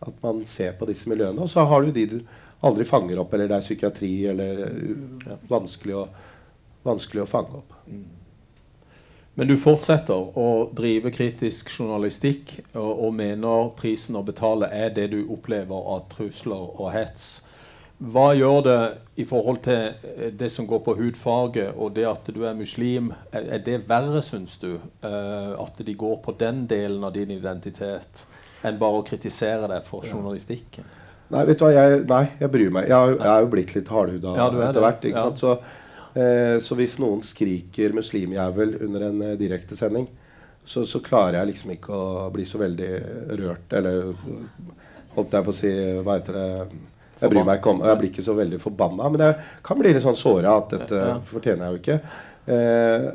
At 0.04 0.24
man 0.24 0.44
ser 0.50 0.74
på 0.80 0.88
disse 0.90 1.10
miljøene. 1.10 1.42
Og 1.44 1.50
så 1.50 1.66
har 1.68 1.84
du 1.84 1.92
de 1.92 2.08
du 2.16 2.20
aldri 2.64 2.86
fanger 2.88 3.20
opp, 3.20 3.34
eller 3.34 3.50
det 3.52 3.58
er 3.58 3.66
psykiatri, 3.66 4.12
eller 4.32 4.60
ja, 5.28 5.38
vanskelig, 5.50 5.96
å, 6.00 6.04
vanskelig, 6.86 7.26
å, 7.26 7.30
fange 7.30 7.60
opp. 7.60 7.74
Men 9.34 9.50
du 9.50 9.56
fortsetter 9.58 10.38
å 10.38 10.48
drive 10.78 11.12
kritisk 11.12 11.72
journalistikk 11.74 12.60
og, 12.76 12.92
og 13.08 13.16
mener 13.18 13.72
prisen 13.80 14.16
å 14.16 14.24
betale 14.24 14.70
er 14.72 14.94
det 14.94 15.10
du 15.16 15.24
opplever 15.34 15.90
av 15.96 16.06
trusler 16.14 16.70
og 16.78 16.94
hets. 16.94 17.42
Hva 18.04 18.34
gjør 18.36 18.62
det 18.66 18.80
i 19.22 19.26
forhold 19.28 19.62
til 19.64 19.94
eh, 19.94 20.32
det 20.36 20.50
som 20.52 20.68
går 20.68 20.82
på 20.84 20.96
hudfarge, 20.98 21.70
og 21.78 21.94
det 21.96 22.08
at 22.10 22.30
du 22.36 22.42
er 22.44 22.58
muslim? 22.58 23.12
Er, 23.32 23.62
det 23.64 23.84
verre, 23.88 24.22
syns 24.26 24.58
du? 24.60 24.74
Uh, 25.04 25.54
at 25.62 25.80
de 25.80 25.94
går 25.96 26.18
på 26.26 26.34
den 26.40 26.66
delen 26.68 27.04
av 27.04 27.14
din 27.16 27.32
identitet, 27.32 28.26
enn 28.64 28.80
bare 28.82 29.00
å 29.02 29.06
kritisere 29.08 29.70
det 29.72 29.82
for 29.88 30.06
journalistikken? 30.08 30.88
Nei, 31.34 31.46
vet 31.50 31.60
du 31.60 31.66
hva, 31.66 31.72
jeg, 31.74 32.04
nei, 32.10 32.24
jeg 32.40 32.52
bryr 32.54 32.74
meg. 32.74 32.90
Jeg, 32.92 33.16
jeg 33.18 33.30
er 33.32 33.46
jo 33.46 33.52
blitt 33.54 33.74
litt 33.78 33.90
hardhuda 33.90 34.36
ja, 34.38 34.48
etter 34.68 34.84
hvert. 34.84 35.08
Ja. 35.10 35.26
Så, 35.40 35.54
eh, 36.20 36.58
så, 36.62 36.78
hvis 36.78 37.00
noen 37.02 37.24
skriker 37.26 37.96
'muslimjævel' 37.96 38.78
under 38.86 39.08
en 39.10 39.22
eh, 39.30 39.38
direktesending, 39.40 40.08
så, 40.66 40.86
så 40.88 41.02
klarer 41.04 41.40
jeg 41.40 41.52
liksom 41.52 41.74
ikke 41.76 41.96
å 41.96 42.30
bli 42.32 42.46
så 42.48 42.62
veldig 42.62 42.92
rørt, 43.40 43.74
eller 43.76 44.14
holdt 45.16 45.34
jeg 45.36 45.46
på 45.46 45.52
å 45.52 45.58
si 45.58 45.72
Hva 46.06 46.16
heter 46.18 46.38
det 46.40 46.50
jeg 47.24 47.32
bryr 47.32 47.46
meg 47.48 47.60
ikke 47.60 47.72
om 47.72 47.84
Jeg 47.86 48.00
blir 48.00 48.12
ikke 48.12 48.26
så 48.26 48.34
veldig 48.36 48.60
forbanna. 48.60 49.10
Men 49.12 49.22
jeg 49.28 49.36
kan 49.66 49.80
bli 49.80 49.92
litt 49.94 50.04
sånn 50.04 50.18
såra 50.18 50.58
at 50.60 50.74
dette 50.74 51.00
ja. 51.00 51.20
fortjener 51.28 51.66
jeg 51.66 51.76
jo 51.76 51.82
ikke. 51.82 52.00
Eh, 52.54 53.06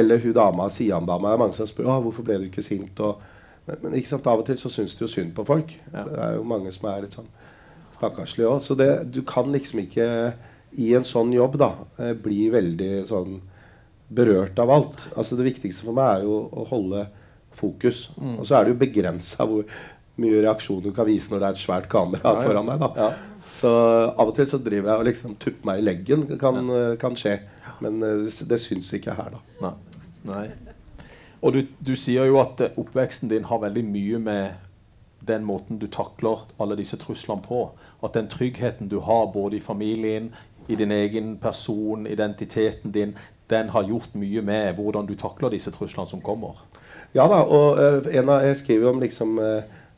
eller 0.00 0.20
hun 0.24 0.34
dama, 0.36 0.66
Sian-dama. 0.72 1.30
Det 1.30 1.38
er 1.38 1.42
mange 1.44 1.56
som 1.56 1.68
spør 1.70 1.92
ah, 1.94 2.02
hvorfor 2.02 2.26
ble 2.26 2.40
du 2.42 2.48
ikke 2.48 2.64
sint. 2.66 3.00
Og, 3.04 3.22
men, 3.66 3.80
men, 3.80 3.96
ikke 3.98 4.12
sant, 4.12 4.26
av 4.28 4.42
og 4.42 4.48
til 4.48 4.58
så 4.60 4.70
syns 4.72 4.96
du 4.96 5.04
jo 5.06 5.10
synd 5.10 5.32
på 5.36 5.46
folk. 5.48 5.72
Ja. 5.92 6.04
Det 6.08 6.20
er 6.26 6.36
jo 6.38 6.44
mange 6.48 6.72
som 6.74 6.88
er 6.90 7.06
litt 7.06 7.16
sånn 7.16 7.30
stakkarslige 7.94 8.50
òg. 8.50 8.60
Så 8.64 8.76
det, 8.78 8.90
du 9.14 9.22
kan 9.26 9.50
liksom 9.54 9.84
ikke 9.84 10.06
i 10.80 10.90
en 10.98 11.06
sånn 11.06 11.32
jobb 11.34 11.58
da 11.62 11.70
eh, 12.02 12.14
bli 12.18 12.48
veldig 12.52 12.92
sånn 13.08 13.38
berørt 14.14 14.58
av 14.60 14.72
alt. 14.74 15.08
Altså 15.16 15.38
Det 15.38 15.46
viktigste 15.48 15.86
for 15.86 15.96
meg 15.96 16.18
er 16.18 16.26
jo 16.28 16.38
å 16.50 16.66
holde 16.70 17.06
fokus. 17.54 18.08
Mm. 18.18 18.38
Og 18.38 18.48
så 18.48 18.58
er 18.58 18.66
det 18.66 18.74
jo 18.74 18.80
begrensa 18.82 19.46
hvor 19.48 19.64
mye 20.20 20.42
reaksjon 20.44 20.82
du 20.84 20.92
kan 20.94 21.08
vise 21.08 21.32
når 21.32 21.40
det 21.40 21.46
er 21.46 21.56
et 21.56 21.62
svært 21.64 21.88
kamera 21.90 22.36
foran 22.44 22.68
deg. 22.70 22.84
da 22.84 22.90
ja. 22.98 23.08
Så 23.54 23.70
av 23.70 24.28
og 24.28 24.34
til 24.36 24.46
så 24.50 24.60
driver 24.62 24.92
jeg 24.92 25.02
og 25.02 25.08
liksom 25.08 25.34
tupper 25.42 25.70
meg 25.70 25.80
i 25.80 25.86
leggen. 25.88 26.26
Kan, 26.40 26.60
ja. 26.68 26.94
kan 27.00 27.18
skje. 27.18 27.38
Men 27.84 27.98
uh, 28.02 28.44
det 28.50 28.60
syns 28.62 28.92
ikke 28.96 29.16
her, 29.18 29.34
da. 29.34 29.42
Nei. 29.64 29.74
Nei. 30.30 30.46
Og 31.44 31.52
du, 31.52 31.60
du, 31.84 31.92
sier 31.96 32.24
jo 32.30 32.38
at 32.40 32.60
eh, 32.64 32.78
oppveksten 32.80 33.28
din 33.28 33.44
har 33.50 33.60
veldig 33.60 33.84
mye 33.84 34.20
med 34.22 34.62
den 35.24 35.44
måten 35.44 35.78
du 35.80 35.86
takler 35.92 36.46
alle 36.60 36.76
disse 36.80 36.96
truslene 37.00 37.44
på. 37.44 37.66
At 38.04 38.16
den 38.16 38.30
tryggheten 38.32 38.88
du 38.88 38.98
har 39.04 39.30
både 39.32 39.58
i 39.58 39.64
familien, 39.64 40.32
i 40.68 40.76
din 40.80 40.92
egen 40.92 41.36
person, 41.36 42.06
identiteten 42.08 42.92
din, 42.92 43.12
den 43.52 43.68
har 43.68 43.84
gjort 43.84 44.16
mye 44.16 44.40
med 44.40 44.78
hvordan 44.78 45.06
du 45.06 45.14
takler 45.20 45.52
disse 45.52 45.72
truslene 45.72 46.08
som 46.08 46.24
kommer. 46.24 46.64
Ja 47.14 47.28
da, 47.28 47.42
og 47.44 47.76
uh, 47.76 48.08
en 48.08 48.30
av, 48.32 48.46
jeg 48.48 48.56
skriver 48.62 48.90
om 48.90 49.02
liksom 49.04 49.36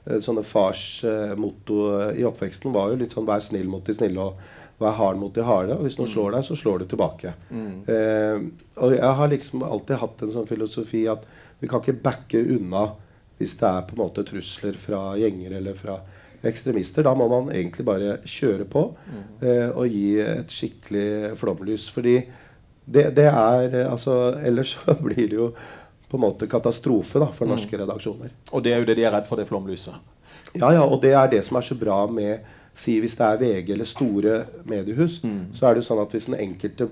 Eh, 0.07 0.21
sånne 0.23 0.45
fars 0.47 1.03
eh, 1.05 1.35
motto 1.39 1.81
i 2.15 2.25
oppveksten 2.27 2.75
var 2.75 2.93
jo 2.93 3.01
litt 3.01 3.15
sånn 3.17 3.27
'vær 3.27 3.43
snill 3.43 3.69
mot 3.69 3.85
de 3.85 3.95
snille' 3.95 4.23
og 4.23 4.39
'vær 4.79 4.97
hard 4.99 5.19
mot 5.19 5.35
de 5.35 5.41
harde'. 5.41 5.77
Og 5.77 5.87
hvis 5.87 5.99
noen 5.99 6.11
slår 6.11 6.37
deg, 6.37 6.45
så 6.45 6.57
slår 6.57 6.79
du 6.79 6.87
tilbake. 6.91 7.33
Mm. 7.51 7.83
Eh, 7.89 8.41
og 8.77 8.93
jeg 8.93 9.15
har 9.21 9.33
liksom 9.33 9.65
alltid 9.65 10.03
hatt 10.03 10.23
en 10.23 10.35
sånn 10.35 10.49
filosofi 10.49 11.07
at 11.09 11.27
vi 11.61 11.69
kan 11.69 11.81
ikke 11.81 12.03
backe 12.03 12.43
unna 12.43 12.91
hvis 13.39 13.57
det 13.61 13.69
er 13.69 13.85
på 13.89 13.97
en 13.97 14.03
måte 14.05 14.25
trusler 14.25 14.77
fra 14.81 15.17
gjenger 15.21 15.57
eller 15.59 15.77
fra 15.77 15.99
ekstremister. 16.47 17.05
Da 17.05 17.15
må 17.15 17.29
man 17.29 17.49
egentlig 17.53 17.85
bare 17.85 18.19
kjøre 18.25 18.69
på 18.69 18.85
eh, 19.41 19.71
og 19.71 19.89
gi 19.89 20.21
et 20.21 20.53
skikkelig 20.53 21.37
flomlys. 21.41 21.89
Fordi 21.93 22.19
det, 22.85 23.11
det 23.17 23.27
er 23.27 23.83
altså 23.89 24.37
Ellers 24.45 24.77
så 24.77 24.97
blir 25.01 25.29
det 25.29 25.41
jo 25.41 25.51
på 26.07 26.17
en 26.17 26.23
måte 26.23 26.47
katastrofe 26.47 27.19
da, 27.19 27.31
for 27.35 27.49
norske 27.51 27.75
mm. 27.75 27.81
redaksjoner. 27.83 28.37
Og 28.53 28.63
det 28.63 28.73
er 28.73 28.83
jo 28.83 28.89
det 28.89 28.99
de 29.01 29.07
er 29.09 29.15
redd 29.17 29.27
for, 29.27 29.41
det 29.41 29.49
flomlyset? 29.49 29.97
Ja, 30.55 30.71
ja, 30.73 30.85
og 30.85 31.01
det 31.03 31.13
er 31.19 31.31
det 31.31 31.43
som 31.45 31.59
er 31.59 31.67
så 31.67 31.77
bra 31.79 32.05
med 32.07 32.45
si 32.77 32.99
Hvis 33.01 33.17
det 33.17 33.27
er 33.27 33.41
VG 33.41 33.73
eller 33.73 33.89
store 33.89 34.39
mediehus, 34.69 35.23
mm. 35.25 35.55
så 35.57 35.67
er 35.67 35.75
det 35.75 35.85
jo 35.85 35.89
sånn 35.91 36.03
at 36.03 36.13
hvis 36.13 36.31
den 36.31 36.41
enkelte 36.41 36.91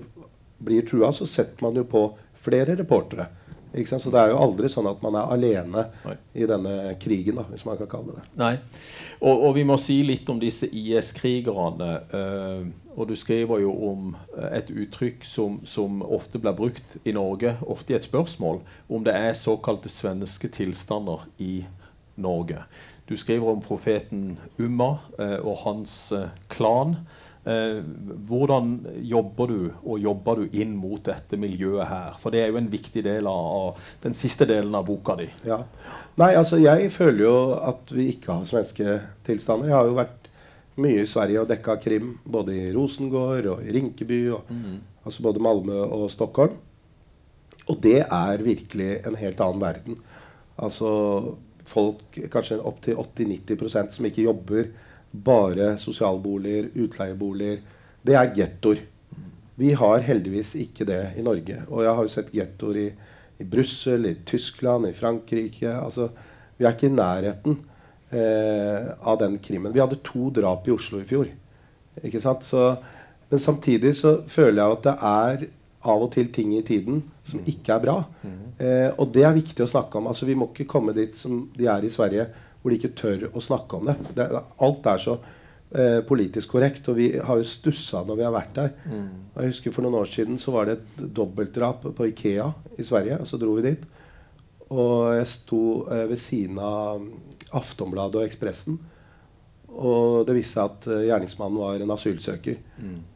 blir 0.65 0.85
trua, 0.87 1.11
så 1.13 1.27
setter 1.29 1.61
man 1.61 1.75
jo 1.77 1.83
på 1.85 2.07
flere 2.45 2.77
reportere. 2.79 3.27
Så 3.75 4.07
det 4.07 4.21
er 4.21 4.31
jo 4.31 4.39
aldri 4.39 4.69
sånn 4.71 4.87
at 4.87 5.01
man 5.03 5.17
er 5.19 5.31
alene 5.35 5.81
Nei. 6.05 6.13
i 6.39 6.45
denne 6.47 6.93
krigen, 7.01 7.35
da, 7.41 7.43
hvis 7.49 7.65
man 7.67 7.75
kan 7.75 7.89
kalle 7.91 8.13
det 8.13 8.21
det. 8.21 8.29
Nei. 8.39 8.53
Og, 9.19 9.33
og 9.49 9.51
vi 9.57 9.65
må 9.67 9.75
si 9.81 9.97
litt 10.07 10.29
om 10.31 10.39
disse 10.39 10.69
IS-krigerne. 10.71 11.89
Uh, 12.13 12.69
og 12.95 13.09
du 13.09 13.15
skriver 13.19 13.59
jo 13.59 13.73
om 13.89 14.13
eh, 14.37 14.53
et 14.55 14.69
uttrykk 14.71 15.25
som, 15.27 15.57
som, 15.67 15.97
ofte 15.99 16.39
blir 16.39 16.55
brukt 16.55 16.93
i 17.03 17.11
Norge, 17.11 17.57
ofte 17.67 17.91
i 17.91 17.97
et 17.97 18.05
spørsmål, 18.07 18.61
om 18.87 19.03
det 19.03 19.11
er 19.11 19.35
såkalte 19.35 19.91
svenske 19.91 20.47
tilstander 20.47 21.27
i 21.43 21.57
Norge. 21.59 21.84
Du 23.05 23.15
skriver 23.19 23.51
om 23.51 23.61
profeten 23.61 24.37
Umma 24.57 24.97
eh, 25.19 25.37
og 25.37 25.59
hans 25.65 25.93
eh, 26.15 26.31
klan. 26.49 26.95
Eh, 27.45 27.83
hvordan 28.25 28.79
jobber 29.05 29.51
du 29.51 29.59
og 29.83 29.99
jobber 30.01 30.41
du 30.41 30.57
inn 30.57 30.73
mot 30.79 31.03
dette 31.05 31.37
miljøet 31.37 31.85
her? 31.91 32.15
For 32.21 32.33
det 32.33 32.41
er 32.41 32.53
jo 32.53 32.59
en 32.61 32.71
viktig 32.71 33.03
del 33.05 33.29
av, 33.29 33.77
den 34.01 34.17
siste 34.17 34.47
delen 34.49 34.73
av 34.75 34.87
boka 34.87 35.17
di. 35.19 35.29
Ja. 35.45 35.61
Nei, 36.17 36.31
altså 36.33 36.57
jeg 36.61 36.89
føler 36.95 37.27
jo 37.27 37.37
at 37.61 37.93
vi 37.93 38.09
ikke 38.15 38.39
har 38.39 38.49
svenske 38.49 38.99
tilstander. 39.27 39.69
Jeg 39.69 39.77
har 39.77 39.91
jo 39.91 39.99
vært 39.99 40.31
mye 40.81 41.05
i 41.05 41.07
Sverige 41.07 41.43
og 41.43 41.51
dekka 41.51 41.77
krim, 41.83 42.17
både 42.25 42.55
i 42.57 42.67
Rosengård 42.75 43.53
og 43.53 43.63
i 43.63 43.75
Rinkeby. 43.75 44.21
Og, 44.35 44.53
Altså 45.05 45.21
både 45.21 45.39
Malmö 45.39 45.83
og 45.85 46.07
Stockholm. 46.11 46.57
Og 47.69 47.77
det 47.81 47.99
er 48.01 48.43
virkelig 48.45 49.01
en 49.05 49.17
helt 49.17 49.41
annen 49.41 49.61
verden. 49.61 49.99
Altså 50.57 51.35
folk, 51.69 52.19
kanskje 52.31 52.59
opptil 52.61 52.99
80-90% 53.01 53.95
som 53.97 54.07
ikke 54.07 54.25
jobber, 54.25 54.69
bare 55.11 55.75
sosialboliger, 55.81 56.69
utleieboliger. 56.75 57.61
Det 58.05 58.17
er 58.19 58.33
gettoer. 58.35 58.83
Vi 59.55 59.71
har 59.79 60.03
heldigvis 60.03 60.55
ikke 60.59 60.87
det 60.87 61.01
i 61.19 61.23
Norge. 61.23 61.61
Og 61.69 61.85
jeg 61.85 61.95
har 61.97 62.07
jo 62.07 62.11
sett 62.11 62.33
gettoer 62.35 62.81
i, 62.81 62.89
i 63.39 63.47
Brussel, 63.47 64.09
i 64.09 64.17
Tyskland, 64.27 64.89
i 64.89 64.95
Frankrike. 64.95 65.71
Altså, 65.71 66.09
vi 66.57 66.67
er 66.67 66.75
ikke 66.75 66.89
i 66.89 66.95
nærheten 66.95 67.57
eh, 68.11 68.91
av 68.99 69.19
den 69.21 69.39
krimmen. 69.39 69.73
Vi 69.73 69.81
hadde 69.83 70.01
to 70.03 70.29
drap 70.35 70.67
i 70.67 70.75
Oslo 70.75 70.99
i 70.99 71.07
fjor. 71.07 71.31
Ikke 72.03 72.21
sant? 72.23 72.43
Så, 72.43 72.73
men 73.31 73.41
samtidig 73.41 73.95
så 73.99 74.17
føler 74.27 74.61
jeg 74.61 74.77
at 74.77 74.85
det 74.89 74.95
er 75.11 75.47
av 75.91 76.03
og 76.05 76.11
til 76.15 76.31
ting 76.33 76.53
i 76.57 76.63
tiden 76.65 77.01
som 77.25 77.43
ikke 77.47 77.75
er 77.75 77.83
bra. 77.83 77.95
Eh, 78.57 78.91
og 78.97 79.09
det 79.15 79.25
er 79.27 79.37
viktig 79.37 79.65
å 79.65 79.69
snakke 79.69 79.99
om. 79.99 80.09
Altså, 80.11 80.27
vi 80.27 80.37
må 80.37 80.49
ikke 80.51 80.67
komme 80.69 80.95
dit 80.97 81.15
som 81.17 81.45
de 81.55 81.69
er 81.71 81.85
i 81.85 81.91
Sverige, 81.93 82.27
hvor 82.61 82.73
de 82.73 82.79
ikke 82.79 82.95
tør 82.97 83.27
å 83.31 83.43
snakke 83.43 83.79
om 83.79 83.89
det. 83.91 83.97
det 84.17 84.29
alt 84.35 84.89
er 84.89 85.03
så 85.03 85.17
eh, 85.17 85.99
politisk 86.07 86.55
korrekt, 86.55 86.87
og 86.89 86.97
vi 86.99 87.11
har 87.17 87.41
jo 87.41 87.49
stussa 87.49 88.01
når 88.07 88.21
vi 88.21 88.25
har 88.27 88.33
vært 88.35 88.57
der. 88.57 88.73
Og 89.35 89.43
jeg 89.43 89.53
husker 89.53 89.75
For 89.75 89.85
noen 89.85 89.99
år 90.01 90.09
siden 90.09 90.41
så 90.41 90.55
var 90.55 90.69
det 90.69 90.79
et 90.79 91.05
dobbeltdrap 91.19 91.85
på 91.97 92.09
Ikea 92.11 92.49
i 92.77 92.87
Sverige. 92.87 93.19
og 93.21 93.29
Så 93.29 93.41
dro 93.41 93.53
vi 93.59 93.69
dit. 93.69 93.85
Og 94.73 95.13
jeg 95.13 95.29
sto 95.29 95.63
eh, 95.93 96.07
ved 96.09 96.19
siden 96.21 96.59
av 96.59 97.05
Aftonbladet 97.55 98.21
og 98.21 98.27
Ekspressen. 98.27 98.79
Og 99.75 100.23
det 100.27 100.37
viste 100.37 100.55
seg 100.55 100.71
at 100.71 100.87
eh, 100.91 101.05
gjerningsmannen 101.09 101.59
var 101.59 101.83
en 101.83 101.93
asylsøker. 101.95 102.57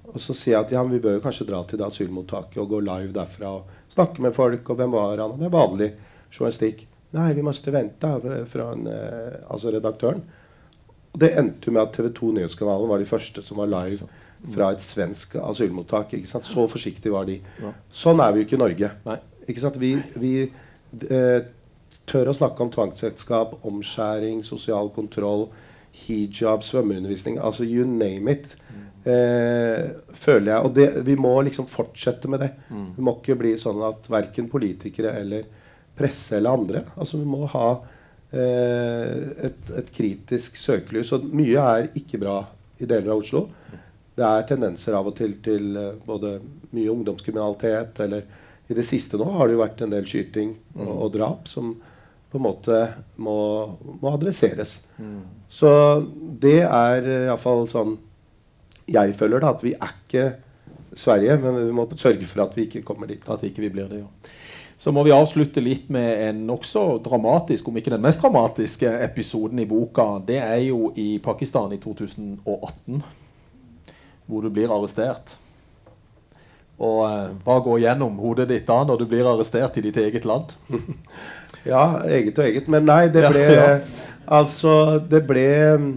Og 0.10 0.22
så 0.24 0.34
sier 0.34 0.56
jeg 0.56 0.66
at 0.66 0.72
ja, 0.74 0.84
vi 0.90 1.02
bør 1.02 1.18
jo 1.18 1.24
kanskje 1.24 1.48
dra 1.48 1.62
til 1.68 1.80
det 1.80 1.88
asylmottaket 1.88 2.60
og 2.62 2.72
gå 2.74 2.80
live 2.84 3.14
derfra 3.16 3.52
og 3.60 3.92
snakke 3.92 4.24
med 4.26 4.36
folk. 4.36 4.70
Og 4.70 4.80
hvem 4.80 4.96
var 4.96 5.22
han? 5.22 5.38
Det 5.40 5.48
er 5.48 5.54
vanlig 5.56 5.90
journalistikk. 6.34 6.86
Nei, 7.16 7.32
vi 7.38 7.46
måtte 7.46 7.74
vente 7.74 8.10
fra 8.50 8.72
en, 8.76 8.88
eh, 8.90 9.38
altså 9.50 9.74
redaktøren. 9.74 10.24
Og 11.14 11.22
det 11.24 11.32
endte 11.38 11.70
jo 11.70 11.74
med 11.74 11.88
at 11.88 11.94
TV 11.96 12.10
2 12.14 12.34
Nyhetskanalen 12.38 12.90
var 12.90 13.02
de 13.02 13.10
første 13.10 13.42
som 13.46 13.62
var 13.62 13.72
live 13.72 14.10
fra 14.54 14.72
et 14.72 14.84
svensk 14.84 15.36
asylmottak. 15.42 16.14
ikke 16.14 16.30
sant? 16.30 16.46
Så 16.46 16.68
forsiktige 16.70 17.14
var 17.14 17.26
de. 17.26 17.40
Sånn 17.92 18.22
er 18.24 18.34
vi 18.34 18.42
jo 18.42 18.48
ikke 18.48 18.60
i 18.60 18.64
Norge. 18.64 18.92
Ikke 19.50 19.64
sant? 19.64 19.80
Vi, 19.82 19.96
vi 20.22 20.34
eh, 20.46 21.40
tør 22.10 22.30
å 22.30 22.38
snakke 22.38 22.64
om 22.64 22.72
tvangsekteskap, 22.74 23.58
omskjæring, 23.68 24.44
sosial 24.46 24.92
kontroll, 24.96 25.50
hijab, 25.96 26.64
svømmeundervisning. 26.64 27.40
Altså 27.42 27.66
you 27.68 27.86
name 27.88 28.32
it. 28.32 28.56
Eh, 29.08 29.90
føler 30.14 30.52
jeg. 30.54 30.66
Og 30.66 30.74
det, 30.76 30.88
vi 31.08 31.16
må 31.16 31.34
liksom 31.46 31.68
fortsette 31.70 32.30
med 32.32 32.44
det. 32.44 32.52
Vi 32.98 33.06
må 33.06 33.16
ikke 33.18 33.38
bli 33.40 33.56
sånn 33.60 33.82
at 33.88 34.10
verken 34.12 34.50
politikere 34.52 35.16
eller 35.22 35.48
presse 36.00 36.38
eller 36.38 36.56
andre 36.56 36.84
Altså 36.96 37.18
vi 37.20 37.26
må 37.28 37.44
ha 37.52 37.68
eh, 38.32 39.48
et, 39.50 39.72
et 39.82 39.92
kritisk 39.96 40.60
søkelys. 40.60 41.14
Og 41.16 41.28
mye 41.36 41.70
er 41.80 41.92
ikke 42.00 42.22
bra 42.22 42.42
i 42.80 42.88
deler 42.88 43.14
av 43.14 43.24
Oslo. 43.24 43.48
Det 44.20 44.28
er 44.28 44.48
tendenser 44.48 44.98
av 45.00 45.08
og 45.08 45.16
til 45.16 45.38
til 45.44 45.76
eh, 45.80 45.96
både 46.06 46.38
mye 46.76 46.92
ungdomskriminalitet 46.92 48.04
eller 48.06 48.28
I 48.70 48.76
det 48.78 48.86
siste 48.86 49.18
nå 49.18 49.26
har 49.34 49.48
det 49.48 49.56
jo 49.56 49.64
vært 49.64 49.80
en 49.82 49.94
del 49.96 50.06
skyting 50.06 50.52
og, 50.76 50.92
og 50.92 51.14
drap 51.16 51.48
som 51.50 51.72
på 52.30 52.38
en 52.38 52.46
måte 52.46 52.82
må, 53.18 53.38
må 54.02 54.14
adresseres. 54.14 54.76
Så 55.50 55.72
det 56.42 56.62
er 56.62 57.10
iallfall 57.26 57.66
sånn 57.72 57.98
jeg 58.90 59.16
føler 59.18 59.42
da, 59.44 59.54
at 59.54 59.64
vi 59.66 59.74
er 59.76 59.92
ikke 59.94 60.28
Sverige, 60.98 61.38
men 61.42 61.58
vi 61.62 61.74
må 61.76 61.86
sørge 61.94 62.26
for 62.28 62.44
at 62.46 62.56
vi 62.58 62.66
ikke 62.68 62.86
kommer 62.86 63.10
dit. 63.10 63.26
At 63.30 63.44
ikke 63.46 63.62
vi 63.66 63.74
blir 63.74 63.90
det, 63.90 64.02
ja. 64.02 64.36
Så 64.80 64.94
må 64.96 65.04
vi 65.04 65.12
avslutte 65.12 65.60
litt 65.60 65.90
med 65.92 66.22
en 66.30 66.46
nokså 66.48 67.02
dramatisk, 67.04 67.68
om 67.68 67.78
ikke 67.78 67.92
den 67.92 68.04
mest 68.04 68.24
dramatiske 68.24 68.94
episoden 69.04 69.60
i 69.60 69.68
boka. 69.68 70.06
Det 70.26 70.38
er 70.40 70.62
jo 70.70 70.94
i 70.96 71.18
Pakistan 71.24 71.74
i 71.76 71.82
2018, 71.84 73.02
hvor 74.30 74.46
du 74.46 74.50
blir 74.56 74.72
arrestert. 74.72 75.36
Og 76.80 77.00
eh, 77.10 77.32
hva 77.46 77.58
går 77.66 77.82
gjennom 77.84 78.18
hodet 78.22 78.48
ditt 78.52 78.68
da 78.70 78.78
når 78.88 79.02
du 79.02 79.06
blir 79.12 79.28
arrestert 79.28 79.78
i 79.78 79.84
ditt 79.90 79.98
eget 80.00 80.26
land? 80.30 80.56
Ja, 81.68 82.00
eget 82.08 82.38
og 82.40 82.46
eget. 82.48 82.70
Men 82.72 82.86
nei, 82.88 83.10
det 83.12 83.26
ble 83.34 83.42
ja. 83.52 83.72
Altså, 84.32 84.72
det 85.12 85.20
ble 85.28 85.44
mm, 85.76 85.90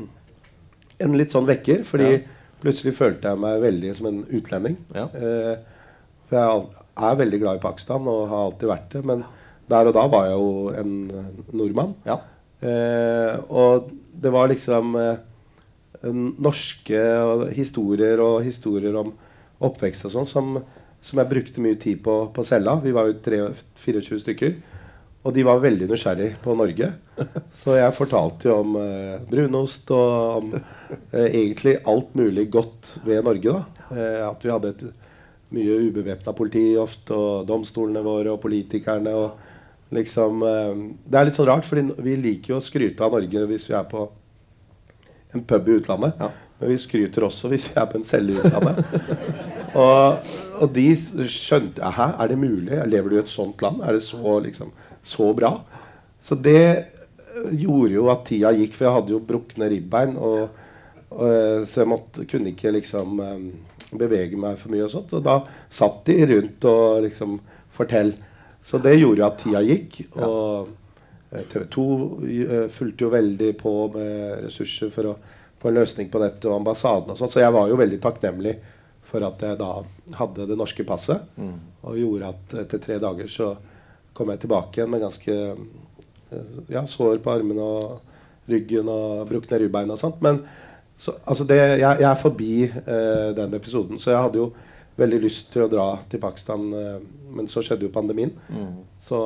en 1.06 1.14
litt 1.16 1.30
sånn 1.30 1.46
vekker. 1.46 1.84
Fordi 1.86 2.08
Ja. 2.16 2.18
plutselig 2.64 2.96
følte 2.98 3.30
jeg 3.30 3.38
meg 3.44 3.60
veldig 3.62 3.92
som 3.94 4.08
en 4.10 4.18
utlending. 4.34 4.74
Ja. 4.96 5.04
Eh, 5.14 5.54
for 6.26 6.36
jeg 6.40 6.66
er 7.06 7.20
veldig 7.22 7.40
glad 7.44 7.60
i 7.60 7.62
Pakistan 7.62 8.10
og 8.10 8.24
har 8.32 8.48
alltid 8.48 8.72
vært 8.72 8.90
det. 8.96 9.04
Men 9.06 9.22
der 9.70 9.86
og 9.92 9.94
da 9.94 10.04
var 10.10 10.26
jeg 10.28 10.34
jo 10.40 10.50
en 10.82 10.92
eh, 11.22 11.30
nordmann. 11.54 11.94
Ja. 12.10 12.18
Eh, 12.62 13.38
og 13.48 13.88
det 14.22 14.34
var 14.34 14.50
liksom 14.50 14.96
eh, 14.98 15.16
norske 16.42 17.02
historier 17.54 18.20
og 18.22 18.42
historier 18.46 18.98
om 18.98 19.14
oppvekst 19.68 20.06
og 20.08 20.14
sånn 20.16 20.26
som, 20.28 20.52
som 21.02 21.18
jeg 21.22 21.30
brukte 21.30 21.62
mye 21.64 21.78
tid 21.80 22.02
på 22.04 22.16
på 22.34 22.44
cella. 22.46 22.76
Vi 22.82 22.92
var 22.94 23.08
jo 23.10 23.18
tre- 23.24 23.52
24 23.84 24.20
stykker. 24.24 24.54
Og 25.22 25.30
de 25.36 25.44
var 25.46 25.60
veldig 25.62 25.86
nysgjerrig 25.86 26.32
på 26.42 26.54
Norge. 26.58 26.88
Så 27.54 27.76
jeg 27.78 27.94
fortalte 27.94 28.48
jo 28.48 28.56
om 28.64 28.72
eh, 28.80 29.20
brunost 29.30 29.90
og 29.94 30.38
om 30.40 30.48
eh, 30.56 31.28
egentlig 31.28 31.76
alt 31.86 32.10
mulig 32.18 32.48
godt 32.50 32.96
ved 33.06 33.22
Norge. 33.28 33.52
da. 33.54 33.86
Eh, 33.94 34.18
at 34.26 34.42
vi 34.42 34.50
hadde 34.50 34.72
et 34.74 34.82
mye 35.54 35.76
ubevæpna 35.86 36.32
politi 36.34 36.64
ofte, 36.80 37.14
og 37.14 37.46
domstolene 37.46 38.02
våre 38.02 38.32
og 38.34 38.40
politikerne. 38.42 39.14
og 39.14 39.94
liksom 39.94 40.42
eh, 40.42 40.82
Det 41.06 41.20
er 41.20 41.28
litt 41.30 41.38
sånn 41.38 41.50
rart, 41.52 41.68
for 41.70 41.78
vi 42.02 42.16
liker 42.18 42.56
jo 42.56 42.58
å 42.58 42.66
skryte 42.66 43.06
av 43.06 43.14
Norge 43.14 43.46
hvis 43.52 43.68
vi 43.70 43.78
er 43.78 43.86
på 43.94 44.08
en 45.36 45.46
pub 45.46 45.68
i 45.70 45.78
utlandet. 45.78 46.18
Ja. 46.18 46.32
Men 46.58 46.74
vi 46.74 46.80
skryter 46.82 47.28
også 47.30 47.48
hvis 47.52 47.70
vi 47.70 47.78
er 47.78 47.86
på 47.94 48.00
en 48.00 48.04
celle 48.10 48.34
i 48.34 48.42
utlandet. 48.42 48.82
Og, 49.78 50.32
og 50.60 50.72
de 50.74 50.88
skjønte 50.96 51.92
Hæ, 51.96 52.08
er 52.20 52.32
det 52.32 52.38
mulig? 52.40 52.80
Lever 52.90 53.08
du 53.08 53.16
i 53.16 53.22
et 53.22 53.32
sånt 53.32 53.62
land? 53.64 53.80
Er 53.84 53.96
det 53.96 54.02
så, 54.04 54.38
liksom, 54.44 54.72
så 55.02 55.30
bra? 55.36 55.54
Så 56.22 56.36
det 56.38 56.64
eh, 56.68 57.54
gjorde 57.64 57.96
jo 57.96 58.10
at 58.12 58.26
tida 58.28 58.52
gikk, 58.56 58.76
for 58.76 58.86
jeg 58.86 58.96
hadde 58.98 59.14
jo 59.14 59.22
brukne 59.32 59.70
ribbein. 59.72 60.14
Og, 60.16 60.60
og, 61.10 61.24
eh, 61.28 61.64
så 61.68 61.82
jeg 61.82 61.90
måtte, 61.90 62.26
kunne 62.30 62.52
ikke 62.52 62.74
liksom 62.76 63.24
eh, 63.24 63.48
bevege 63.96 64.38
meg 64.40 64.60
for 64.60 64.74
mye 64.74 64.84
og 64.86 64.92
sånt. 64.92 65.16
Og 65.18 65.24
da 65.24 65.40
satt 65.72 66.04
de 66.10 66.20
rundt 66.34 66.68
og 66.70 67.02
liksom 67.06 67.40
Fortell. 67.72 68.12
Så 68.62 68.78
det 68.84 68.98
gjorde 68.98 69.22
jo 69.22 69.28
at 69.30 69.40
tida 69.40 69.64
gikk. 69.64 70.02
Og 70.20 70.68
TV 71.48 71.62
2 71.72 71.84
fulgte 72.68 73.06
jo 73.06 73.14
veldig 73.14 73.54
på 73.56 73.72
med 73.94 74.42
ressurser 74.44 74.90
for 74.92 75.08
å 75.08 75.14
få 75.62 75.70
en 75.70 75.78
løsning 75.78 76.10
på 76.12 76.20
dette, 76.20 76.44
og 76.50 76.58
ambassaden 76.58 77.14
og 77.14 77.18
sånn. 77.18 77.30
Så 77.32 77.40
jeg 77.40 77.54
var 77.54 77.70
jo 77.70 77.78
veldig 77.80 77.98
takknemlig 78.02 78.52
for 79.12 79.24
at 79.26 79.44
jeg 79.44 79.60
da 79.60 79.70
hadde 80.16 80.48
det 80.48 80.56
norske 80.56 80.86
passet. 80.88 81.20
Og 81.84 82.00
gjorde 82.00 82.32
at 82.32 82.56
etter 82.64 82.80
tre 82.80 82.98
dager 83.02 83.28
så 83.30 83.52
kom 84.16 84.32
jeg 84.32 84.42
tilbake 84.42 84.80
igjen 84.80 84.92
med 84.92 85.04
ganske 85.04 85.36
eh, 85.52 86.58
ja, 86.72 86.84
sår 86.88 87.20
på 87.24 87.32
armene 87.32 87.64
og 87.64 88.50
ryggen 88.50 88.88
og 88.90 89.26
brukne 89.30 89.60
ribbein 89.62 89.92
og 89.92 90.00
sånt. 90.00 90.20
Men 90.24 90.42
så, 90.96 91.14
altså 91.24 91.46
det, 91.48 91.58
jeg, 91.58 91.80
jeg 91.84 92.08
er 92.08 92.20
forbi 92.20 92.52
eh, 92.68 93.30
den 93.36 93.56
episoden, 93.58 94.00
så 94.00 94.12
jeg 94.12 94.24
hadde 94.26 94.40
jo 94.42 94.50
veldig 94.96 95.18
lyst 95.22 95.52
til 95.52 95.64
å 95.64 95.70
dra 95.72 95.86
til 96.10 96.20
Pakistan, 96.22 96.66
eh, 96.76 96.96
men 97.32 97.48
så 97.48 97.62
skjedde 97.64 97.86
jo 97.86 97.92
pandemien. 97.94 98.32
Så 99.00 99.18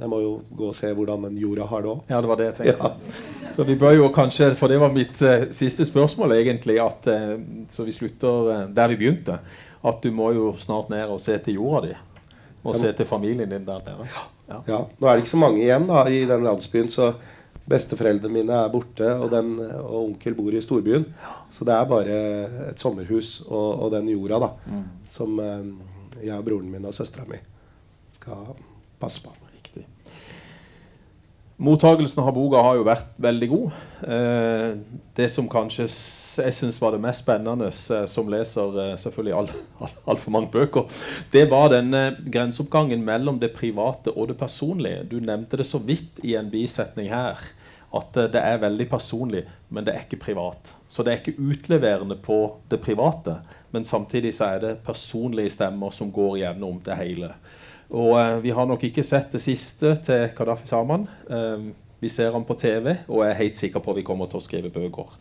jeg 0.00 0.10
må 0.10 0.18
jo 0.20 0.32
gå 0.50 0.70
og 0.72 0.76
se 0.76 0.90
hvordan 0.92 1.28
den 1.28 1.38
jorda 1.38 1.68
har 1.70 1.84
det 1.84 1.92
òg. 1.92 2.00
Ja, 2.10 2.20
det 2.20 2.30
var 2.30 2.40
det 2.40 2.48
jeg 2.50 2.56
tenkte. 2.58 2.90
Så 3.54 3.66
vi 3.68 3.76
bør 3.78 3.94
jo 3.94 4.08
kanskje, 4.14 4.50
for 4.58 4.72
det 4.72 4.80
var 4.82 4.90
mitt 4.94 5.20
eh, 5.22 5.46
siste 5.54 5.86
spørsmål 5.86 6.34
egentlig, 6.40 6.80
at, 6.82 7.06
eh, 7.06 7.36
så 7.70 7.86
vi 7.86 7.94
slutter 7.94 8.50
eh, 8.50 8.64
der 8.74 8.90
vi 8.90 8.98
begynte, 9.04 9.38
at 9.84 10.02
du 10.02 10.10
må 10.10 10.32
jo 10.34 10.50
snart 10.58 10.90
ned 10.90 11.06
og 11.06 11.22
se 11.22 11.36
til 11.44 11.60
jorda 11.60 11.86
di. 11.86 11.94
Og 12.64 12.74
se 12.80 12.90
til 12.96 13.06
familien 13.06 13.50
din 13.50 13.66
der 13.66 13.84
nede. 13.86 14.08
Ja. 14.10 14.24
Ja, 14.44 14.82
Nå 15.00 15.08
er 15.08 15.14
det 15.14 15.22
ikke 15.22 15.30
så 15.30 15.40
mange 15.40 15.62
igjen 15.62 15.86
da, 15.88 16.02
i 16.04 16.24
den 16.28 16.44
landsbyen, 16.44 16.90
så 16.92 17.14
besteforeldrene 17.70 18.34
mine 18.34 18.58
er 18.64 18.72
borte, 18.72 19.08
og, 19.14 19.30
den, 19.32 19.54
og 19.80 19.96
onkel 20.02 20.36
bor 20.36 20.54
i 20.54 20.62
storbyen. 20.64 21.06
Så 21.52 21.66
det 21.66 21.76
er 21.76 21.88
bare 21.90 22.18
et 22.70 22.82
sommerhus 22.82 23.38
og, 23.46 23.86
og 23.86 23.94
den 23.96 24.10
jorda 24.12 24.42
da, 24.46 24.50
som 25.14 25.40
eh, 25.40 25.72
jeg 26.22 26.36
og 26.36 26.44
broren 26.46 26.70
min 26.70 26.90
og 26.90 26.96
søstera 26.96 27.26
mi 27.30 27.40
skal 28.14 28.52
passe 29.00 29.24
på. 29.24 29.43
Mottagelsen 31.56 32.22
av 32.24 32.32
boka 32.34 32.58
har 32.66 32.74
jo 32.80 32.86
vært 32.86 33.12
veldig 33.22 33.48
god. 33.52 33.74
Eh, 34.10 34.70
det 35.14 35.28
som 35.30 35.46
kanskje 35.46 35.86
jeg 35.86 36.54
syns 36.56 36.80
var 36.82 36.96
det 36.96 37.02
mest 37.04 37.22
spennende 37.22 37.68
eh, 37.70 38.06
som 38.10 38.30
leser 38.30 38.78
eh, 38.82 38.94
selvfølgelig 38.98 39.36
altfor 39.38 39.92
all, 40.10 40.18
for 40.18 40.34
mange 40.34 40.50
bøker, 40.50 40.88
det 41.30 41.44
var 41.52 41.70
denne 41.70 42.16
grenseoppgangen 42.26 43.04
mellom 43.06 43.38
det 43.42 43.52
private 43.54 44.10
og 44.16 44.32
det 44.32 44.38
personlige. 44.40 45.04
Du 45.10 45.20
nevnte 45.22 45.60
det 45.60 45.68
så 45.68 45.78
vidt 45.78 46.18
i 46.26 46.34
en 46.38 46.50
bisetning 46.50 47.12
her. 47.14 47.38
At 47.94 48.16
eh, 48.18 48.30
det 48.34 48.42
er 48.42 48.62
veldig 48.64 48.88
personlig, 48.90 49.44
men 49.70 49.86
det 49.86 49.94
er 49.94 50.06
ikke 50.08 50.24
privat. 50.26 50.74
Så 50.90 51.06
det 51.06 51.12
er 51.12 51.22
ikke 51.22 51.38
utleverende 51.38 52.18
på 52.22 52.38
det 52.70 52.80
private, 52.82 53.38
men 53.70 53.86
samtidig 53.86 54.34
så 54.34 54.56
er 54.56 54.64
det 54.64 54.78
personlige 54.86 55.54
stemmer 55.54 55.94
som 55.94 56.10
går 56.14 56.40
gjennom 56.42 56.82
det 56.82 56.98
hele. 56.98 57.30
Og 57.94 58.14
eh, 58.20 58.38
vi 58.42 58.50
har 58.54 58.66
nok 58.66 58.82
ikke 58.88 59.04
sett 59.06 59.34
det 59.34 59.42
siste 59.44 59.94
til 60.02 60.28
Kadafi 60.36 60.66
Saman. 60.68 61.06
Eh, 61.30 61.68
vi 62.02 62.10
ser 62.12 62.32
han 62.34 62.44
på 62.44 62.56
TV, 62.58 62.96
og 63.08 63.22
jeg 63.22 63.30
er 63.30 63.38
helt 63.38 63.56
sikker 63.56 63.80
på 63.80 63.94
at 63.94 64.00
vi 64.00 64.06
kommer 64.06 64.28
til 64.28 64.40
å 64.40 64.44
skrive 64.44 64.72
bøker. 64.74 65.14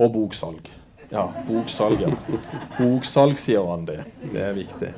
Og 0.00 0.12
boksalg. 0.14 0.70
Ja, 1.10 1.26
boksalg, 1.48 2.00
ja. 2.00 2.12
Boksalg, 2.78 3.36
sier 3.42 3.66
han 3.66 3.82
det. 3.88 4.04
Det 4.30 4.40
er 4.46 4.54
viktig. 4.56 4.94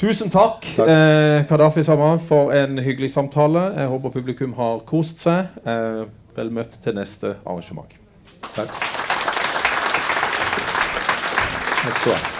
Tusen 0.00 0.30
takk, 0.32 0.64
Eh, 0.80 1.46
Kadafi 1.48 1.84
Saman, 1.84 2.20
for 2.20 2.52
en 2.56 2.78
hyggelig 2.78 3.10
samtale. 3.12 3.62
Jeg 3.76 3.88
håper 3.88 4.10
publikum 4.10 4.52
har 4.56 4.80
kost 4.88 5.18
seg. 5.22 5.46
Eh, 5.64 6.04
vel 6.36 6.50
møtt 6.50 6.78
til 6.82 6.94
neste 6.96 7.36
arrangement. 7.46 7.94
Takk. 8.54 8.74
Takk 11.84 12.39